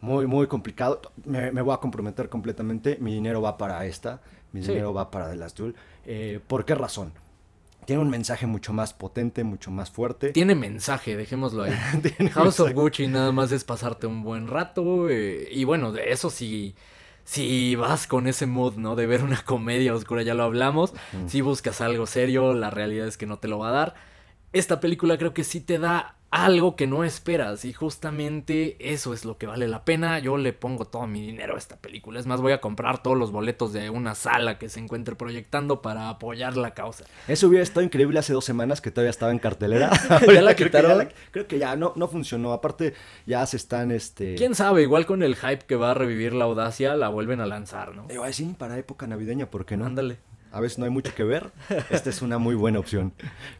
muy, 0.00 0.26
muy 0.26 0.46
complicado. 0.46 1.00
Me, 1.24 1.50
me, 1.50 1.62
voy 1.62 1.74
a 1.74 1.78
comprometer 1.78 2.28
completamente. 2.28 2.98
Mi 3.00 3.14
dinero 3.14 3.40
va 3.40 3.56
para 3.56 3.84
esta. 3.86 4.20
Mi 4.52 4.62
sí. 4.62 4.68
dinero 4.68 4.92
va 4.94 5.10
para 5.10 5.30
The 5.30 5.36
Last 5.36 5.58
Duel. 5.58 5.74
Eh, 6.04 6.40
¿Por 6.46 6.64
qué 6.64 6.74
razón? 6.74 7.12
Tiene 7.84 8.02
un 8.02 8.10
mensaje 8.10 8.46
mucho 8.46 8.72
más 8.72 8.92
potente, 8.92 9.44
mucho 9.44 9.70
más 9.70 9.90
fuerte. 9.90 10.30
Tiene 10.30 10.54
mensaje, 10.54 11.16
dejémoslo 11.16 11.62
ahí. 11.64 11.72
House 12.32 12.44
mensaje. 12.44 12.62
of 12.62 12.72
Gucci 12.72 13.06
nada 13.08 13.32
más 13.32 13.50
es 13.50 13.64
pasarte 13.64 14.06
un 14.06 14.22
buen 14.22 14.46
rato. 14.46 15.08
Eh, 15.08 15.48
y 15.50 15.64
bueno, 15.64 15.90
de 15.90 16.12
eso 16.12 16.30
sí 16.30 16.36
si 16.38 16.74
vas 17.76 18.06
con 18.06 18.26
ese 18.26 18.46
mood, 18.46 18.76
¿no? 18.76 18.96
De 18.96 19.06
ver 19.06 19.22
una 19.22 19.42
comedia 19.44 19.94
oscura, 19.94 20.22
ya 20.22 20.34
lo 20.34 20.44
hablamos. 20.44 20.92
Mm. 21.12 21.28
Si 21.28 21.40
buscas 21.40 21.80
algo 21.80 22.06
serio, 22.06 22.54
la 22.54 22.70
realidad 22.70 23.06
es 23.06 23.16
que 23.16 23.26
no 23.26 23.38
te 23.38 23.48
lo 23.48 23.58
va 23.58 23.68
a 23.68 23.72
dar. 23.72 23.94
Esta 24.52 24.80
película 24.80 25.18
creo 25.18 25.34
que 25.34 25.44
sí 25.44 25.60
te 25.60 25.78
da 25.78 26.17
algo 26.30 26.76
que 26.76 26.86
no 26.86 27.04
esperas 27.04 27.64
y 27.64 27.72
justamente 27.72 28.76
eso 28.92 29.14
es 29.14 29.24
lo 29.24 29.38
que 29.38 29.46
vale 29.46 29.66
la 29.66 29.84
pena. 29.84 30.18
Yo 30.18 30.36
le 30.36 30.52
pongo 30.52 30.84
todo 30.84 31.06
mi 31.06 31.22
dinero 31.22 31.54
a 31.54 31.58
esta 31.58 31.76
película. 31.76 32.20
Es 32.20 32.26
más, 32.26 32.40
voy 32.40 32.52
a 32.52 32.60
comprar 32.60 33.02
todos 33.02 33.16
los 33.16 33.32
boletos 33.32 33.72
de 33.72 33.88
una 33.90 34.14
sala 34.14 34.58
que 34.58 34.68
se 34.68 34.80
encuentre 34.80 35.16
proyectando 35.16 35.80
para 35.80 36.10
apoyar 36.10 36.56
la 36.56 36.74
causa. 36.74 37.04
Eso 37.26 37.48
hubiera 37.48 37.62
estado 37.62 37.82
increíble 37.82 38.18
hace 38.18 38.32
dos 38.32 38.44
semanas 38.44 38.80
que 38.80 38.90
todavía 38.90 39.10
estaba 39.10 39.32
en 39.32 39.38
cartelera. 39.38 39.90
ya 40.26 40.42
la 40.42 40.54
quitaron. 40.54 40.98
Creo 40.98 40.98
que, 40.98 41.08
ya, 41.08 41.14
la, 41.16 41.30
creo 41.30 41.46
que 41.46 41.58
ya 41.58 41.76
no, 41.76 41.92
no 41.96 42.08
funcionó. 42.08 42.52
Aparte, 42.52 42.94
ya 43.26 43.44
se 43.46 43.56
están 43.56 43.90
este. 43.90 44.34
Quién 44.34 44.54
sabe, 44.54 44.82
igual 44.82 45.06
con 45.06 45.22
el 45.22 45.36
hype 45.36 45.64
que 45.66 45.76
va 45.76 45.92
a 45.92 45.94
revivir 45.94 46.34
la 46.34 46.44
audacia, 46.44 46.94
la 46.94 47.08
vuelven 47.08 47.40
a 47.40 47.46
lanzar, 47.46 47.94
¿no? 47.94 48.06
Igual 48.10 48.34
sí, 48.34 48.54
para 48.58 48.76
época 48.76 49.06
navideña, 49.06 49.50
¿por 49.50 49.64
qué 49.64 49.76
no? 49.76 49.86
Ándale 49.86 50.27
a 50.52 50.60
veces 50.60 50.78
no 50.78 50.84
hay 50.84 50.90
mucho 50.90 51.14
que 51.14 51.24
ver, 51.24 51.50
esta 51.90 52.10
es 52.10 52.22
una 52.22 52.38
muy 52.38 52.54
buena 52.54 52.78
opción. 52.78 53.12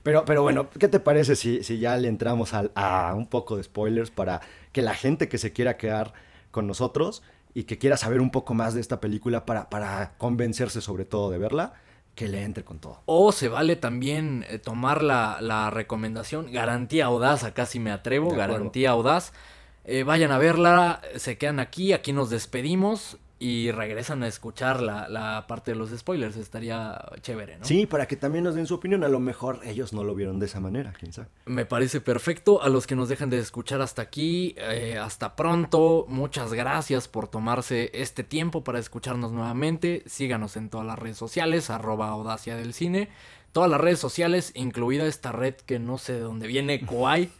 Pero, 0.02 0.24
pero 0.24 0.42
bueno, 0.42 0.68
¿qué 0.70 0.88
te 0.88 1.00
parece 1.00 1.36
si, 1.36 1.62
si 1.62 1.78
ya 1.78 1.96
le 1.96 2.08
entramos 2.08 2.54
a, 2.54 2.70
a, 2.74 3.14
un 3.14 3.26
poco 3.26 3.56
de 3.56 3.62
spoilers 3.62 4.10
para 4.10 4.40
que 4.72 4.82
la 4.82 4.94
gente 4.94 5.28
que 5.28 5.38
se 5.38 5.52
quiera 5.52 5.76
quedar 5.76 6.12
con 6.50 6.66
nosotros 6.66 7.22
y 7.54 7.64
que 7.64 7.78
quiera 7.78 7.96
saber 7.96 8.20
un 8.20 8.30
poco 8.30 8.54
más 8.54 8.74
de 8.74 8.80
esta 8.80 9.00
película 9.00 9.44
para, 9.44 9.68
para 9.70 10.12
convencerse 10.18 10.80
sobre 10.80 11.04
todo 11.04 11.30
de 11.30 11.38
verla, 11.38 11.74
que 12.14 12.28
le 12.28 12.42
entre 12.42 12.64
con 12.64 12.78
todo. 12.78 13.00
O 13.06 13.32
se 13.32 13.48
vale 13.48 13.76
también 13.76 14.44
eh, 14.48 14.58
tomar 14.58 15.02
la, 15.02 15.38
la, 15.40 15.70
recomendación, 15.70 16.50
garantía 16.52 17.06
audaz, 17.06 17.44
acá 17.44 17.64
sí 17.66 17.78
me 17.78 17.92
atrevo, 17.92 18.30
garantía 18.30 18.90
audaz. 18.90 19.32
Eh, 19.84 20.02
vayan 20.02 20.32
a 20.32 20.38
verla, 20.38 21.00
se 21.16 21.38
quedan 21.38 21.60
aquí, 21.60 21.92
aquí 21.92 22.12
nos 22.12 22.28
despedimos 22.28 23.18
y 23.40 23.70
regresan 23.70 24.22
a 24.24 24.28
escuchar 24.28 24.80
la, 24.80 25.08
la, 25.08 25.46
parte 25.46 25.70
de 25.70 25.76
los 25.76 25.90
spoilers. 25.90 26.36
Estaría 26.36 27.00
chévere, 27.20 27.58
¿no? 27.58 27.64
Sí, 27.64 27.86
para 27.86 28.06
que 28.06 28.16
también 28.16 28.44
nos 28.44 28.56
den 28.56 28.66
su 28.66 28.74
opinión. 28.74 29.04
A 29.04 29.08
lo 29.08 29.20
mejor 29.20 29.60
ellos 29.64 29.92
no 29.92 30.02
lo 30.02 30.14
vieron 30.14 30.40
de 30.40 30.46
esa 30.46 30.58
manera, 30.60 30.92
quién 30.98 31.12
sabe. 31.12 31.28
Me 31.46 31.64
parece 31.64 32.00
perfecto. 32.00 32.62
A 32.62 32.68
los 32.68 32.86
que 32.86 32.96
nos 32.96 33.08
dejan 33.08 33.30
de 33.30 33.38
escuchar 33.38 33.80
hasta 33.80 34.02
aquí, 34.02 34.54
eh, 34.58 34.98
hasta 34.98 35.36
pronto. 35.36 36.06
Muchas 36.08 36.52
gracias 36.52 37.06
por 37.06 37.28
tomarse 37.28 37.90
este 37.94 38.24
tiempo 38.24 38.64
para 38.64 38.80
escucharnos 38.80 39.30
nuevamente. 39.30 40.02
Síganos 40.06 40.56
en 40.56 40.68
todas 40.68 40.86
las 40.86 40.98
redes 40.98 41.16
sociales, 41.16 41.70
arroba 41.70 42.08
audacia 42.08 42.56
del 42.56 42.74
cine. 42.74 43.08
Todas 43.52 43.70
las 43.70 43.80
redes 43.80 43.98
sociales, 43.98 44.52
incluida 44.54 45.06
esta 45.06 45.32
red 45.32 45.54
que 45.54 45.78
no 45.78 45.98
sé 45.98 46.14
de 46.14 46.20
dónde 46.20 46.46
viene, 46.48 46.80
Kwai. 46.86 47.30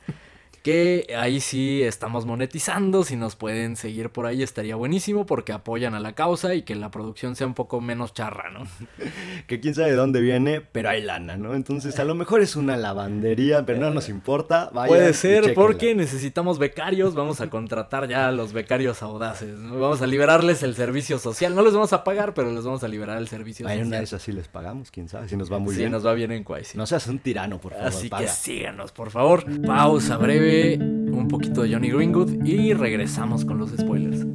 Que 0.69 1.15
ahí 1.17 1.41
sí 1.41 1.83
estamos 1.83 2.27
monetizando, 2.27 3.03
si 3.03 3.17
nos 3.17 3.37
pueden 3.37 3.75
seguir 3.75 4.11
por 4.11 4.27
ahí 4.27 4.43
estaría 4.43 4.77
buenísimo 4.77 5.25
porque 5.25 5.55
apoyan 5.55 5.95
a 5.95 5.99
la 5.99 6.13
causa 6.13 6.55
y 6.55 6.61
que 6.61 6.75
la 6.75 6.91
producción 6.91 7.37
sea 7.37 7.47
un 7.47 7.55
poco 7.55 7.81
menos 7.81 8.13
charra, 8.13 8.51
¿no? 8.51 8.67
que 9.47 9.61
quién 9.61 9.75
sabe 9.75 9.93
de 9.93 9.97
dónde 9.97 10.21
viene, 10.21 10.61
pero 10.61 10.91
hay 10.91 11.01
lana, 11.01 11.39
¿no? 11.39 11.55
Entonces 11.55 11.99
a 11.99 12.05
lo 12.05 12.15
mejor 12.15 12.43
es 12.43 12.55
una 12.55 12.77
lavandería, 12.77 13.65
pero 13.65 13.79
no 13.79 13.89
nos 13.89 14.11
importa. 14.11 14.69
Vayan 14.75 14.89
Puede 14.89 15.15
ser 15.15 15.55
porque 15.55 15.95
necesitamos 15.95 16.59
becarios, 16.59 17.15
vamos 17.15 17.41
a 17.41 17.49
contratar 17.49 18.07
ya 18.07 18.29
a 18.29 18.33
los 18.33 18.53
becarios 18.53 19.03
audaces, 19.03 19.59
¿no? 19.59 19.81
vamos 19.81 20.03
a 20.03 20.07
liberarles 20.07 20.63
el 20.63 20.75
servicio 20.75 21.19
social, 21.19 21.55
no 21.55 21.63
les 21.63 21.73
vamos 21.73 21.95
a 21.95 22.05
pagar, 22.05 22.35
pero 22.35 22.53
les 22.53 22.67
vamos 22.67 22.85
a 22.85 22.89
liberar 22.89 23.17
el 23.17 23.29
servicio 23.29 23.67
hay 23.67 23.77
social. 23.77 23.87
una 23.87 23.97
de 23.97 24.05
esas 24.05 24.21
sí 24.21 24.33
les 24.33 24.49
pagamos, 24.49 24.91
quién 24.91 25.09
sabe, 25.09 25.31
si 25.31 25.37
nos 25.39 25.51
va 25.51 25.59
muy 25.59 25.73
sí, 25.73 25.79
bien. 25.79 25.89
Sí, 25.89 25.93
nos 25.93 26.05
va 26.05 26.13
bien 26.13 26.31
en 26.31 26.45
Quai, 26.45 26.67
sí. 26.67 26.77
No 26.77 26.87
seas 26.87 27.07
un 27.07 27.21
tirano, 27.21 27.59
por 27.59 27.73
favor. 27.73 27.89
Así 27.89 28.11
paga. 28.11 28.27
que 28.27 28.31
síganos, 28.31 28.93
por 28.93 29.11
favor. 29.11 29.47
Pausa 29.63 30.19
breve 30.19 30.58
un 30.79 31.29
poquito 31.29 31.63
de 31.63 31.73
Johnny 31.73 31.91
Greenwood 31.91 32.45
y 32.45 32.73
regresamos 32.75 33.45
con 33.45 33.59
los 33.59 33.71
spoilers. 33.71 34.27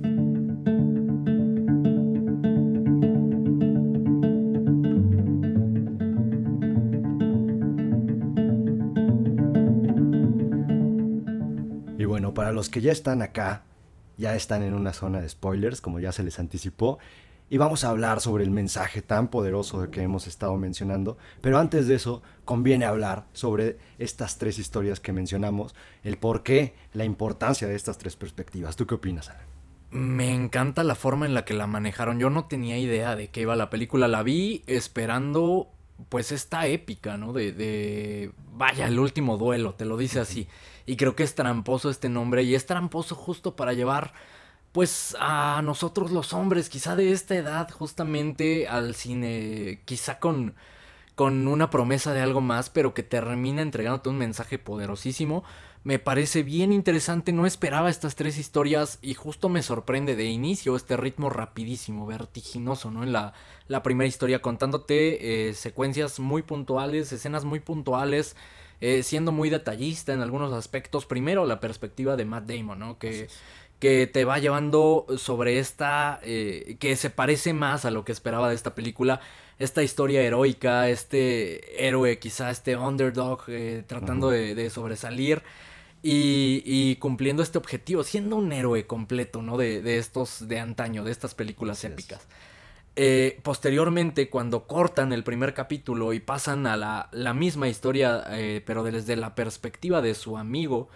Y 11.97 12.05
bueno, 12.05 12.33
para 12.33 12.51
los 12.51 12.69
que 12.69 12.81
ya 12.81 12.91
están 12.91 13.21
acá, 13.21 13.63
ya 14.17 14.35
están 14.35 14.63
en 14.63 14.73
una 14.73 14.93
zona 14.93 15.21
de 15.21 15.29
spoilers, 15.29 15.81
como 15.81 15.99
ya 15.99 16.11
se 16.11 16.23
les 16.23 16.39
anticipó, 16.39 16.99
y 17.49 17.57
vamos 17.57 17.83
a 17.83 17.89
hablar 17.89 18.19
sobre 18.19 18.43
el 18.43 18.51
mensaje 18.51 19.01
tan 19.01 19.27
poderoso 19.27 19.89
que 19.91 20.01
hemos 20.01 20.27
estado 20.27 20.57
mencionando. 20.57 21.17
Pero 21.41 21.59
antes 21.59 21.87
de 21.87 21.95
eso, 21.95 22.23
conviene 22.45 22.85
hablar 22.85 23.25
sobre 23.33 23.77
estas 23.99 24.37
tres 24.37 24.57
historias 24.59 24.99
que 24.99 25.13
mencionamos, 25.13 25.75
el 26.03 26.17
por 26.17 26.43
qué, 26.43 26.73
la 26.93 27.05
importancia 27.05 27.67
de 27.67 27.75
estas 27.75 27.97
tres 27.97 28.15
perspectivas. 28.15 28.75
¿Tú 28.75 28.87
qué 28.87 28.95
opinas, 28.95 29.29
Ana? 29.29 29.41
Me 29.91 30.33
encanta 30.33 30.83
la 30.83 30.95
forma 30.95 31.27
en 31.27 31.35
la 31.35 31.45
que 31.45 31.53
la 31.53 31.67
manejaron. 31.67 32.19
Yo 32.19 32.31
no 32.31 32.45
tenía 32.45 32.79
idea 32.79 33.15
de 33.15 33.27
qué 33.27 33.41
iba 33.41 33.55
la 33.55 33.69
película. 33.69 34.07
La 34.07 34.23
vi 34.23 34.63
esperando, 34.65 35.69
pues, 36.09 36.31
esta 36.31 36.65
épica, 36.65 37.17
¿no? 37.17 37.33
De, 37.33 37.51
de, 37.51 38.31
vaya, 38.53 38.87
el 38.87 38.97
último 38.97 39.37
duelo, 39.37 39.75
te 39.75 39.85
lo 39.85 39.95
dice 39.97 40.19
así. 40.19 40.47
Y 40.87 40.95
creo 40.95 41.15
que 41.15 41.21
es 41.21 41.35
tramposo 41.35 41.91
este 41.91 42.09
nombre. 42.09 42.41
Y 42.41 42.55
es 42.55 42.65
tramposo 42.65 43.13
justo 43.13 43.55
para 43.55 43.73
llevar 43.73 44.13
pues 44.73 45.15
a 45.19 45.61
nosotros 45.63 46.11
los 46.11 46.33
hombres, 46.33 46.67
quizá 46.67 46.95
de 46.97 47.13
esta 47.13 47.35
edad, 47.35 47.69
justamente 47.71 48.67
al 48.67 48.95
cine, 48.95 49.81
quizá 49.85 50.19
con, 50.19 50.55
con 51.15 51.47
una 51.47 51.69
promesa 51.69 52.11
de 52.13 52.21
algo 52.21 52.41
más, 52.41 52.69
pero 52.69 52.93
que 52.93 53.03
termina 53.03 53.61
entregándote 53.61 54.09
un 54.09 54.17
mensaje 54.17 54.59
poderosísimo. 54.59 55.43
Me 55.83 55.99
parece 55.99 56.43
bien 56.43 56.71
interesante, 56.71 57.33
no 57.33 57.45
esperaba 57.45 57.89
estas 57.89 58.15
tres 58.15 58.37
historias 58.37 58.99
y 59.01 59.13
justo 59.13 59.47
me 59.47 59.61
sorprende 59.61 60.15
de 60.15 60.25
inicio 60.25 60.75
este 60.75 60.97
ritmo 60.97 61.29
rapidísimo, 61.29 62.07
vertiginoso, 62.07 62.89
¿no? 62.89 63.03
En 63.03 63.11
la, 63.11 63.33
la 63.67 63.83
primera 63.83 64.07
historia 64.07 64.41
contándote 64.41 65.49
eh, 65.49 65.53
secuencias 65.53 66.19
muy 66.19 66.41
puntuales, 66.41 67.11
escenas 67.11 67.43
muy 67.43 67.59
puntuales, 67.59 68.37
eh, 68.79 69.03
siendo 69.03 69.31
muy 69.31 69.49
detallista 69.49 70.13
en 70.13 70.21
algunos 70.21 70.51
aspectos. 70.53 71.05
Primero 71.05 71.45
la 71.45 71.59
perspectiva 71.59 72.15
de 72.15 72.25
Matt 72.25 72.45
Damon, 72.45 72.79
¿no? 72.79 72.97
Que 72.97 73.27
que 73.83 74.07
te 74.07 74.23
va 74.23 74.39
llevando 74.39 75.05
sobre 75.17 75.59
esta, 75.59 76.21
eh, 76.23 76.77
que 76.79 76.95
se 76.95 77.09
parece 77.09 77.51
más 77.51 77.83
a 77.83 77.91
lo 77.91 78.05
que 78.05 78.13
esperaba 78.13 78.47
de 78.47 78.55
esta 78.55 78.75
película, 78.75 79.19
esta 79.59 79.83
historia 79.83 80.21
heroica, 80.21 80.87
este 80.87 81.85
héroe 81.85 82.17
quizá, 82.17 82.49
este 82.49 82.77
underdog 82.77 83.41
eh, 83.49 83.83
tratando 83.85 84.29
de, 84.29 84.69
sobresalir 84.69 85.43
y, 86.01 86.95
cumpliendo 86.95 87.43
este 87.43 87.57
objetivo, 87.57 88.05
siendo 88.05 88.37
un 88.37 88.53
héroe 88.53 88.87
completo, 88.87 89.41
¿no? 89.41 89.57
De, 89.57 89.97
estos 89.97 90.47
de 90.47 90.61
antaño, 90.61 91.03
de 91.03 91.11
estas 91.11 91.35
películas 91.35 91.83
épicas. 91.83 92.25
Eh, 92.95 93.37
posteriormente, 93.43 94.29
cuando 94.29 94.65
cortan 94.65 95.11
el 95.11 95.25
primer 95.25 95.53
capítulo 95.53 96.13
y 96.13 96.21
pasan 96.21 96.67
a 96.67 96.77
la, 96.77 97.09
la 97.11 97.33
misma 97.33 97.67
historia, 97.67 98.23
pero 98.65 98.83
desde 98.83 99.17
la 99.17 99.35
perspectiva 99.35 100.01
de 100.01 100.15
su 100.15 100.37
amigo, 100.37 100.87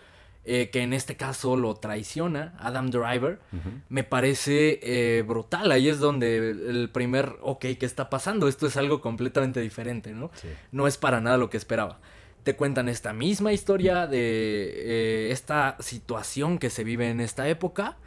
eh, 0.50 0.70
que 0.70 0.82
en 0.82 0.94
este 0.94 1.18
caso 1.18 1.58
lo 1.58 1.76
traiciona, 1.76 2.56
Adam 2.60 2.90
Driver, 2.90 3.42
me 3.90 4.06
parece 4.06 4.80
eh, 4.82 5.22
brutal. 5.24 5.70
Ahí 5.74 5.90
es 5.90 6.00
donde 6.00 6.38
el 6.38 6.90
primer, 6.90 7.36
ok, 7.42 7.66
¿qué 7.78 7.86
está 7.86 8.10
pasando? 8.10 8.48
Esto 8.48 8.66
es 8.66 8.78
algo 8.78 9.02
completamente 9.02 9.60
diferente, 9.60 10.14
¿no? 10.14 10.32
No 10.72 10.88
es 10.88 10.98
para 10.98 11.20
nada 11.20 11.36
lo 11.36 11.50
que 11.50 11.58
esperaba. 11.58 12.00
Te 12.44 12.56
cuentan 12.56 12.88
esta 12.88 13.12
misma 13.12 13.52
historia 13.52 14.08
de 14.08 14.20
eh, 14.20 15.32
esta 15.32 15.76
situación 15.82 16.60
que 16.60 16.70
se 16.70 16.86
vive 16.86 17.10
en 17.10 17.20
esta 17.20 17.50
época, 17.50 17.98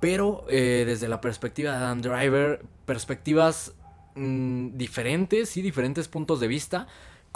pero 0.00 0.46
desde 0.48 1.06
la 1.06 1.20
perspectiva 1.20 1.70
de 1.70 1.76
Adam 1.76 2.02
Driver, 2.02 2.60
perspectivas 2.86 3.72
mm, 4.16 4.76
diferentes 4.76 5.56
y 5.56 5.62
diferentes 5.62 6.08
puntos 6.08 6.40
de 6.40 6.48
vista 6.48 6.88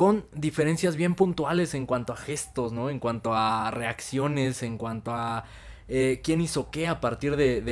con 0.03 0.26
diferencias 0.34 0.96
bien 0.96 1.14
puntuales 1.14 1.74
en 1.74 1.86
cuanto 1.86 2.12
a 2.12 2.16
gestos, 2.16 2.72
¿no? 2.72 2.90
En 2.90 2.98
cuanto 2.98 3.34
a 3.34 3.70
reacciones, 3.70 4.64
en 4.64 4.76
cuanto 4.76 5.12
a 5.14 5.44
eh, 5.86 6.20
quién 6.24 6.40
hizo 6.40 6.72
qué 6.72 6.88
a 6.88 7.00
partir 7.00 7.36
de, 7.36 7.62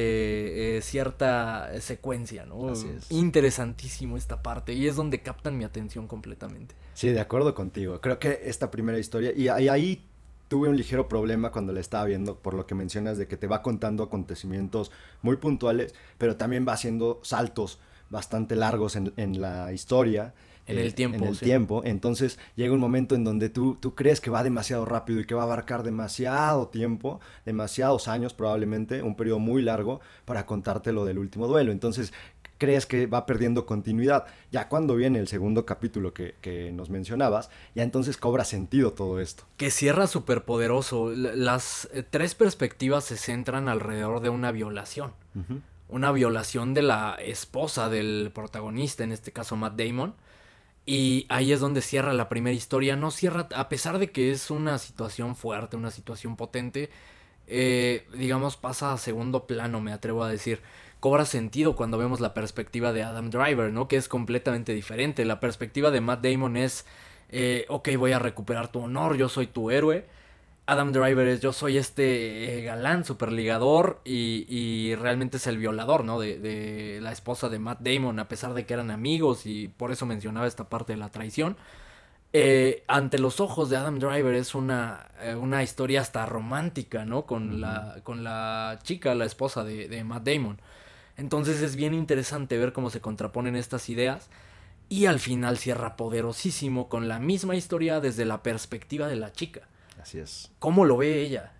eh, 0.76 0.80
cierta 0.80 1.72
secuencia, 1.80 2.46
¿no? 2.46 2.68
Así 2.68 2.86
es. 2.86 3.10
Interesantísimo 3.10 4.16
esta 4.16 4.44
parte 4.44 4.74
y 4.74 4.86
es 4.86 4.94
donde 4.94 5.22
captan 5.22 5.58
mi 5.58 5.64
atención 5.64 6.06
completamente. 6.06 6.76
Sí, 6.94 7.08
de 7.08 7.18
acuerdo 7.18 7.52
contigo. 7.52 8.00
Creo 8.00 8.20
que 8.20 8.42
esta 8.44 8.70
primera 8.70 9.00
historia, 9.00 9.32
y, 9.34 9.48
ahí 9.48 10.06
tuve 10.46 10.68
un 10.68 10.76
ligero 10.76 11.08
problema 11.08 11.50
cuando 11.50 11.72
la 11.72 11.80
estaba 11.80 12.04
viendo, 12.04 12.36
por 12.36 12.54
lo 12.54 12.64
que 12.64 12.76
mencionas 12.76 13.18
de 13.18 13.26
que 13.26 13.36
te 13.36 13.48
va 13.48 13.60
contando 13.60 14.04
acontecimientos 14.04 14.92
muy 15.20 15.34
puntuales, 15.34 15.96
pero 16.16 16.36
también 16.36 16.64
va 16.64 16.74
haciendo 16.74 17.18
saltos 17.24 17.80
bastante 18.08 18.54
largos 18.54 18.94
en, 18.94 19.12
en 19.16 19.40
la 19.40 19.72
historia 19.72 20.32
en 20.70 20.78
el 20.78 20.94
tiempo. 20.94 21.18
En 21.18 21.24
el 21.24 21.38
tiempo. 21.38 21.82
Entonces 21.84 22.38
llega 22.56 22.72
un 22.72 22.80
momento 22.80 23.14
en 23.14 23.24
donde 23.24 23.48
tú, 23.48 23.76
tú 23.80 23.94
crees 23.94 24.20
que 24.20 24.30
va 24.30 24.42
demasiado 24.42 24.84
rápido 24.84 25.20
y 25.20 25.24
que 25.24 25.34
va 25.34 25.42
a 25.42 25.44
abarcar 25.44 25.82
demasiado 25.82 26.68
tiempo, 26.68 27.20
demasiados 27.44 28.08
años 28.08 28.34
probablemente, 28.34 29.02
un 29.02 29.16
periodo 29.16 29.38
muy 29.38 29.62
largo 29.62 30.00
para 30.24 30.46
contarte 30.46 30.92
lo 30.92 31.04
del 31.04 31.18
último 31.18 31.46
duelo. 31.46 31.72
Entonces 31.72 32.12
crees 32.60 32.84
que 32.84 33.06
va 33.06 33.26
perdiendo 33.26 33.66
continuidad. 33.66 34.26
Ya 34.52 34.68
cuando 34.68 34.94
viene 34.94 35.18
el 35.18 35.26
segundo 35.26 35.64
capítulo 35.64 36.12
que, 36.12 36.34
que 36.42 36.70
nos 36.70 36.90
mencionabas, 36.90 37.50
ya 37.74 37.82
entonces 37.82 38.18
cobra 38.18 38.44
sentido 38.44 38.92
todo 38.92 39.18
esto. 39.18 39.44
Que 39.56 39.70
cierra 39.70 40.06
súper 40.06 40.44
poderoso. 40.44 41.10
Las 41.10 41.88
eh, 41.92 42.04
tres 42.08 42.34
perspectivas 42.34 43.04
se 43.04 43.16
centran 43.16 43.68
alrededor 43.68 44.20
de 44.20 44.28
una 44.28 44.52
violación. 44.52 45.12
Una 45.88 46.12
violación 46.12 46.74
de 46.74 46.82
la 46.82 47.14
esposa 47.14 47.88
del 47.88 48.30
protagonista, 48.32 49.04
en 49.04 49.12
este 49.12 49.32
caso 49.32 49.56
Matt 49.56 49.80
Damon 49.80 50.14
y 50.86 51.26
ahí 51.28 51.52
es 51.52 51.60
donde 51.60 51.82
cierra 51.82 52.12
la 52.12 52.28
primera 52.28 52.54
historia. 52.54 52.96
No 52.96 53.10
cierra, 53.10 53.48
a 53.54 53.68
pesar 53.68 53.98
de 53.98 54.10
que 54.10 54.30
es 54.30 54.50
una 54.50 54.78
situación 54.78 55.36
fuerte, 55.36 55.76
una 55.76 55.90
situación 55.90 56.36
potente, 56.36 56.90
eh, 57.46 58.06
digamos, 58.14 58.56
pasa 58.56 58.92
a 58.92 58.98
segundo 58.98 59.46
plano, 59.46 59.80
me 59.80 59.92
atrevo 59.92 60.24
a 60.24 60.30
decir. 60.30 60.60
Cobra 61.00 61.24
sentido 61.24 61.76
cuando 61.76 61.96
vemos 61.96 62.20
la 62.20 62.34
perspectiva 62.34 62.92
de 62.92 63.02
Adam 63.02 63.30
Driver, 63.30 63.72
¿no? 63.72 63.88
Que 63.88 63.96
es 63.96 64.08
completamente 64.08 64.74
diferente. 64.74 65.24
La 65.24 65.40
perspectiva 65.40 65.90
de 65.90 66.02
Matt 66.02 66.22
Damon 66.22 66.58
es, 66.58 66.84
eh, 67.30 67.64
ok, 67.68 67.88
voy 67.96 68.12
a 68.12 68.18
recuperar 68.18 68.70
tu 68.70 68.80
honor, 68.80 69.16
yo 69.16 69.28
soy 69.28 69.46
tu 69.46 69.70
héroe. 69.70 70.06
Adam 70.70 70.92
Driver 70.92 71.26
es 71.26 71.40
yo 71.40 71.52
soy 71.52 71.78
este 71.78 72.60
eh, 72.60 72.62
galán, 72.62 73.04
superligador 73.04 74.00
y, 74.04 74.46
y 74.48 74.94
realmente 74.94 75.38
es 75.38 75.48
el 75.48 75.58
violador, 75.58 76.04
¿no? 76.04 76.20
De, 76.20 77.00
la 77.02 77.10
esposa 77.10 77.48
de 77.48 77.58
Matt 77.58 77.80
Damon, 77.80 78.20
a 78.20 78.28
pesar 78.28 78.54
de 78.54 78.64
que 78.64 78.74
eran 78.74 78.92
amigos 78.92 79.46
y 79.46 79.66
por 79.66 79.90
eso 79.90 80.06
mencionaba 80.06 80.46
esta 80.46 80.68
parte 80.68 80.92
de 80.92 80.98
la 80.98 81.08
traición. 81.08 81.56
Eh, 82.32 82.84
ante 82.86 83.18
los 83.18 83.40
ojos 83.40 83.68
de 83.68 83.78
Adam 83.78 83.98
Driver 83.98 84.32
es 84.32 84.54
una, 84.54 85.08
eh, 85.20 85.34
una 85.34 85.64
historia 85.64 86.02
hasta 86.02 86.24
romántica, 86.24 87.04
¿no? 87.04 87.26
Con, 87.26 87.60
la, 87.60 87.96
con 88.04 88.22
la 88.22 88.78
chica, 88.84 89.16
la 89.16 89.24
esposa 89.24 89.64
de, 89.64 89.88
de 89.88 90.04
Matt 90.04 90.22
Damon. 90.22 90.60
Entonces 91.16 91.62
es 91.62 91.74
bien 91.74 91.94
interesante 91.94 92.56
ver 92.58 92.72
cómo 92.72 92.90
se 92.90 93.00
contraponen 93.00 93.56
estas 93.56 93.88
ideas. 93.88 94.30
Y 94.88 95.06
al 95.06 95.18
final 95.18 95.58
cierra 95.58 95.96
poderosísimo 95.96 96.88
con 96.88 97.08
la 97.08 97.18
misma 97.18 97.56
historia 97.56 97.98
desde 97.98 98.24
la 98.24 98.44
perspectiva 98.44 99.08
de 99.08 99.16
la 99.16 99.32
chica. 99.32 99.69
Así 100.00 100.18
es. 100.18 100.50
¿Cómo 100.58 100.84
lo 100.84 100.96
ve 100.96 101.20
ella? 101.20 101.52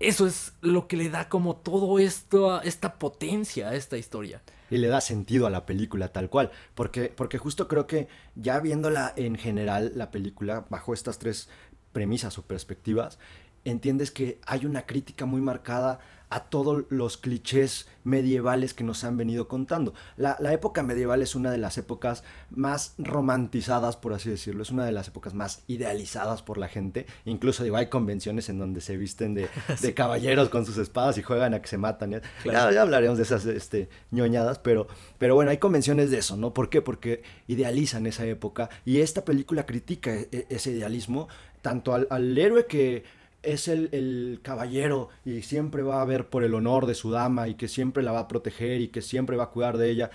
Eso 0.00 0.26
es 0.26 0.52
lo 0.60 0.86
que 0.86 0.96
le 0.96 1.10
da 1.10 1.28
como 1.28 1.56
todo 1.56 1.98
esto, 1.98 2.62
esta 2.62 2.98
potencia 2.98 3.68
a 3.68 3.74
esta 3.74 3.98
historia. 3.98 4.42
Y 4.70 4.78
le 4.78 4.88
da 4.88 5.00
sentido 5.00 5.46
a 5.46 5.50
la 5.50 5.66
película 5.66 6.12
tal 6.12 6.30
cual. 6.30 6.52
Porque, 6.74 7.12
porque 7.14 7.38
justo 7.38 7.66
creo 7.66 7.86
que 7.86 8.06
ya 8.36 8.60
viéndola 8.60 9.12
en 9.16 9.36
general, 9.36 9.92
la 9.96 10.10
película, 10.12 10.66
bajo 10.70 10.94
estas 10.94 11.18
tres 11.18 11.48
premisas 11.92 12.38
o 12.38 12.42
perspectivas, 12.42 13.18
entiendes 13.64 14.12
que 14.12 14.40
hay 14.46 14.66
una 14.66 14.86
crítica 14.86 15.26
muy 15.26 15.40
marcada 15.40 15.98
a 16.30 16.40
todos 16.44 16.84
los 16.90 17.16
clichés 17.16 17.88
medievales 18.04 18.74
que 18.74 18.84
nos 18.84 19.04
han 19.04 19.16
venido 19.16 19.48
contando. 19.48 19.94
La, 20.16 20.36
época 20.52 20.82
medieval 20.82 21.22
es 21.22 21.34
una 21.34 21.50
de 21.50 21.58
las 21.58 21.78
épocas 21.78 22.24
más 22.50 22.94
romantizadas, 22.98 23.96
por 23.96 24.14
así 24.14 24.30
decirlo, 24.30 24.62
es 24.62 24.70
una 24.70 24.84
de 24.84 24.92
las 24.92 25.08
épocas 25.08 25.34
más 25.34 25.62
idealizadas 25.66 26.42
por 26.42 26.58
la 26.58 26.68
gente. 26.68 27.06
Incluso 27.24 27.64
digo, 27.64 27.76
hay 27.76 27.88
convenciones 27.88 28.48
en 28.48 28.58
donde 28.58 28.80
se 28.80 28.96
visten 28.96 29.34
de, 29.34 29.48
caballeros 29.94 30.48
con 30.48 30.64
sus 30.64 30.78
espadas 30.78 31.18
y 31.18 31.22
juegan 31.22 31.54
a 31.54 31.62
que 31.62 31.68
se 31.68 31.78
matan. 31.78 32.20
Ya, 32.44 32.70
ya 32.72 32.82
hablaremos 32.82 33.18
de 33.18 33.24
esas 33.24 33.44
este, 33.46 33.88
ñoñadas, 34.10 34.58
pero, 34.58 34.86
pero 35.18 35.34
bueno, 35.34 35.50
hay 35.50 35.58
convenciones 35.58 36.10
de 36.10 36.18
eso, 36.18 36.36
¿no? 36.36 36.54
¿Por 36.54 36.70
qué? 36.70 36.82
Porque 36.82 37.22
idealizan 37.46 38.06
esa 38.06 38.24
época 38.24 38.70
y 38.84 39.00
esta 39.00 39.24
película 39.24 39.66
critica 39.66 40.14
e, 40.14 40.28
e, 40.32 40.46
ese 40.48 40.70
idealismo 40.70 41.28
tanto 41.62 41.92
al 41.92 42.38
héroe 42.38 42.66
que 42.66 43.04
es 43.42 43.68
el, 43.68 44.40
caballero 44.42 45.08
y 45.24 45.42
siempre 45.42 45.82
va 45.82 46.02
a 46.02 46.04
ver 46.04 46.28
por 46.28 46.44
el 46.44 46.54
honor 46.54 46.86
de 46.86 46.94
su 46.94 47.10
dama 47.10 47.48
y 47.48 47.54
que 47.54 47.68
siempre 47.68 48.02
la 48.02 48.12
va 48.12 48.20
a 48.20 48.28
proteger 48.28 48.80
y 48.80 48.88
que 48.88 49.02
siempre 49.02 49.36
va 49.36 49.44
a 49.44 49.50
cuidar 49.50 49.78
de 49.78 49.90
ella, 49.90 50.10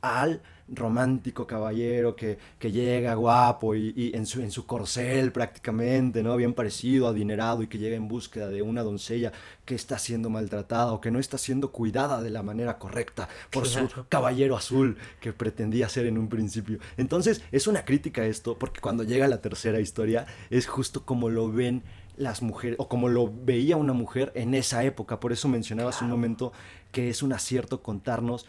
al 0.00 0.42
romántico 0.66 1.46
caballero 1.46 2.16
que, 2.16 2.38
llega 2.60 3.14
guapo 3.14 3.74
y, 3.74 4.12
en, 4.14 4.24
su, 4.24 4.40
en 4.40 4.50
su 4.50 4.66
corcel 4.66 5.30
prácticamente, 5.32 6.22
¿no? 6.22 6.36
Bien 6.36 6.54
parecido, 6.54 7.06
adinerado 7.06 7.62
y 7.62 7.66
que 7.66 7.78
llega 7.78 7.96
en 7.96 8.08
búsqueda 8.08 8.48
de 8.48 8.62
una 8.62 8.82
doncella 8.82 9.32
que 9.66 9.74
está 9.74 9.98
siendo 9.98 10.30
maltratada 10.30 10.92
o 10.92 11.00
que 11.00 11.10
no 11.10 11.18
está 11.18 11.36
siendo 11.36 11.70
cuidada 11.70 12.22
de 12.22 12.30
la 12.30 12.42
manera 12.42 12.78
correcta 12.78 13.28
por 13.50 13.66
su 13.66 13.88
caballero 14.08 14.56
azul 14.56 14.96
que 15.20 15.32
pretendía 15.32 15.88
ser 15.88 16.06
en 16.06 16.16
un 16.16 16.28
principio. 16.28 16.78
Entonces 16.96 17.42
es 17.52 17.66
una 17.66 17.84
crítica 17.84 18.24
esto 18.24 18.58
porque 18.58 18.80
cuando 18.80 19.04
llega 19.04 19.28
la 19.28 19.42
tercera 19.42 19.80
historia 19.80 20.26
es 20.48 20.66
justo 20.66 21.04
como 21.04 21.28
lo 21.28 21.52
ven 21.52 21.82
las 22.16 22.42
mujeres, 22.42 22.76
o 22.78 22.88
como 22.88 23.08
lo 23.08 23.32
veía 23.32 23.76
una 23.76 23.92
mujer 23.92 24.32
en 24.34 24.54
esa 24.54 24.84
época. 24.84 25.20
Por 25.20 25.32
eso 25.32 25.48
mencionaba 25.48 25.90
hace 25.90 26.04
un 26.04 26.10
momento 26.10 26.52
que 26.92 27.08
es 27.08 27.22
un 27.22 27.32
acierto 27.32 27.82
contarnos 27.82 28.46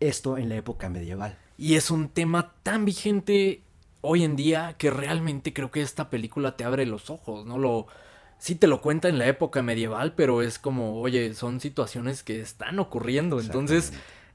esto 0.00 0.38
en 0.38 0.48
la 0.48 0.56
época 0.56 0.88
medieval. 0.88 1.38
Y 1.58 1.74
es 1.74 1.90
un 1.90 2.08
tema 2.08 2.54
tan 2.62 2.84
vigente 2.84 3.62
hoy 4.00 4.24
en 4.24 4.36
día 4.36 4.74
que 4.78 4.90
realmente 4.90 5.52
creo 5.52 5.70
que 5.70 5.82
esta 5.82 6.10
película 6.10 6.56
te 6.56 6.64
abre 6.64 6.86
los 6.86 7.10
ojos, 7.10 7.46
¿no? 7.46 7.58
Lo, 7.58 7.86
sí 8.38 8.56
te 8.56 8.66
lo 8.66 8.80
cuenta 8.80 9.08
en 9.08 9.18
la 9.18 9.28
época 9.28 9.62
medieval, 9.62 10.14
pero 10.14 10.42
es 10.42 10.58
como, 10.58 11.00
oye, 11.00 11.34
son 11.34 11.60
situaciones 11.60 12.22
que 12.22 12.40
están 12.40 12.78
ocurriendo. 12.80 13.40
Entonces, 13.40 13.92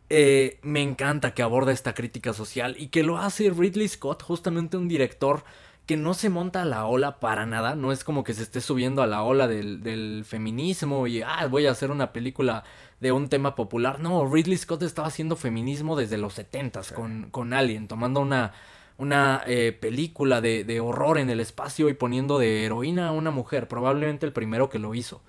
eh, 0.09 0.59
me 0.61 0.82
encanta 0.82 1.34
que 1.34 1.43
aborda 1.43 1.73
esta 1.73 1.93
crítica 1.93 2.32
social 2.32 2.75
y 2.80 2.88
que 2.88 3.03
lo 3.03 3.17
hace 3.17 3.49
Ridley 3.49 3.89
Scott, 3.89 4.23
justamente 4.23 4.78
un 4.78 4.88
director 4.88 5.43
que 5.88 5.95
no 5.97 6.13
se 6.13 6.29
monta 6.29 6.63
a 6.63 6.65
la 6.65 6.85
ola 6.85 7.19
para 7.19 7.45
nada, 7.45 7.75
no 7.75 7.93
es 7.93 8.03
como 8.03 8.25
que 8.25 8.33
se 8.33 8.43
esté 8.43 8.59
subiendo 8.59 9.01
a 9.01 9.07
la 9.07 9.23
ola 9.23 9.47
del, 9.47 10.25
feminismo 10.25 11.07
y 11.07 11.21
ah, 11.21 11.47
voy 11.49 11.65
a 11.65 11.71
hacer 11.71 11.91
una 11.91 12.11
película 12.11 12.65
de 12.99 13.13
un 13.13 13.29
tema 13.29 13.55
popular. 13.55 13.99
No, 13.99 14.29
Ridley 14.29 14.57
Scott 14.57 14.83
estaba 14.83 15.07
haciendo 15.07 15.38
feminismo 15.38 15.95
desde 15.95 16.17
los 16.17 16.33
70 16.33 16.81
con, 16.93 17.29
con 17.31 17.53
Alien, 17.53 17.88
tomando 17.88 18.19
una, 18.19 18.51
una 18.97 19.41
eh, 19.47 19.71
película 19.79 20.41
de, 20.41 20.65
de, 20.65 20.81
horror 20.81 21.17
en 21.19 21.29
el 21.29 21.39
espacio 21.39 21.88
y 21.88 21.93
poniendo 21.93 22.38
de 22.38 22.65
heroína 22.65 23.07
a 23.07 23.11
una 23.13 23.31
mujer, 23.31 23.69
probablemente 23.69 24.25
el 24.25 24.33
primero 24.33 24.69
que 24.69 24.79
lo 24.79 24.93
hizo. 24.93 25.21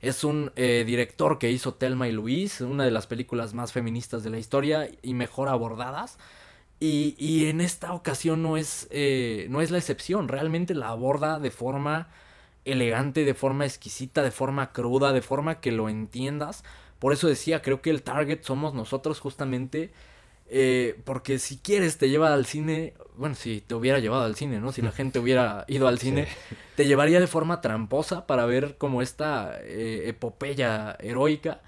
Es 0.00 0.24
un 0.24 0.50
eh, 0.56 0.82
director 0.84 1.38
que 1.38 1.52
hizo 1.52 1.74
Telma 1.74 2.08
y 2.08 2.12
Luis, 2.12 2.62
una 2.62 2.84
de 2.84 2.90
las 2.90 3.06
películas 3.06 3.54
más 3.54 3.72
feministas 3.72 4.24
de 4.24 4.30
la 4.30 4.38
historia 4.38 4.88
y 5.02 5.14
mejor 5.14 5.48
abordadas. 5.48 6.18
Y, 6.80 7.14
y 7.18 7.46
en 7.46 7.60
esta 7.60 7.92
ocasión 7.92 8.42
no 8.42 8.56
es, 8.56 8.88
eh, 8.90 9.46
no 9.50 9.60
es 9.60 9.70
la 9.70 9.78
excepción, 9.78 10.28
realmente 10.28 10.74
la 10.74 10.88
aborda 10.88 11.38
de 11.38 11.50
forma 11.50 12.08
elegante, 12.64 13.24
de 13.24 13.34
forma 13.34 13.66
exquisita, 13.66 14.22
de 14.22 14.30
forma 14.30 14.72
cruda, 14.72 15.12
de 15.12 15.22
forma 15.22 15.60
que 15.60 15.72
lo 15.72 15.88
entiendas. 15.90 16.64
Por 16.98 17.12
eso 17.12 17.28
decía, 17.28 17.62
creo 17.62 17.82
que 17.82 17.90
el 17.90 18.02
target 18.02 18.42
somos 18.42 18.74
nosotros 18.74 19.20
justamente 19.20 19.90
eh, 20.52 20.98
porque 21.04 21.38
si 21.38 21.58
quieres 21.58 21.96
te 21.96 22.08
lleva 22.10 22.34
al 22.34 22.44
cine, 22.44 22.94
bueno, 23.16 23.36
si 23.36 23.60
te 23.60 23.74
hubiera 23.76 24.00
llevado 24.00 24.24
al 24.24 24.34
cine, 24.34 24.58
¿no? 24.58 24.72
Si 24.72 24.82
la 24.82 24.90
gente 24.92 25.20
hubiera 25.20 25.64
ido 25.68 25.86
al 25.86 25.98
cine, 25.98 26.26
te 26.74 26.86
llevaría 26.86 27.20
de 27.20 27.28
forma 27.28 27.60
tramposa 27.60 28.26
para 28.26 28.46
ver 28.46 28.76
como 28.76 29.00
esta 29.00 29.58
eh, 29.62 30.08
epopeya 30.08 30.96
heroica 31.00 31.60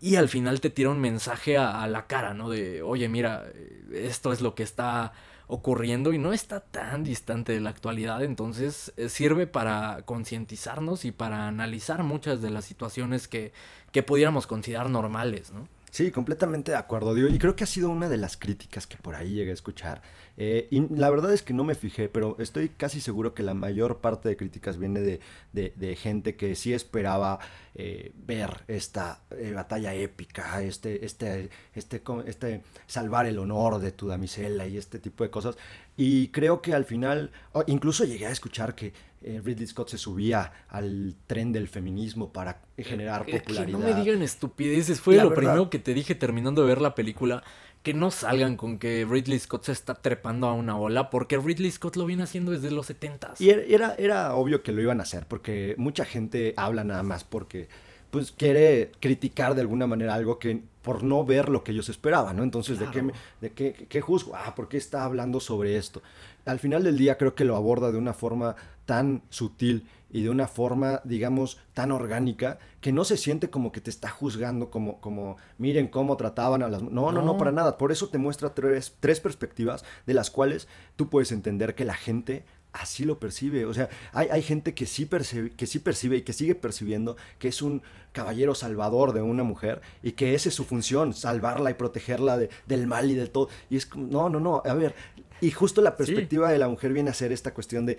y 0.00 0.16
al 0.16 0.28
final 0.28 0.60
te 0.60 0.70
tira 0.70 0.90
un 0.90 1.00
mensaje 1.00 1.58
a, 1.58 1.86
la 1.88 2.06
cara, 2.06 2.34
¿no? 2.34 2.50
De, 2.50 2.82
oye, 2.82 3.08
mira, 3.08 3.46
esto 3.92 4.32
es 4.32 4.40
lo 4.40 4.54
que 4.54 4.62
está 4.62 5.12
ocurriendo 5.48 6.12
y 6.12 6.18
no 6.18 6.32
está 6.32 6.60
tan 6.60 7.04
distante 7.04 7.52
de 7.52 7.60
la 7.60 7.70
actualidad, 7.70 8.22
entonces 8.22 8.92
eh, 8.96 9.08
sirve 9.08 9.46
para 9.46 10.02
concientizarnos 10.04 11.04
y 11.04 11.10
para 11.10 11.48
analizar 11.48 12.02
muchas 12.02 12.42
de 12.42 12.50
las 12.50 12.66
situaciones 12.66 13.28
que, 13.28 13.52
que 13.90 14.02
pudiéramos 14.02 14.46
considerar 14.46 14.90
normales, 14.90 15.50
¿no? 15.52 15.66
Sí, 15.98 16.12
completamente 16.12 16.70
de 16.70 16.76
acuerdo, 16.76 17.18
Y 17.18 17.38
creo 17.40 17.56
que 17.56 17.64
ha 17.64 17.66
sido 17.66 17.90
una 17.90 18.08
de 18.08 18.18
las 18.18 18.36
críticas 18.36 18.86
que 18.86 18.96
por 18.98 19.16
ahí 19.16 19.32
llegué 19.32 19.50
a 19.50 19.54
escuchar. 19.54 20.00
Eh, 20.36 20.68
y 20.70 20.94
la 20.94 21.10
verdad 21.10 21.32
es 21.32 21.42
que 21.42 21.52
no 21.52 21.64
me 21.64 21.74
fijé, 21.74 22.08
pero 22.08 22.36
estoy 22.38 22.68
casi 22.68 23.00
seguro 23.00 23.34
que 23.34 23.42
la 23.42 23.52
mayor 23.52 23.98
parte 23.98 24.28
de 24.28 24.36
críticas 24.36 24.78
viene 24.78 25.00
de, 25.00 25.18
de, 25.52 25.96
gente 25.96 26.36
que 26.36 26.54
sí 26.54 26.72
esperaba 26.72 27.40
eh, 27.74 28.12
ver 28.14 28.62
esta 28.68 29.22
eh, 29.32 29.50
batalla 29.52 29.92
épica, 29.92 30.62
este, 30.62 31.04
este, 31.04 31.50
este, 31.74 32.00
este, 32.26 32.62
salvar 32.86 33.26
el 33.26 33.40
honor 33.40 33.80
de 33.80 33.90
tu 33.90 34.06
damisela 34.06 34.68
y 34.68 34.76
este 34.76 35.00
tipo 35.00 35.24
de 35.24 35.30
cosas. 35.30 35.56
Y 35.96 36.28
creo 36.28 36.62
que 36.62 36.74
al 36.74 36.84
final, 36.84 37.32
incluso 37.66 38.04
llegué 38.04 38.26
a 38.26 38.30
escuchar 38.30 38.76
que 38.76 38.92
eh, 39.22 39.40
Ridley 39.44 39.66
Scott 39.66 39.90
se 39.90 39.98
subía 39.98 40.52
al 40.68 41.14
tren 41.26 41.52
del 41.52 41.68
feminismo 41.68 42.32
para 42.32 42.62
generar 42.76 43.26
popularidad. 43.26 43.78
no 43.78 43.84
me 43.84 43.94
digan 43.94 44.22
estupideces, 44.22 45.00
fue 45.00 45.16
lo 45.16 45.34
primero 45.34 45.70
que 45.70 45.78
te 45.78 45.94
dije 45.94 46.14
terminando 46.14 46.62
de 46.62 46.68
ver 46.68 46.80
la 46.80 46.94
película. 46.94 47.42
Que 47.82 47.94
no 47.94 48.10
salgan 48.10 48.56
con 48.56 48.78
que 48.78 49.06
Ridley 49.08 49.38
Scott 49.38 49.66
se 49.66 49.72
está 49.72 49.94
trepando 49.94 50.48
a 50.48 50.52
una 50.52 50.76
ola, 50.76 51.10
porque 51.10 51.38
Ridley 51.38 51.70
Scott 51.70 51.94
lo 51.94 52.06
viene 52.06 52.24
haciendo 52.24 52.50
desde 52.50 52.72
los 52.72 52.86
70 52.86 53.34
Y 53.38 53.50
era, 53.50 53.94
era 53.94 54.34
obvio 54.34 54.64
que 54.64 54.72
lo 54.72 54.82
iban 54.82 54.98
a 54.98 55.04
hacer, 55.04 55.26
porque 55.26 55.76
mucha 55.78 56.04
gente 56.04 56.54
habla 56.56 56.82
nada 56.82 57.04
más 57.04 57.22
porque 57.22 57.68
pues 58.10 58.32
quiere 58.32 58.90
criticar 59.00 59.54
de 59.54 59.60
alguna 59.60 59.86
manera 59.86 60.14
algo 60.14 60.38
que 60.38 60.62
por 60.82 61.02
no 61.02 61.24
ver 61.24 61.48
lo 61.48 61.62
que 61.62 61.72
ellos 61.72 61.88
esperaban, 61.88 62.36
¿no? 62.36 62.42
Entonces, 62.42 62.78
¿de, 62.78 62.90
qué, 62.90 63.04
¿de 63.40 63.50
qué, 63.50 63.86
qué, 63.88 64.00
juzgo? 64.00 64.34
Ah, 64.34 64.54
¿por 64.54 64.68
qué 64.68 64.78
está 64.78 65.04
hablando 65.04 65.38
sobre 65.38 65.76
esto? 65.76 66.02
Al 66.46 66.58
final 66.58 66.82
del 66.82 66.96
día 66.96 67.18
creo 67.18 67.34
que 67.34 67.44
lo 67.44 67.56
aborda 67.56 67.92
de 67.92 67.98
una 67.98 68.14
forma 68.14 68.56
tan 68.88 69.20
sutil 69.28 69.86
y 70.10 70.22
de 70.22 70.30
una 70.30 70.48
forma, 70.48 71.02
digamos, 71.04 71.58
tan 71.74 71.92
orgánica, 71.92 72.58
que 72.80 72.90
no 72.90 73.04
se 73.04 73.18
siente 73.18 73.50
como 73.50 73.70
que 73.70 73.82
te 73.82 73.90
está 73.90 74.08
juzgando, 74.08 74.70
como, 74.70 74.98
como 75.02 75.36
miren 75.58 75.88
cómo 75.88 76.16
trataban 76.16 76.62
a 76.62 76.68
las... 76.68 76.82
No, 76.82 77.12
no, 77.12 77.20
no, 77.20 77.36
para 77.36 77.52
nada. 77.52 77.76
Por 77.76 77.92
eso 77.92 78.08
te 78.08 78.16
muestra 78.16 78.54
tres, 78.54 78.96
tres 78.98 79.20
perspectivas 79.20 79.84
de 80.06 80.14
las 80.14 80.30
cuales 80.30 80.68
tú 80.96 81.10
puedes 81.10 81.32
entender 81.32 81.74
que 81.74 81.84
la 81.84 81.92
gente 81.92 82.46
así 82.72 83.04
lo 83.04 83.18
percibe. 83.18 83.66
O 83.66 83.74
sea, 83.74 83.90
hay, 84.14 84.28
hay 84.28 84.40
gente 84.42 84.72
que 84.72 84.86
sí, 84.86 85.04
percibe, 85.04 85.50
que 85.50 85.66
sí 85.66 85.80
percibe 85.80 86.16
y 86.16 86.22
que 86.22 86.32
sigue 86.32 86.54
percibiendo 86.54 87.18
que 87.38 87.48
es 87.48 87.60
un 87.60 87.82
caballero 88.12 88.54
salvador 88.54 89.12
de 89.12 89.20
una 89.20 89.42
mujer 89.42 89.82
y 90.02 90.12
que 90.12 90.34
esa 90.34 90.48
es 90.48 90.54
su 90.54 90.64
función, 90.64 91.12
salvarla 91.12 91.70
y 91.70 91.74
protegerla 91.74 92.38
de, 92.38 92.48
del 92.66 92.86
mal 92.86 93.10
y 93.10 93.14
de 93.14 93.26
todo. 93.26 93.50
Y 93.68 93.76
es 93.76 93.84
como, 93.84 94.06
no, 94.06 94.30
no, 94.30 94.40
no, 94.40 94.62
a 94.64 94.72
ver, 94.72 94.94
y 95.40 95.50
justo 95.50 95.80
la 95.80 95.96
perspectiva 95.96 96.50
de 96.50 96.58
la 96.58 96.68
mujer 96.68 96.92
viene 96.92 97.10
a 97.10 97.14
ser 97.14 97.32
esta 97.32 97.54
cuestión 97.54 97.86
de, 97.86 97.98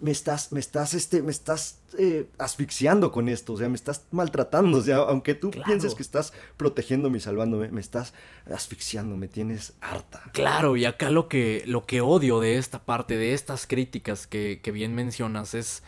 me 0.00 0.10
estás, 0.10 0.52
me 0.52 0.60
estás, 0.60 0.94
este, 0.94 1.22
me 1.22 1.30
estás 1.30 1.80
eh, 1.98 2.26
asfixiando 2.38 3.12
con 3.12 3.28
esto, 3.28 3.54
o 3.54 3.56
sea, 3.56 3.68
me 3.68 3.76
estás 3.76 4.04
maltratando, 4.10 4.78
o 4.78 4.82
sea, 4.82 4.96
aunque 4.96 5.34
tú 5.34 5.50
pienses 5.50 5.94
que 5.94 6.02
estás 6.02 6.32
protegiéndome 6.56 7.18
y 7.18 7.20
salvándome, 7.20 7.68
me 7.68 7.80
estás 7.80 8.14
asfixiando, 8.50 9.16
me 9.16 9.28
tienes 9.28 9.74
harta. 9.80 10.22
Claro, 10.32 10.76
y 10.76 10.84
acá 10.84 11.10
lo 11.10 11.28
que, 11.28 11.62
lo 11.66 11.84
que 11.86 12.00
odio 12.00 12.40
de 12.40 12.58
esta 12.58 12.84
parte, 12.84 13.16
de 13.16 13.34
estas 13.34 13.66
críticas 13.66 14.26
que, 14.26 14.60
que 14.62 14.70
bien 14.70 14.94
mencionas, 14.94 15.54
es 15.54 15.82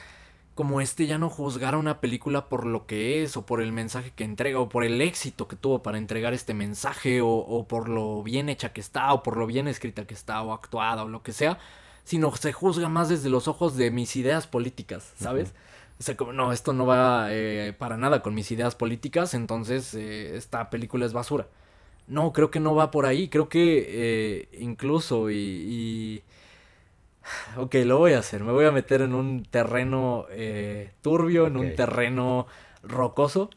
como 0.59 0.81
este 0.81 1.07
ya 1.07 1.19
no 1.19 1.31
juzgar 1.31 1.75
a 1.75 1.79
una 1.79 2.01
película 2.01 2.49
por 2.49 2.67
lo 2.67 2.85
que 2.85 3.23
es 3.23 3.37
o 3.37 3.47
por 3.47 3.63
el 3.63 3.71
mensaje 3.71 4.11
que 4.17 4.25
entrega 4.25 4.59
o 4.59 4.69
por 4.69 4.83
el 4.83 5.01
éxito 5.01 5.47
que 5.47 5.55
tuvo 5.55 5.85
para 5.85 5.99
entregar 5.99 6.35
este 6.35 6.53
mensaje 6.53 7.21
o, 7.23 7.67
por 7.69 7.89
lo 7.89 8.25
bien 8.25 8.49
hecha 8.49 8.73
que 8.73 8.81
está 8.81 9.13
o 9.13 9.23
por 9.23 9.37
lo 9.37 9.47
bien 9.47 9.69
escrita 9.69 10.05
que 10.05 10.15
está 10.15 10.43
o 10.43 10.53
actuada 10.53 11.05
o 11.05 11.09
lo 11.09 11.23
que 11.23 11.33
sea, 11.33 11.61
sino 12.03 12.35
se 12.35 12.53
juzga 12.53 12.89
más 12.89 13.09
desde 13.09 13.31
los 13.31 13.47
ojos 13.47 13.77
de 13.77 13.93
mis 13.93 14.17
ideas 14.17 14.49
políticas, 14.49 15.13
¿sabes? 15.17 15.55
O 16.01 16.03
sea, 16.03 16.17
como 16.17 16.33
no, 16.33 16.51
esto 16.53 16.73
no 16.73 16.87
va 16.87 17.29
eh, 17.31 17.73
para 17.79 17.97
nada 17.97 18.21
con 18.21 18.35
mis 18.35 18.51
ideas 18.51 18.75
políticas, 18.75 19.35
entonces 19.35 19.95
eh, 19.95 20.37
esta 20.37 20.71
película 20.71 21.07
es 21.07 21.13
basura. 21.13 21.47
No, 22.09 22.33
creo 22.33 22.51
que 22.51 22.59
no 22.59 22.75
va 22.75 22.91
por 22.91 23.07
ahí, 23.07 23.29
creo 23.29 23.49
que 23.49 23.87
eh, 23.87 24.49
incluso 24.59 25.31
y 25.31 26.25
Ok, 27.57 27.74
lo 27.85 27.99
voy 27.99 28.12
a 28.12 28.18
hacer. 28.18 28.45
Me 28.45 28.53
voy 28.53 28.66
a 28.66 28.70
meter 28.70 29.03
en 29.03 29.14
un 29.14 29.45
terreno 29.45 30.26
eh, 30.31 30.93
turbio, 31.03 31.47
en 31.47 31.57
un 31.57 31.74
terreno 31.74 32.47
rocoso. 32.83 33.51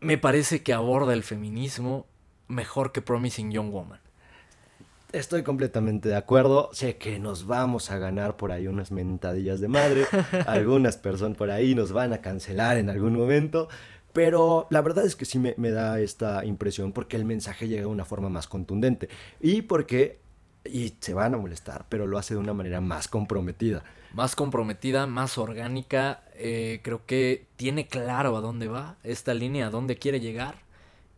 Me 0.00 0.18
parece 0.18 0.62
que 0.62 0.72
aborda 0.72 1.12
el 1.12 1.22
feminismo 1.22 2.06
mejor 2.48 2.92
que 2.92 3.02
Promising 3.02 3.50
Young 3.50 3.70
Woman. 3.70 4.00
Estoy 5.12 5.42
completamente 5.42 6.10
de 6.10 6.16
acuerdo. 6.16 6.68
Sé 6.72 6.98
que 6.98 7.18
nos 7.18 7.46
vamos 7.46 7.90
a 7.90 7.98
ganar 7.98 8.36
por 8.36 8.52
ahí 8.52 8.66
unas 8.66 8.92
mentadillas 8.92 9.58
de 9.60 9.68
madre. 9.68 10.04
Algunas 10.46 10.98
personas 10.98 11.36
por 11.36 11.50
ahí 11.50 11.74
nos 11.74 11.92
van 11.92 12.12
a 12.12 12.18
cancelar 12.20 12.76
en 12.76 12.90
algún 12.90 13.16
momento. 13.16 13.68
Pero 14.12 14.66
la 14.70 14.82
verdad 14.82 15.06
es 15.06 15.16
que 15.16 15.24
sí 15.24 15.38
me, 15.38 15.54
me 15.56 15.70
da 15.70 16.00
esta 16.00 16.44
impresión 16.44 16.92
porque 16.92 17.16
el 17.16 17.24
mensaje 17.24 17.68
llega 17.68 17.82
de 17.82 17.86
una 17.86 18.04
forma 18.04 18.28
más 18.28 18.48
contundente. 18.48 19.08
Y 19.40 19.62
porque 19.62 20.18
y 20.68 20.94
se 21.00 21.14
van 21.14 21.34
a 21.34 21.38
molestar, 21.38 21.86
pero 21.88 22.06
lo 22.06 22.18
hace 22.18 22.34
de 22.34 22.40
una 22.40 22.54
manera 22.54 22.80
más 22.80 23.08
comprometida. 23.08 23.82
Más 24.12 24.36
comprometida, 24.36 25.06
más 25.06 25.38
orgánica. 25.38 26.22
Eh, 26.34 26.80
creo 26.82 27.04
que 27.04 27.46
tiene 27.56 27.86
claro 27.86 28.36
a 28.36 28.40
dónde 28.40 28.68
va 28.68 28.96
esta 29.02 29.34
línea, 29.34 29.66
a 29.66 29.70
dónde 29.70 29.96
quiere 29.96 30.20
llegar. 30.20 30.56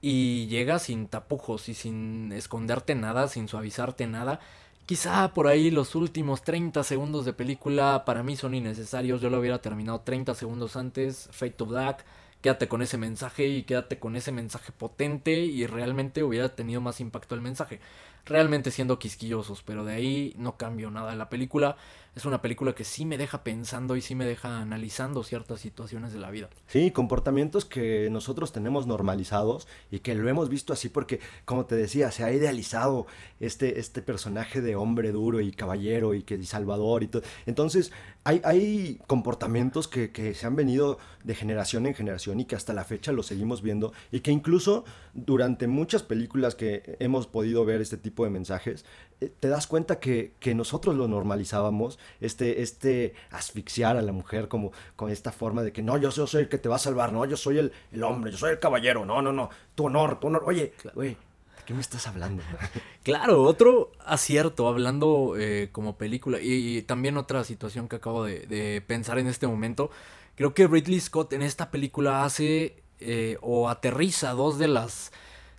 Y 0.02 0.46
llega 0.46 0.78
sin 0.78 1.06
tapujos 1.08 1.68
y 1.68 1.74
sin 1.74 2.32
esconderte 2.32 2.94
nada, 2.94 3.28
sin 3.28 3.48
suavizarte 3.48 4.06
nada. 4.06 4.40
Quizá 4.86 5.32
por 5.34 5.46
ahí 5.46 5.70
los 5.70 5.94
últimos 5.94 6.42
30 6.42 6.82
segundos 6.82 7.24
de 7.24 7.32
película 7.32 8.04
para 8.04 8.22
mí 8.22 8.36
son 8.36 8.54
innecesarios. 8.54 9.20
Yo 9.20 9.30
lo 9.30 9.38
hubiera 9.38 9.60
terminado 9.60 10.00
30 10.00 10.34
segundos 10.34 10.74
antes. 10.76 11.28
Fate 11.30 11.52
to 11.52 11.66
Black. 11.66 12.04
Quédate 12.40 12.68
con 12.68 12.80
ese 12.80 12.96
mensaje 12.96 13.46
y 13.46 13.62
quédate 13.64 13.98
con 13.98 14.16
ese 14.16 14.32
mensaje 14.32 14.72
potente 14.72 15.32
y 15.32 15.66
realmente 15.66 16.22
hubiera 16.22 16.48
tenido 16.56 16.80
más 16.80 17.00
impacto 17.00 17.34
el 17.34 17.42
mensaje 17.42 17.80
realmente 18.24 18.70
siendo 18.70 18.98
quisquillosos, 18.98 19.62
pero 19.62 19.84
de 19.84 19.94
ahí 19.94 20.34
no 20.36 20.56
cambio 20.56 20.90
nada. 20.90 21.14
La 21.14 21.28
película 21.28 21.76
es 22.14 22.24
una 22.24 22.42
película 22.42 22.74
que 22.74 22.84
sí 22.84 23.04
me 23.04 23.18
deja 23.18 23.44
pensando 23.44 23.96
y 23.96 24.00
sí 24.00 24.14
me 24.14 24.24
deja 24.24 24.60
analizando 24.60 25.22
ciertas 25.22 25.60
situaciones 25.60 26.12
de 26.12 26.18
la 26.18 26.30
vida. 26.30 26.50
Sí, 26.66 26.90
comportamientos 26.90 27.64
que 27.64 28.08
nosotros 28.10 28.52
tenemos 28.52 28.86
normalizados 28.86 29.68
y 29.90 30.00
que 30.00 30.14
lo 30.14 30.28
hemos 30.28 30.48
visto 30.48 30.72
así 30.72 30.88
porque, 30.88 31.20
como 31.44 31.66
te 31.66 31.76
decía, 31.76 32.10
se 32.10 32.24
ha 32.24 32.32
idealizado 32.32 33.06
este, 33.38 33.78
este 33.78 34.02
personaje 34.02 34.60
de 34.60 34.76
hombre 34.76 35.12
duro 35.12 35.40
y 35.40 35.52
caballero 35.52 36.14
y 36.14 36.22
que 36.22 36.34
y 36.34 36.46
salvador 36.46 37.02
y 37.02 37.08
todo. 37.08 37.22
Entonces, 37.46 37.92
hay, 38.24 38.40
hay 38.44 39.00
comportamientos 39.06 39.88
que, 39.88 40.10
que 40.10 40.34
se 40.34 40.46
han 40.46 40.56
venido 40.56 40.98
de 41.24 41.34
generación 41.34 41.86
en 41.86 41.94
generación 41.94 42.40
y 42.40 42.44
que 42.44 42.56
hasta 42.56 42.72
la 42.72 42.84
fecha 42.84 43.12
lo 43.12 43.22
seguimos 43.22 43.62
viendo 43.62 43.92
y 44.10 44.20
que 44.20 44.30
incluso 44.30 44.84
durante 45.14 45.66
muchas 45.66 46.02
películas 46.02 46.54
que 46.54 46.96
hemos 46.98 47.26
podido 47.26 47.64
ver 47.64 47.80
este 47.80 47.96
tipo 47.96 48.24
de 48.24 48.30
mensajes, 48.30 48.84
te 49.28 49.48
das 49.48 49.66
cuenta 49.66 50.00
que, 50.00 50.32
que, 50.40 50.54
nosotros 50.54 50.94
lo 50.96 51.08
normalizábamos, 51.08 51.98
este, 52.20 52.62
este 52.62 53.14
asfixiar 53.30 53.96
a 53.96 54.02
la 54.02 54.12
mujer 54.12 54.48
como 54.48 54.72
con 54.96 55.10
esta 55.10 55.32
forma 55.32 55.62
de 55.62 55.72
que 55.72 55.82
no, 55.82 55.98
yo 55.98 56.10
soy 56.10 56.42
el 56.42 56.48
que 56.48 56.58
te 56.58 56.68
va 56.68 56.76
a 56.76 56.80
salvar, 56.80 57.12
no, 57.12 57.24
yo 57.26 57.36
soy 57.36 57.58
el, 57.58 57.72
el 57.92 58.02
hombre, 58.02 58.32
yo 58.32 58.38
soy 58.38 58.52
el 58.52 58.58
caballero, 58.58 59.04
no, 59.04 59.20
no, 59.22 59.32
no, 59.32 59.50
tu 59.74 59.86
honor, 59.86 60.20
tu 60.20 60.28
honor, 60.28 60.44
oye, 60.46 60.72
güey. 60.94 61.10
¿De 61.10 61.66
qué 61.66 61.74
me 61.74 61.80
estás 61.80 62.06
hablando? 62.06 62.42
claro, 63.02 63.42
otro 63.42 63.92
acierto, 64.04 64.66
hablando 64.66 65.34
eh, 65.38 65.68
como 65.72 65.96
película, 65.96 66.38
y, 66.40 66.82
también 66.82 67.16
otra 67.16 67.44
situación 67.44 67.88
que 67.88 67.96
acabo 67.96 68.24
de, 68.24 68.46
de 68.46 68.80
pensar 68.80 69.18
en 69.18 69.26
este 69.26 69.46
momento, 69.46 69.90
creo 70.34 70.54
que 70.54 70.66
Ridley 70.66 71.00
Scott 71.00 71.32
en 71.34 71.42
esta 71.42 71.70
película 71.70 72.24
hace 72.24 72.82
eh, 73.02 73.38
o 73.40 73.70
aterriza 73.70 74.32
dos 74.32 74.58
de 74.58 74.68
las 74.68 75.10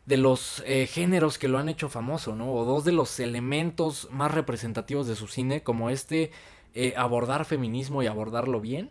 de 0.05 0.17
los 0.17 0.63
eh, 0.65 0.87
géneros 0.87 1.37
que 1.37 1.47
lo 1.47 1.57
han 1.57 1.69
hecho 1.69 1.89
famoso, 1.89 2.35
¿no? 2.35 2.53
O 2.53 2.65
dos 2.65 2.83
de 2.85 2.91
los 2.91 3.19
elementos 3.19 4.07
más 4.11 4.31
representativos 4.31 5.07
de 5.07 5.15
su 5.15 5.27
cine, 5.27 5.63
como 5.63 5.89
este 5.89 6.31
eh, 6.73 6.93
abordar 6.97 7.45
feminismo 7.45 8.01
y 8.03 8.07
abordarlo 8.07 8.59
bien. 8.61 8.89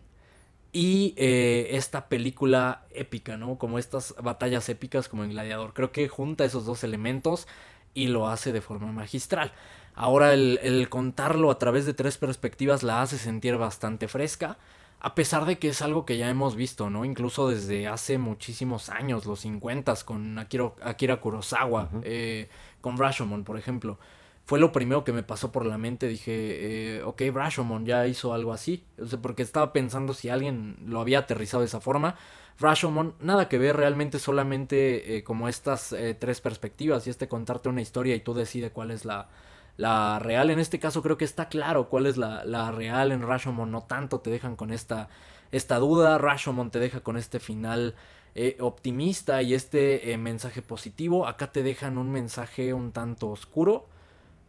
Y 0.73 1.13
eh, 1.17 1.69
esta 1.71 2.07
película 2.07 2.85
épica, 2.91 3.35
¿no? 3.37 3.57
Como 3.57 3.77
estas 3.77 4.15
batallas 4.23 4.69
épicas 4.69 5.09
como 5.09 5.23
en 5.23 5.31
Gladiador. 5.31 5.73
Creo 5.73 5.91
que 5.91 6.07
junta 6.07 6.45
esos 6.45 6.65
dos 6.65 6.83
elementos 6.85 7.47
y 7.93 8.07
lo 8.07 8.29
hace 8.29 8.53
de 8.53 8.61
forma 8.61 8.91
magistral. 8.91 9.51
Ahora 9.95 10.33
el, 10.33 10.59
el 10.63 10.87
contarlo 10.89 11.51
a 11.51 11.59
través 11.59 11.85
de 11.85 11.93
tres 11.93 12.17
perspectivas 12.17 12.83
la 12.83 13.01
hace 13.01 13.17
sentir 13.17 13.57
bastante 13.57 14.07
fresca 14.07 14.57
a 15.03 15.15
pesar 15.15 15.45
de 15.45 15.57
que 15.57 15.69
es 15.69 15.81
algo 15.81 16.05
que 16.05 16.17
ya 16.17 16.29
hemos 16.29 16.55
visto, 16.55 16.91
¿no? 16.91 17.05
Incluso 17.05 17.49
desde 17.49 17.87
hace 17.87 18.19
muchísimos 18.19 18.89
años, 18.89 19.25
los 19.25 19.39
50 19.39 19.95
con 20.05 20.37
Akira 20.37 21.19
Kurosawa, 21.19 21.89
eh, 22.03 22.49
con 22.81 22.97
Rashomon, 22.99 23.43
por 23.43 23.57
ejemplo. 23.57 23.97
Fue 24.45 24.59
lo 24.59 24.71
primero 24.71 25.03
que 25.03 25.11
me 25.11 25.23
pasó 25.23 25.51
por 25.51 25.65
la 25.65 25.79
mente. 25.79 26.07
Dije, 26.07 26.97
eh, 26.97 27.03
ok, 27.03 27.23
Rashomon 27.33 27.83
ya 27.83 28.05
hizo 28.05 28.31
algo 28.31 28.53
así. 28.53 28.83
O 29.01 29.07
sea, 29.07 29.19
porque 29.19 29.41
estaba 29.41 29.73
pensando 29.73 30.13
si 30.13 30.29
alguien 30.29 30.77
lo 30.85 30.99
había 30.99 31.19
aterrizado 31.19 31.61
de 31.61 31.67
esa 31.67 31.81
forma. 31.81 32.15
Rashomon, 32.59 33.15
nada 33.19 33.49
que 33.49 33.57
ver, 33.57 33.77
realmente 33.77 34.19
solamente 34.19 35.17
eh, 35.17 35.23
como 35.23 35.49
estas 35.49 35.95
tres 36.19 36.41
perspectivas 36.41 37.07
y 37.07 37.09
este 37.09 37.27
contarte 37.27 37.69
una 37.69 37.81
historia 37.81 38.13
y 38.13 38.19
tú 38.19 38.35
decides 38.35 38.71
cuál 38.71 38.91
es 38.91 39.03
la, 39.03 39.29
la 39.77 40.19
real 40.19 40.49
en 40.49 40.59
este 40.59 40.79
caso 40.79 41.01
creo 41.01 41.17
que 41.17 41.25
está 41.25 41.49
claro 41.49 41.89
cuál 41.89 42.05
es 42.05 42.17
la, 42.17 42.45
la 42.45 42.71
real 42.71 43.11
en 43.11 43.21
Rashomon, 43.21 43.71
no 43.71 43.81
tanto 43.83 44.19
te 44.19 44.29
dejan 44.29 44.55
con 44.55 44.71
esta, 44.71 45.09
esta 45.51 45.77
duda, 45.77 46.17
Rashomon 46.17 46.71
te 46.71 46.79
deja 46.79 47.01
con 47.01 47.17
este 47.17 47.39
final 47.39 47.95
eh, 48.35 48.57
optimista 48.59 49.41
y 49.41 49.53
este 49.53 50.11
eh, 50.11 50.17
mensaje 50.17 50.61
positivo, 50.61 51.27
acá 51.27 51.51
te 51.51 51.63
dejan 51.63 51.97
un 51.97 52.11
mensaje 52.11 52.73
un 52.73 52.91
tanto 52.91 53.29
oscuro, 53.29 53.87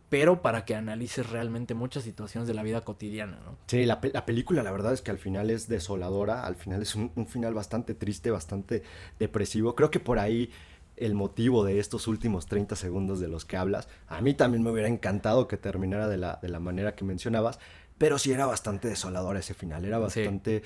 pero 0.08 0.42
para 0.42 0.64
que 0.64 0.74
analices 0.74 1.30
realmente 1.30 1.74
muchas 1.74 2.04
situaciones 2.04 2.46
de 2.46 2.54
la 2.54 2.62
vida 2.62 2.82
cotidiana. 2.82 3.38
Sí, 3.66 3.84
la, 3.86 3.98
la 4.12 4.26
película 4.26 4.62
la 4.62 4.70
verdad 4.70 4.92
es 4.92 5.00
que 5.00 5.10
al 5.10 5.18
final 5.18 5.50
es 5.50 5.68
desoladora, 5.68 6.44
al 6.44 6.54
final 6.54 6.82
es 6.82 6.94
un 6.94 7.26
final 7.26 7.54
bastante 7.54 7.94
triste, 7.94 8.30
bastante 8.30 8.82
depresivo, 9.18 9.74
creo 9.74 9.90
que 9.90 10.00
por 10.00 10.18
ahí 10.18 10.50
el 10.96 11.14
motivo 11.14 11.64
de 11.64 11.78
estos 11.78 12.06
últimos 12.06 12.46
30 12.46 12.76
segundos 12.76 13.20
de 13.20 13.28
los 13.28 13.44
que 13.44 13.56
hablas. 13.56 13.88
A 14.08 14.20
mí 14.20 14.34
también 14.34 14.62
me 14.62 14.70
hubiera 14.70 14.88
encantado 14.88 15.48
que 15.48 15.56
terminara 15.56 16.08
de 16.08 16.18
la, 16.18 16.38
de 16.42 16.48
la 16.48 16.60
manera 16.60 16.94
que 16.94 17.04
mencionabas, 17.04 17.58
pero 17.98 18.18
sí 18.18 18.32
era 18.32 18.46
bastante 18.46 18.88
desolador 18.88 19.36
ese 19.36 19.54
final, 19.54 19.84
era 19.84 19.98
bastante 19.98 20.62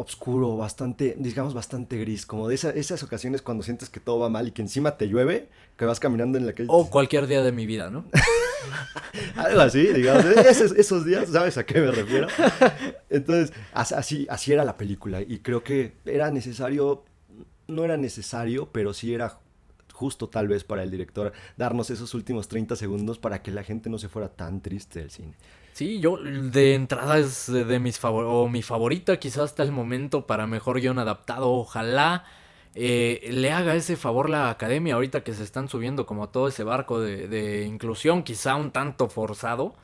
oscuro, 0.00 0.56
bastante, 0.56 1.14
digamos, 1.18 1.52
bastante 1.52 1.98
gris, 1.98 2.24
como 2.24 2.48
de 2.48 2.54
esas 2.54 3.02
ocasiones 3.02 3.42
cuando 3.42 3.62
sientes 3.62 3.90
que 3.90 4.00
todo 4.00 4.18
va 4.18 4.30
mal 4.30 4.48
y 4.48 4.52
que 4.52 4.62
encima 4.62 4.96
te 4.96 5.06
llueve, 5.06 5.48
que 5.76 5.84
vas 5.84 6.00
caminando 6.00 6.38
en 6.38 6.46
la 6.46 6.54
calle. 6.54 6.68
O 6.70 6.88
cualquier 6.88 7.26
día 7.26 7.42
de 7.42 7.52
mi 7.52 7.66
vida, 7.66 7.90
¿no? 7.90 8.06
Algo 9.36 9.60
así, 9.60 9.88
digamos, 9.88 10.24
esos, 10.24 10.72
esos, 10.72 11.04
días, 11.04 11.28
¿sabes 11.28 11.58
a 11.58 11.66
qué 11.66 11.80
me 11.80 11.90
refiero? 11.90 12.28
Entonces, 13.10 13.52
así, 13.72 14.26
así 14.30 14.52
era 14.52 14.64
la 14.64 14.78
película 14.78 15.20
y 15.20 15.40
creo 15.40 15.62
que 15.62 15.92
era 16.06 16.30
necesario, 16.30 17.04
no 17.68 17.84
era 17.84 17.98
necesario, 17.98 18.70
pero 18.72 18.94
sí 18.94 19.12
era 19.12 19.38
justo 20.00 20.30
tal 20.30 20.48
vez 20.48 20.64
para 20.64 20.82
el 20.82 20.90
director 20.90 21.30
darnos 21.58 21.90
esos 21.90 22.14
últimos 22.14 22.48
30 22.48 22.74
segundos 22.74 23.18
para 23.18 23.42
que 23.42 23.50
la 23.50 23.62
gente 23.62 23.90
no 23.90 23.98
se 23.98 24.08
fuera 24.08 24.30
tan 24.30 24.62
triste 24.62 25.00
del 25.00 25.10
cine. 25.10 25.34
Sí, 25.74 26.00
yo 26.00 26.16
de 26.16 26.74
entrada 26.74 27.18
es 27.18 27.52
de 27.52 27.78
mis 27.78 27.98
favor 27.98 28.24
o 28.26 28.48
mi 28.48 28.62
favorita 28.62 29.18
quizás 29.18 29.44
hasta 29.50 29.62
el 29.62 29.72
momento 29.72 30.26
para 30.26 30.46
mejor 30.46 30.80
guion 30.80 30.98
adaptado. 30.98 31.50
Ojalá 31.50 32.24
eh, 32.74 33.28
le 33.30 33.52
haga 33.52 33.74
ese 33.74 33.96
favor 33.96 34.30
la 34.30 34.48
academia 34.48 34.94
ahorita 34.94 35.22
que 35.22 35.34
se 35.34 35.44
están 35.44 35.68
subiendo 35.68 36.06
como 36.06 36.30
todo 36.30 36.48
ese 36.48 36.64
barco 36.64 36.98
de, 36.98 37.66
inclusión, 37.66 38.22
quizá 38.22 38.56
un 38.56 38.70
tanto 38.70 39.10
forzado. 39.10 39.74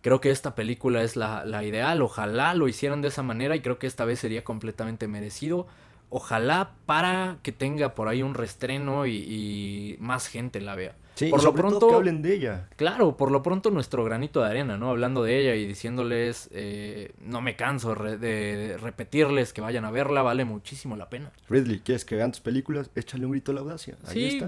Creo 0.00 0.20
que 0.20 0.30
esta 0.32 0.56
película 0.56 1.04
es 1.04 1.14
la, 1.14 1.44
la 1.44 1.62
ideal, 1.62 2.02
ojalá 2.02 2.54
lo 2.54 2.66
hicieran 2.66 3.00
de 3.00 3.08
esa 3.08 3.22
manera 3.22 3.54
y 3.54 3.60
creo 3.60 3.78
que 3.78 3.86
esta 3.86 4.04
vez 4.04 4.18
sería 4.18 4.42
completamente 4.42 5.06
merecido 5.06 5.68
ojalá 6.12 6.72
para 6.84 7.38
que 7.42 7.52
tenga 7.52 7.94
por 7.94 8.08
ahí 8.08 8.22
un 8.22 8.34
restreno 8.34 9.06
y, 9.06 9.96
más 9.98 10.28
gente 10.28 10.60
la 10.60 10.74
vea. 10.74 10.94
Sí, 11.14 11.28
por 11.28 11.42
lo 11.42 11.54
pronto 11.54 11.88
que 11.88 11.94
hablen 11.94 12.22
de 12.22 12.34
ella. 12.34 12.68
Claro, 12.76 13.16
por 13.16 13.30
lo 13.30 13.42
pronto 13.42 13.70
nuestro 13.70 14.04
granito 14.04 14.40
de 14.40 14.48
arena, 14.48 14.76
¿no? 14.76 14.90
Hablando 14.90 15.22
de 15.22 15.38
ella 15.38 15.54
y 15.54 15.66
diciéndoles, 15.66 16.48
eh, 16.52 17.12
no 17.20 17.40
me 17.40 17.56
canso 17.56 17.94
de 17.94 18.76
repetirles 18.80 19.52
que 19.52 19.60
vayan 19.60 19.84
a 19.84 19.90
verla, 19.90 20.22
vale 20.22 20.44
muchísimo 20.44 20.96
la 20.96 21.08
pena. 21.08 21.32
Ridley, 21.48 21.80
¿quieres 21.80 22.04
que 22.04 22.16
vean 22.16 22.32
tus 22.32 22.40
películas? 22.40 22.90
Échale 22.94 23.24
un 23.24 23.32
grito 23.32 23.52
a 23.52 23.54
la 23.54 23.60
audacia. 23.60 23.96
sí, 24.04 24.40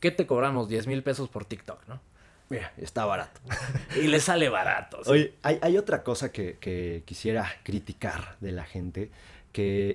¿qué 0.00 0.10
te 0.10 0.26
cobramos? 0.26 0.68
10 0.68 0.86
mil 0.86 1.02
pesos 1.02 1.28
por 1.28 1.44
TikTok, 1.44 1.86
¿no? 1.88 2.00
Mira, 2.48 2.72
está 2.78 3.04
barato. 3.04 3.40
y 4.02 4.06
le 4.06 4.20
sale 4.20 4.48
barato. 4.48 5.00
Oye, 5.06 5.34
hay, 5.42 5.58
hay, 5.60 5.76
otra 5.76 6.02
cosa 6.02 6.32
que, 6.32 6.56
que 6.58 7.02
quisiera 7.04 7.46
criticar 7.62 8.36
de 8.40 8.52
la 8.52 8.64
gente 8.64 9.10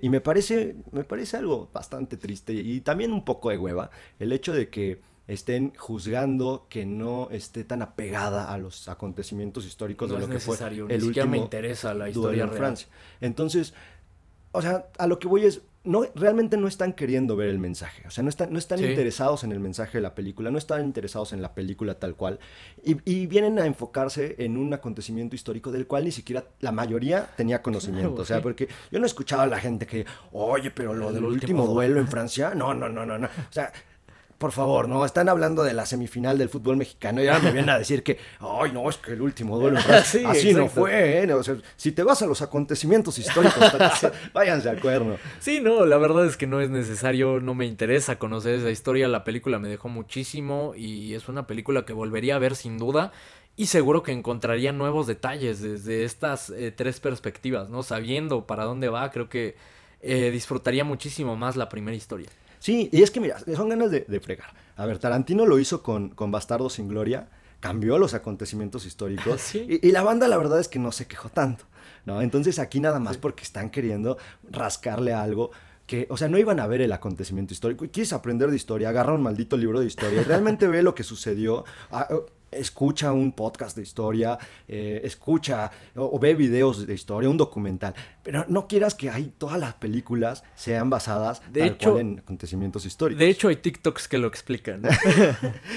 y 0.01 0.09
me 0.09 0.21
parece, 0.21 0.75
me 0.91 1.03
parece 1.03 1.37
algo 1.37 1.69
bastante 1.73 2.17
triste 2.17 2.53
y 2.53 2.81
también 2.81 3.11
un 3.11 3.23
poco 3.23 3.49
de 3.49 3.57
hueva 3.57 3.89
el 4.19 4.31
hecho 4.31 4.53
de 4.53 4.69
que 4.69 5.01
estén 5.27 5.73
juzgando 5.77 6.67
que 6.69 6.85
no 6.85 7.29
esté 7.31 7.63
tan 7.63 7.81
apegada 7.81 8.51
a 8.51 8.57
los 8.57 8.89
acontecimientos 8.89 9.65
históricos 9.65 10.09
de 10.09 10.19
lo 10.19 10.27
que 10.27 10.39
fue 10.39 10.57
el 10.89 11.03
último 11.03 11.27
me 11.27 11.37
interesa 11.37 11.93
la 11.93 12.09
historia 12.09 12.43
en 12.43 12.51
Francia. 12.51 12.87
Entonces, 13.21 13.73
o 14.51 14.61
sea, 14.61 14.87
a 14.97 15.07
lo 15.07 15.19
que 15.19 15.27
voy 15.27 15.45
es 15.45 15.61
no, 15.85 16.05
realmente 16.15 16.55
no 16.55 16.67
están 16.67 16.93
queriendo 16.93 17.35
ver 17.35 17.49
el 17.49 17.59
mensaje. 17.59 18.07
O 18.07 18.11
sea, 18.11 18.23
no 18.23 18.29
están, 18.29 18.53
no 18.53 18.59
están 18.59 18.79
interesados 18.79 19.43
en 19.43 19.51
el 19.51 19.59
mensaje 19.59 19.97
de 19.97 20.01
la 20.01 20.15
película, 20.15 20.49
no 20.49 20.57
están 20.57 20.83
interesados 20.85 21.33
en 21.33 21.41
la 21.41 21.53
película 21.53 21.95
tal 21.95 22.15
cual. 22.15 22.39
Y, 22.83 23.27
vienen 23.27 23.59
a 23.59 23.65
enfocarse 23.65 24.35
en 24.39 24.57
un 24.57 24.73
acontecimiento 24.73 25.35
histórico 25.35 25.71
del 25.71 25.87
cual 25.87 26.05
ni 26.05 26.11
siquiera 26.11 26.45
la 26.59 26.71
mayoría 26.71 27.27
tenía 27.35 27.61
conocimiento. 27.61 28.21
o 28.21 28.25
sea, 28.25 28.41
porque 28.41 28.67
yo 28.91 28.99
no 28.99 29.05
he 29.05 29.07
escuchado 29.07 29.41
a 29.41 29.47
la 29.47 29.59
gente 29.59 29.85
que, 29.85 30.05
oye, 30.31 30.71
pero 30.71 30.93
lo 30.93 31.11
del 31.11 31.25
último 31.25 31.65
duelo 31.67 31.99
en 31.99 32.07
Francia, 32.07 32.53
no, 32.55 32.73
no, 32.73 32.87
no, 32.87 33.05
no, 33.05 33.17
no. 33.17 33.27
O 33.27 33.51
sea, 33.53 33.71
por 34.37 34.51
favor, 34.51 34.89
¿no? 34.89 35.05
Están 35.05 35.29
hablando 35.29 35.63
de 35.63 35.73
la 35.73 35.85
semifinal 35.85 36.37
del 36.37 36.49
fútbol 36.49 36.77
mexicano 36.77 37.23
y 37.23 37.27
ahora 37.27 37.43
me 37.43 37.51
vienen 37.51 37.69
a 37.69 37.77
decir 37.77 38.03
que, 38.03 38.17
ay, 38.39 38.71
no, 38.71 38.89
es 38.89 38.97
que 38.97 39.13
el 39.13 39.21
último 39.21 39.57
duelo. 39.57 39.79
Así 40.25 40.53
no 40.53 40.67
fue, 40.67 41.23
¿eh? 41.23 41.33
O 41.33 41.43
sea, 41.43 41.55
si 41.75 41.91
te 41.91 42.03
vas 42.03 42.21
a 42.21 42.25
los 42.25 42.41
acontecimientos 42.41 43.17
históricos, 43.17 43.63
váyanse 44.33 44.69
de 44.69 44.77
acuerdo. 44.77 45.17
Sí, 45.39 45.59
no, 45.61 45.85
la 45.85 45.97
verdad 45.97 46.25
es 46.25 46.37
que 46.37 46.47
no 46.47 46.61
es 46.61 46.69
necesario, 46.69 47.39
no 47.39 47.55
me 47.55 47.65
interesa 47.65 48.19
conocer 48.19 48.55
esa 48.55 48.69
historia. 48.69 49.07
La 49.07 49.23
película 49.23 49.59
me 49.59 49.69
dejó 49.69 49.89
muchísimo 49.89 50.73
y 50.75 51.13
es 51.13 51.29
una 51.29 51.47
película 51.47 51.85
que 51.85 51.93
volvería 51.93 52.35
a 52.35 52.39
ver 52.39 52.55
sin 52.55 52.77
duda. 52.77 53.11
Y 53.55 53.67
seguro 53.67 54.01
que 54.01 54.11
encontraría 54.11 54.71
nuevos 54.71 55.05
detalles 55.05 55.61
desde 55.61 56.05
estas 56.05 56.49
eh, 56.49 56.71
tres 56.71 56.99
perspectivas, 56.99 57.69
¿no? 57.69 57.83
Sabiendo 57.83 58.47
para 58.47 58.63
dónde 58.63 58.89
va, 58.89 59.11
creo 59.11 59.29
que 59.29 59.55
eh, 60.01 60.31
disfrutaría 60.31 60.83
muchísimo 60.83 61.35
más 61.35 61.55
la 61.55 61.69
primera 61.69 61.95
historia. 61.95 62.29
Sí, 62.63 62.87
y 62.93 63.03
es 63.03 63.11
que 63.11 63.19
mira, 63.19 63.39
son 63.57 63.67
ganas 63.67 63.91
de, 63.91 64.19
fregar. 64.21 64.47
A 64.77 64.85
ver, 64.85 64.97
Tarantino 64.97 65.45
lo 65.45 65.59
hizo 65.59 65.83
con, 65.83 66.11
con 66.11 66.31
Bastardo 66.31 66.69
sin 66.69 66.87
Gloria, 66.87 67.27
cambió 67.59 67.97
los 67.97 68.13
acontecimientos 68.13 68.85
históricos 68.85 69.53
y, 69.55 69.91
la 69.91 70.01
banda 70.01 70.29
la 70.29 70.37
verdad 70.37 70.61
es 70.61 70.69
que 70.69 70.79
no 70.79 70.93
se 70.93 71.05
quejó 71.05 71.27
tanto. 71.27 71.65
¿no? 72.05 72.21
Entonces 72.21 72.59
aquí 72.59 72.79
nada 72.79 73.01
más 73.01 73.17
porque 73.17 73.43
están 73.43 73.69
queriendo 73.69 74.17
rascarle 74.49 75.13
algo 75.13 75.51
que, 75.85 76.07
o 76.09 76.15
sea, 76.15 76.29
no 76.29 76.37
iban 76.37 76.61
a 76.61 76.67
ver 76.67 76.79
el 76.79 76.93
acontecimiento 76.93 77.53
histórico 77.53 77.83
y 77.83 77.89
quieres 77.89 78.13
aprender 78.13 78.49
de 78.49 78.55
historia, 78.55 78.87
agarra 78.87 79.11
un 79.11 79.23
maldito 79.23 79.57
libro 79.57 79.81
de 79.81 79.87
historia 79.87 80.23
realmente 80.23 80.65
ve 80.69 80.83
lo 80.83 80.95
que 80.95 81.03
sucedió. 81.03 81.65
Escucha 82.57 83.11
un 83.11 83.31
podcast 83.31 83.75
de 83.75 83.83
historia, 83.83 84.37
eh, 84.67 85.01
escucha 85.03 85.71
o, 85.95 86.19
ve 86.19 86.35
videos 86.35 86.87
de 86.87 86.93
historia, 86.93 87.29
un 87.29 87.37
documental, 87.37 87.93
pero 88.23 88.45
no 88.47 88.67
quieras 88.67 88.95
que 88.95 89.09
hay 89.09 89.33
todas 89.37 89.59
las 89.59 89.73
películas 89.75 90.43
sean 90.55 90.89
basadas 90.89 91.41
de 91.51 91.65
hecho, 91.65 91.99
en 91.99 92.19
acontecimientos 92.19 92.85
históricos. 92.85 93.19
De 93.19 93.29
hecho, 93.29 93.49
hay 93.49 93.57
TikToks 93.57 94.07
que 94.07 94.17
lo 94.17 94.27
explican. 94.27 94.83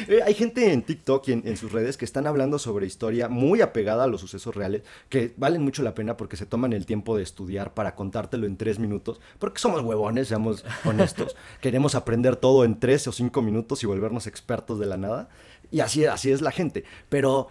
Eh, 0.09 0.21
hay 0.25 0.35
gente 0.35 0.73
en 0.73 0.83
TikTok 0.83 1.29
y 1.29 1.33
en, 1.33 1.57
sus 1.57 1.73
redes 1.73 1.97
que 1.97 2.05
están 2.05 2.27
hablando 2.27 2.59
sobre 2.59 2.87
historia 2.87 3.29
muy 3.29 3.61
apegada 3.61 4.05
a 4.05 4.07
los 4.07 4.21
sucesos 4.21 4.55
reales, 4.55 4.83
que 5.09 5.35
valen 5.37 5.63
mucho 5.63 5.83
la 5.83 5.95
pena 5.95 6.17
porque 6.17 6.37
se 6.37 6.47
toman 6.47 6.73
el 6.73 6.87
tiempo 6.87 7.17
de 7.17 7.23
estudiar 7.23 7.75
para 7.75 7.95
contártelo 7.95 8.47
en 8.47 8.57
tres 8.57 8.79
minutos, 8.79 9.21
porque 9.39 9.59
somos 9.59 9.83
huevones, 9.83 10.29
seamos 10.29 10.65
honestos. 10.85 11.37
Queremos 11.61 11.95
aprender 11.95 12.37
todo 12.37 12.65
en 12.65 12.79
tres 12.79 13.07
o 13.09 13.13
cinco 13.13 13.43
minutos 13.43 13.83
y 13.83 13.87
volvernos 13.87 14.27
expertos 14.27 14.79
de 14.79 14.87
la 14.87 14.97
nada. 14.97 15.29
Y 15.71 15.81
así, 15.81 16.05
así 16.05 16.31
es 16.31 16.41
la 16.41 16.51
gente. 16.51 16.85
Pero 17.09 17.49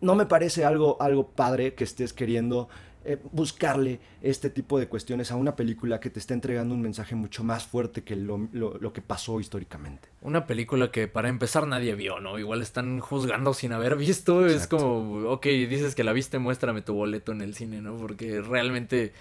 no 0.00 0.14
me 0.14 0.26
parece 0.26 0.64
algo, 0.64 1.00
algo 1.00 1.28
padre 1.28 1.74
que 1.74 1.84
estés 1.84 2.12
queriendo 2.12 2.68
eh, 3.02 3.18
buscarle 3.32 3.98
este 4.20 4.50
tipo 4.50 4.78
de 4.78 4.86
cuestiones 4.86 5.32
a 5.32 5.36
una 5.36 5.56
película 5.56 6.00
que 6.00 6.10
te 6.10 6.18
está 6.18 6.34
entregando 6.34 6.74
un 6.74 6.82
mensaje 6.82 7.14
mucho 7.14 7.42
más 7.42 7.64
fuerte 7.64 8.04
que 8.04 8.14
lo, 8.14 8.48
lo, 8.52 8.92
que 8.92 9.00
pasó 9.00 9.40
históricamente. 9.40 10.10
Una 10.20 10.46
película 10.46 10.90
que 10.90 11.08
para 11.08 11.30
empezar 11.30 11.66
nadie 11.66 11.94
vio, 11.94 12.20
¿no? 12.20 12.38
Igual 12.38 12.60
están 12.60 13.00
juzgando 13.00 13.54
sin 13.54 13.72
haber 13.72 13.96
visto. 13.96 14.44
Es 14.44 14.66
como, 14.66 15.30
ok, 15.30 15.46
dices 15.46 15.94
que 15.94 16.04
la 16.04 16.12
viste, 16.12 16.38
muéstrame 16.38 16.82
tu 16.82 16.92
boleto 16.92 17.32
en 17.32 17.40
el 17.40 17.54
cine, 17.54 17.80
¿no? 17.80 17.96
Porque 17.96 18.42
realmente 18.42 19.14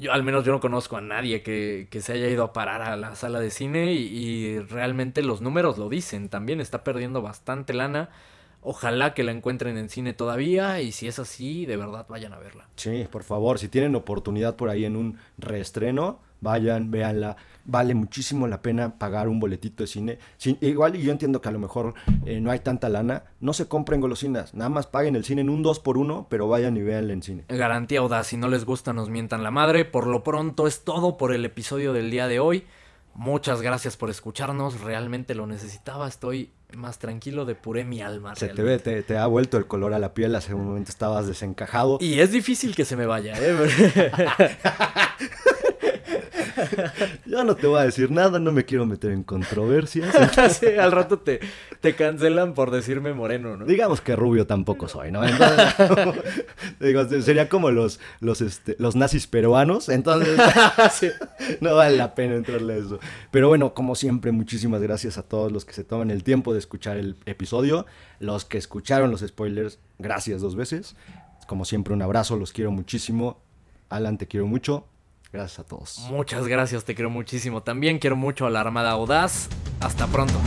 yo 0.00 0.12
al 0.12 0.22
menos 0.24 0.44
yo 0.44 0.52
no 0.52 0.60
conozco 0.60 0.96
a 0.96 1.00
nadie 1.00 1.42
que, 1.42 1.88
que 1.90 2.00
se 2.00 2.14
haya 2.14 2.28
ido 2.28 2.44
a 2.44 2.52
parar 2.52 2.82
a 2.82 2.96
la 2.96 3.14
sala 3.16 3.40
de 3.40 3.50
cine 3.50 3.92
y, 3.92 4.06
y 4.06 4.58
realmente 4.60 5.22
los 5.22 5.40
números 5.42 5.78
lo 5.78 5.88
dicen. 5.88 6.28
También 6.28 6.60
está 6.60 6.84
perdiendo 6.84 7.22
bastante 7.22 7.74
lana. 7.74 8.10
Ojalá 8.62 9.14
que 9.14 9.22
la 9.22 9.32
encuentren 9.32 9.78
en 9.78 9.88
cine 9.88 10.12
todavía 10.12 10.80
y 10.80 10.92
si 10.92 11.06
es 11.08 11.18
así, 11.18 11.66
de 11.66 11.76
verdad 11.76 12.06
vayan 12.08 12.32
a 12.32 12.38
verla. 12.38 12.68
Sí, 12.76 13.06
por 13.10 13.22
favor, 13.22 13.58
si 13.58 13.68
tienen 13.68 13.94
oportunidad 13.94 14.56
por 14.56 14.68
ahí 14.68 14.84
en 14.84 14.96
un 14.96 15.18
reestreno, 15.38 16.20
vayan, 16.40 16.90
véanla. 16.90 17.36
Vale 17.64 17.94
muchísimo 17.94 18.48
la 18.48 18.62
pena 18.62 18.98
pagar 18.98 19.28
un 19.28 19.38
boletito 19.38 19.82
de 19.82 19.86
cine. 19.86 20.18
Sí, 20.38 20.58
igual 20.60 20.96
y 20.96 21.02
yo 21.02 21.12
entiendo 21.12 21.40
que 21.40 21.48
a 21.48 21.52
lo 21.52 21.58
mejor 21.58 21.94
eh, 22.26 22.40
no 22.40 22.50
hay 22.50 22.58
tanta 22.58 22.88
lana. 22.88 23.24
No 23.40 23.52
se 23.52 23.68
compren 23.68 24.00
golosinas. 24.00 24.54
Nada 24.54 24.70
más 24.70 24.86
paguen 24.86 25.16
el 25.16 25.24
cine 25.24 25.42
en 25.42 25.50
un 25.50 25.62
2 25.62 25.78
por 25.80 25.96
1 25.96 26.26
pero 26.28 26.48
vayan 26.48 26.76
y 26.76 26.82
véanla 26.82 27.12
en 27.12 27.22
cine. 27.22 27.44
Garantía 27.48 28.00
audaz, 28.00 28.28
si 28.28 28.36
no 28.36 28.48
les 28.48 28.64
gusta 28.64 28.92
nos 28.92 29.08
mientan 29.08 29.42
la 29.42 29.50
madre. 29.50 29.84
Por 29.84 30.06
lo 30.06 30.24
pronto 30.24 30.66
es 30.66 30.84
todo 30.84 31.16
por 31.16 31.32
el 31.32 31.44
episodio 31.44 31.92
del 31.92 32.10
día 32.10 32.28
de 32.28 32.40
hoy. 32.40 32.64
Muchas 33.14 33.60
gracias 33.60 33.96
por 33.96 34.10
escucharnos, 34.10 34.80
realmente 34.80 35.34
lo 35.34 35.46
necesitaba, 35.46 36.08
estoy 36.08 36.50
más 36.74 36.98
tranquilo, 36.98 37.44
depuré 37.44 37.84
mi 37.84 38.00
alma. 38.00 38.34
Se 38.36 38.48
te 38.48 38.62
ve, 38.62 38.78
te, 38.78 39.02
te, 39.02 39.18
ha 39.18 39.26
vuelto 39.26 39.58
el 39.58 39.66
color 39.66 39.94
a 39.94 39.98
la 39.98 40.14
piel, 40.14 40.34
hace 40.34 40.54
un 40.54 40.64
momento 40.66 40.90
estabas 40.90 41.26
desencajado. 41.26 41.98
Y 42.00 42.20
es 42.20 42.30
difícil 42.32 42.74
que 42.74 42.84
se 42.84 42.96
me 42.96 43.06
vaya, 43.06 43.34
¿eh? 43.36 43.56
Yo 47.26 47.44
no 47.44 47.54
te 47.54 47.66
voy 47.66 47.80
a 47.80 47.84
decir 47.84 48.10
nada, 48.10 48.38
no 48.38 48.52
me 48.52 48.64
quiero 48.64 48.86
meter 48.86 49.12
en 49.12 49.22
controversias. 49.22 50.14
sí, 50.58 50.66
al 50.66 50.92
rato 50.92 51.18
te, 51.18 51.40
te 51.80 51.94
cancelan 51.94 52.54
por 52.54 52.70
decirme 52.70 53.12
moreno, 53.12 53.56
¿no? 53.56 53.64
Digamos 53.64 54.00
que 54.00 54.16
rubio 54.16 54.46
tampoco 54.46 54.88
soy, 54.88 55.12
¿no? 55.12 55.24
Entonces, 55.24 55.74
digo, 56.80 57.04
sería 57.22 57.48
como 57.48 57.70
los, 57.70 58.00
los, 58.20 58.40
este, 58.40 58.76
los 58.78 58.96
nazis 58.96 59.26
peruanos, 59.26 59.88
entonces 59.88 60.38
sí, 60.92 61.08
no 61.60 61.74
vale 61.74 61.96
la 61.96 62.14
pena 62.14 62.34
entrarle 62.34 62.74
a 62.74 62.76
eso. 62.76 62.98
Pero 63.30 63.48
bueno, 63.48 63.74
como 63.74 63.94
siempre, 63.94 64.32
muchísimas 64.32 64.80
gracias 64.82 65.18
a 65.18 65.22
todos 65.22 65.52
los 65.52 65.64
que 65.64 65.72
se 65.72 65.84
toman 65.84 66.10
el 66.10 66.24
tiempo 66.24 66.52
de 66.52 66.58
escuchar 66.58 66.96
el 66.96 67.16
episodio, 67.26 67.86
los 68.18 68.44
que 68.44 68.58
escucharon 68.58 69.10
los 69.10 69.20
spoilers, 69.20 69.78
gracias 69.98 70.40
dos 70.40 70.56
veces. 70.56 70.96
Como 71.46 71.64
siempre, 71.64 71.94
un 71.94 72.02
abrazo, 72.02 72.36
los 72.36 72.52
quiero 72.52 72.70
muchísimo. 72.70 73.40
Alan, 73.88 74.18
te 74.18 74.28
quiero 74.28 74.46
mucho. 74.46 74.86
Gracias 75.32 75.60
a 75.60 75.64
todos. 75.64 75.98
Muchas 76.10 76.46
gracias, 76.48 76.84
te 76.84 76.94
quiero 76.94 77.10
muchísimo. 77.10 77.62
También 77.62 77.98
quiero 77.98 78.16
mucho 78.16 78.46
a 78.46 78.50
la 78.50 78.60
Armada 78.60 78.90
Audaz. 78.90 79.48
Hasta 79.80 80.06
pronto. 80.08 80.38